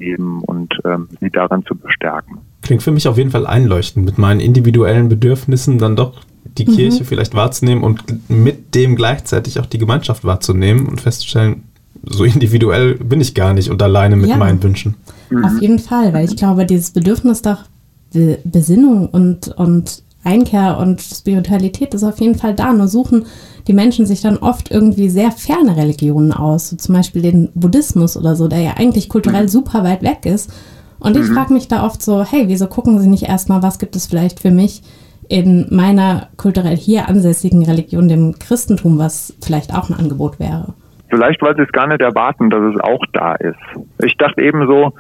mitzugeben 0.04 0.42
und 0.42 0.74
ähm, 0.84 1.08
sie 1.20 1.30
daran 1.30 1.64
zu 1.64 1.74
bestärken. 1.74 2.38
Klingt 2.62 2.82
für 2.82 2.92
mich 2.92 3.08
auf 3.08 3.18
jeden 3.18 3.30
Fall 3.30 3.46
einleuchtend, 3.46 4.04
mit 4.04 4.18
meinen 4.18 4.40
individuellen 4.40 5.08
Bedürfnissen 5.08 5.78
dann 5.78 5.96
doch 5.96 6.20
die 6.44 6.66
mhm. 6.66 6.74
Kirche 6.74 7.04
vielleicht 7.04 7.34
wahrzunehmen 7.34 7.82
und 7.82 8.04
mit 8.28 8.74
dem 8.74 8.96
gleichzeitig 8.96 9.58
auch 9.58 9.66
die 9.66 9.78
Gemeinschaft 9.78 10.24
wahrzunehmen 10.24 10.86
und 10.86 11.00
festzustellen, 11.00 11.64
so 12.04 12.24
individuell 12.24 12.94
bin 12.96 13.20
ich 13.20 13.34
gar 13.34 13.54
nicht 13.54 13.70
und 13.70 13.82
alleine 13.82 14.16
mit 14.16 14.30
ja, 14.30 14.36
meinen 14.36 14.62
Wünschen. 14.62 14.96
Mhm. 15.30 15.44
Auf 15.44 15.60
jeden 15.60 15.78
Fall, 15.78 16.12
weil 16.12 16.26
ich 16.26 16.36
glaube, 16.36 16.66
dieses 16.66 16.90
Bedürfnis 16.90 17.42
nach 17.44 17.66
Be 18.12 18.38
Besinnung 18.44 19.08
und, 19.08 19.48
und 19.48 20.03
Einkehr 20.24 20.78
und 20.78 21.00
Spiritualität 21.00 21.94
ist 21.94 22.04
auf 22.04 22.20
jeden 22.20 22.34
Fall 22.36 22.54
da. 22.54 22.72
Nur 22.72 22.88
suchen 22.88 23.26
die 23.66 23.72
Menschen 23.72 24.06
sich 24.06 24.20
dann 24.20 24.36
oft 24.36 24.70
irgendwie 24.70 25.08
sehr 25.08 25.30
ferne 25.30 25.76
Religionen 25.76 26.32
aus, 26.32 26.70
so 26.70 26.76
zum 26.76 26.94
Beispiel 26.94 27.22
den 27.22 27.50
Buddhismus 27.54 28.16
oder 28.16 28.36
so, 28.36 28.48
der 28.48 28.60
ja 28.60 28.74
eigentlich 28.76 29.08
kulturell 29.08 29.44
mhm. 29.44 29.48
super 29.48 29.84
weit 29.84 30.02
weg 30.02 30.26
ist. 30.26 30.52
Und 30.98 31.16
ich 31.16 31.28
mhm. 31.28 31.34
frage 31.34 31.52
mich 31.52 31.68
da 31.68 31.84
oft 31.84 32.02
so, 32.02 32.24
hey, 32.24 32.44
wieso 32.46 32.66
gucken 32.66 32.98
Sie 32.98 33.08
nicht 33.08 33.24
erstmal, 33.28 33.62
was 33.62 33.78
gibt 33.78 33.96
es 33.96 34.06
vielleicht 34.06 34.40
für 34.40 34.50
mich 34.50 34.82
in 35.28 35.66
meiner 35.70 36.28
kulturell 36.36 36.76
hier 36.76 37.08
ansässigen 37.08 37.64
Religion, 37.64 38.08
dem 38.08 38.38
Christentum, 38.38 38.98
was 38.98 39.34
vielleicht 39.42 39.74
auch 39.74 39.88
ein 39.88 39.98
Angebot 39.98 40.38
wäre? 40.38 40.74
Vielleicht, 41.08 41.40
weil 41.42 41.56
Sie 41.56 41.62
es 41.62 41.72
gar 41.72 41.86
nicht 41.86 42.00
erwarten, 42.00 42.50
dass 42.50 42.74
es 42.74 42.80
auch 42.80 43.02
da 43.12 43.34
ist. 43.36 43.56
Ich 44.04 44.16
dachte 44.16 44.42
eben 44.42 44.66
so, 44.66 44.92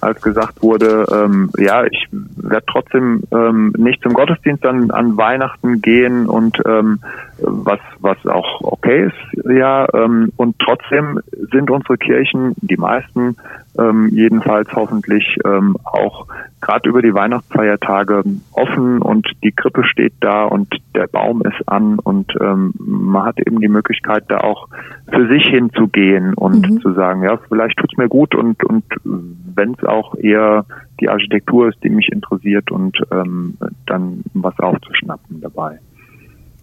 als 0.00 0.20
gesagt 0.22 0.62
wurde, 0.62 1.06
ähm, 1.12 1.50
ja, 1.58 1.84
ich 1.84 2.08
werde 2.10 2.66
trotzdem 2.70 3.22
ähm, 3.32 3.74
nicht 3.76 4.02
zum 4.02 4.14
Gottesdienst 4.14 4.64
an, 4.66 4.90
an 4.90 5.16
Weihnachten 5.16 5.80
gehen 5.80 6.26
und 6.26 6.60
ähm, 6.66 7.00
was 7.40 7.80
was 8.00 8.18
auch 8.26 8.60
okay 8.62 9.06
ist, 9.06 9.46
ja, 9.46 9.86
ähm, 9.94 10.32
und 10.36 10.58
trotzdem 10.58 11.20
sind 11.52 11.70
unsere 11.70 11.98
Kirchen, 11.98 12.54
die 12.56 12.76
meisten 12.76 13.36
ähm, 13.78 14.08
jedenfalls 14.12 14.68
hoffentlich 14.72 15.38
ähm, 15.44 15.76
auch 15.84 16.26
gerade 16.60 16.88
über 16.88 17.02
die 17.02 17.14
Weihnachtsfeiertage 17.14 18.24
offen 18.52 19.00
und 19.00 19.28
die 19.44 19.52
Krippe 19.52 19.84
steht 19.84 20.14
da 20.20 20.44
und 20.44 20.74
der 20.94 21.06
Baum 21.06 21.42
ist 21.42 21.68
an 21.68 21.98
und 21.98 22.32
ähm, 22.40 22.74
man 22.78 23.24
hat 23.24 23.38
eben 23.38 23.60
die 23.60 23.68
Möglichkeit, 23.68 24.24
da 24.28 24.38
auch 24.38 24.68
für 25.12 25.28
sich 25.28 25.44
hinzugehen 25.46 26.34
und 26.34 26.68
mhm. 26.68 26.80
zu 26.80 26.92
sagen, 26.94 27.22
ja, 27.22 27.38
vielleicht 27.48 27.78
tut's 27.78 27.96
mir 27.96 28.08
gut 28.08 28.34
und 28.34 28.64
und 28.64 28.84
wenn 29.04 29.74
es 29.74 29.84
auch 29.84 30.14
eher 30.16 30.64
die 31.00 31.08
Architektur 31.08 31.68
ist, 31.68 31.82
die 31.84 31.90
mich 31.90 32.10
interessiert 32.10 32.70
und 32.70 32.98
ähm, 33.12 33.56
dann 33.86 34.22
was 34.34 34.58
aufzuschnappen 34.58 35.40
dabei. 35.40 35.78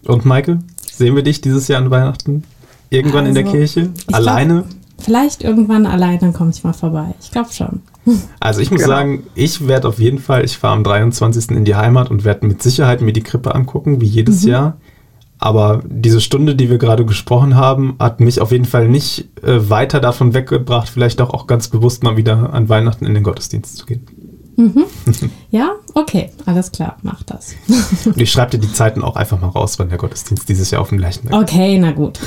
Und 0.08 0.24
Michael, 0.24 0.58
sehen 0.90 1.14
wir 1.16 1.22
dich 1.22 1.40
dieses 1.40 1.68
Jahr 1.68 1.80
an 1.82 1.90
Weihnachten? 1.90 2.44
Irgendwann 2.90 3.26
also, 3.26 3.28
in 3.28 3.34
der 3.34 3.44
also, 3.44 3.56
Kirche? 3.56 3.90
Alleine? 4.12 4.62
Glaub, 4.62 5.04
vielleicht 5.04 5.44
irgendwann 5.44 5.86
allein, 5.86 6.18
dann 6.18 6.32
komme 6.32 6.50
ich 6.50 6.62
mal 6.64 6.72
vorbei. 6.72 7.14
Ich 7.20 7.30
glaube 7.30 7.52
schon. 7.52 7.82
Also 8.38 8.60
ich 8.60 8.70
muss 8.70 8.82
genau. 8.82 8.94
sagen, 8.94 9.24
ich 9.34 9.66
werde 9.66 9.88
auf 9.88 9.98
jeden 9.98 10.20
Fall, 10.20 10.44
ich 10.44 10.58
fahre 10.58 10.74
am 10.74 10.84
23. 10.84 11.50
in 11.50 11.64
die 11.64 11.74
Heimat 11.74 12.08
und 12.08 12.22
werde 12.22 12.46
mit 12.46 12.62
Sicherheit 12.62 13.00
mir 13.00 13.12
die 13.12 13.24
Krippe 13.24 13.52
angucken, 13.52 14.00
wie 14.00 14.06
jedes 14.06 14.44
mhm. 14.44 14.50
Jahr. 14.50 14.76
Aber 15.38 15.82
diese 15.84 16.20
Stunde, 16.20 16.54
die 16.54 16.70
wir 16.70 16.78
gerade 16.78 17.04
gesprochen 17.04 17.56
haben, 17.56 17.96
hat 17.98 18.20
mich 18.20 18.40
auf 18.40 18.52
jeden 18.52 18.64
Fall 18.64 18.88
nicht 18.88 19.28
äh, 19.42 19.68
weiter 19.68 20.00
davon 20.00 20.34
weggebracht, 20.34 20.88
vielleicht 20.88 21.20
auch, 21.20 21.34
auch 21.34 21.46
ganz 21.46 21.68
bewusst 21.68 22.04
mal 22.04 22.16
wieder 22.16 22.54
an 22.54 22.68
Weihnachten 22.68 23.04
in 23.04 23.14
den 23.14 23.22
Gottesdienst 23.22 23.76
zu 23.76 23.86
gehen. 23.86 24.06
Mhm. 24.56 24.84
Ja, 25.50 25.72
okay, 25.94 26.30
alles 26.46 26.72
klar, 26.72 26.96
mach 27.02 27.22
das. 27.22 27.54
ich 28.16 28.30
schreibe 28.30 28.52
dir 28.52 28.58
die 28.58 28.72
Zeiten 28.72 29.02
auch 29.02 29.16
einfach 29.16 29.40
mal 29.40 29.48
raus, 29.48 29.78
wann 29.78 29.88
der 29.88 29.98
Gottesdienst 29.98 30.48
dieses 30.48 30.70
Jahr 30.70 30.82
auf 30.82 30.88
dem 30.88 30.98
Leichenberg 30.98 31.42
Okay, 31.42 31.78
na 31.78 31.92
gut. 31.92 32.20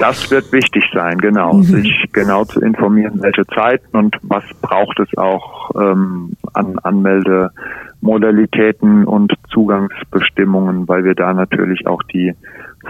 Das 0.00 0.28
wird 0.30 0.50
wichtig 0.50 0.82
sein, 0.94 1.18
genau, 1.18 1.52
mhm. 1.52 1.62
sich 1.62 2.08
genau 2.12 2.46
zu 2.46 2.60
informieren, 2.60 3.20
welche 3.20 3.46
Zeiten 3.48 3.94
und 3.94 4.16
was 4.22 4.44
braucht 4.62 4.98
es 4.98 5.14
auch 5.18 5.70
ähm, 5.74 6.32
an 6.54 6.78
Anmeldemodalitäten 6.78 9.04
und 9.04 9.34
Zugangsbestimmungen, 9.52 10.88
weil 10.88 11.04
wir 11.04 11.14
da 11.14 11.34
natürlich 11.34 11.86
auch 11.86 12.02
die 12.04 12.32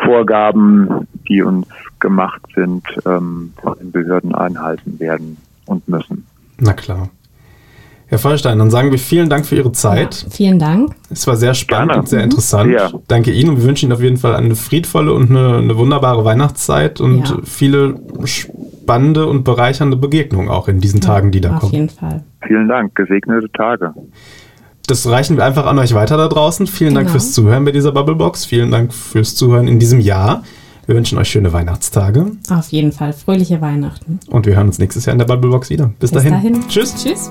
Vorgaben, 0.05 1.09
die 1.29 1.43
uns 1.43 1.67
gemacht 1.99 2.43
sind, 2.55 2.85
ähm, 3.05 3.55
von 3.61 3.77
den 3.81 3.91
Behörden 3.91 4.33
einhalten 4.33 5.01
werden 5.01 5.37
und 5.67 5.89
müssen. 5.89 6.25
Na 6.61 6.75
klar. 6.75 7.09
Herr 8.11 8.19
Vollstein, 8.19 8.59
dann 8.59 8.73
sagen 8.73 8.91
wir 8.91 8.99
vielen 8.99 9.31
Dank 9.31 9.47
für 9.47 9.55
Ihre 9.55 9.71
Zeit. 9.71 10.25
Ja, 10.25 10.31
vielen 10.31 10.59
Dank. 10.59 10.97
Es 11.11 11.29
war 11.29 11.37
sehr 11.37 11.55
spannend 11.55 11.91
Gerne. 11.91 12.03
und 12.03 12.09
sehr 12.09 12.25
interessant. 12.25 12.73
Ja. 12.73 12.91
Danke 13.07 13.31
Ihnen 13.31 13.51
und 13.51 13.59
wir 13.59 13.65
wünschen 13.65 13.87
Ihnen 13.87 13.93
auf 13.93 14.03
jeden 14.03 14.17
Fall 14.17 14.35
eine 14.35 14.57
friedvolle 14.57 15.13
und 15.13 15.31
eine, 15.31 15.59
eine 15.59 15.77
wunderbare 15.77 16.25
Weihnachtszeit 16.25 17.01
und 17.01 17.29
ja. 17.29 17.37
viele 17.45 18.01
spannende 18.25 19.27
und 19.27 19.45
bereichernde 19.45 19.97
Begegnungen 19.97 20.49
auch 20.49 20.67
in 20.67 20.81
diesen 20.81 21.01
Tagen, 21.01 21.31
die 21.31 21.41
da 21.41 21.55
auf 21.55 21.61
kommen. 21.61 21.71
Auf 21.71 21.73
jeden 21.73 21.89
Fall. 21.89 22.25
Vielen 22.45 22.67
Dank, 22.67 22.97
gesegnete 22.97 23.49
Tage. 23.53 23.95
Das 24.89 25.09
reichen 25.09 25.37
wir 25.37 25.45
einfach 25.45 25.67
an 25.67 25.79
euch 25.79 25.95
weiter 25.95 26.17
da 26.17 26.27
draußen. 26.27 26.67
Vielen 26.67 26.91
genau. 26.91 27.01
Dank 27.03 27.11
fürs 27.11 27.33
Zuhören 27.33 27.65
bei 27.65 27.71
dieser 27.71 27.93
Bubblebox. 27.93 28.45
Vielen 28.45 28.73
Dank 28.73 28.93
fürs 28.93 29.37
Zuhören 29.37 29.69
in 29.69 29.79
diesem 29.79 30.01
Jahr. 30.01 30.43
Wir 30.87 30.97
wünschen 30.97 31.17
euch 31.17 31.29
schöne 31.29 31.53
Weihnachtstage. 31.53 32.33
Auf 32.51 32.71
jeden 32.71 32.91
Fall. 32.91 33.13
Fröhliche 33.13 33.61
Weihnachten. 33.61 34.19
Und 34.29 34.47
wir 34.47 34.57
hören 34.57 34.67
uns 34.67 34.81
nächstes 34.81 35.07
Jahr 35.07 35.13
in 35.13 35.21
der 35.21 35.27
Bubblebox 35.27 35.71
wieder. 35.71 35.93
Bis, 36.01 36.11
Bis 36.11 36.25
dahin. 36.25 36.33
dahin. 36.33 36.69
Tschüss. 36.69 36.97
Tschüss. 36.97 37.31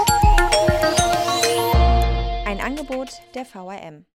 Angebot 2.71 3.21
der 3.35 3.43
VRM. 3.43 4.05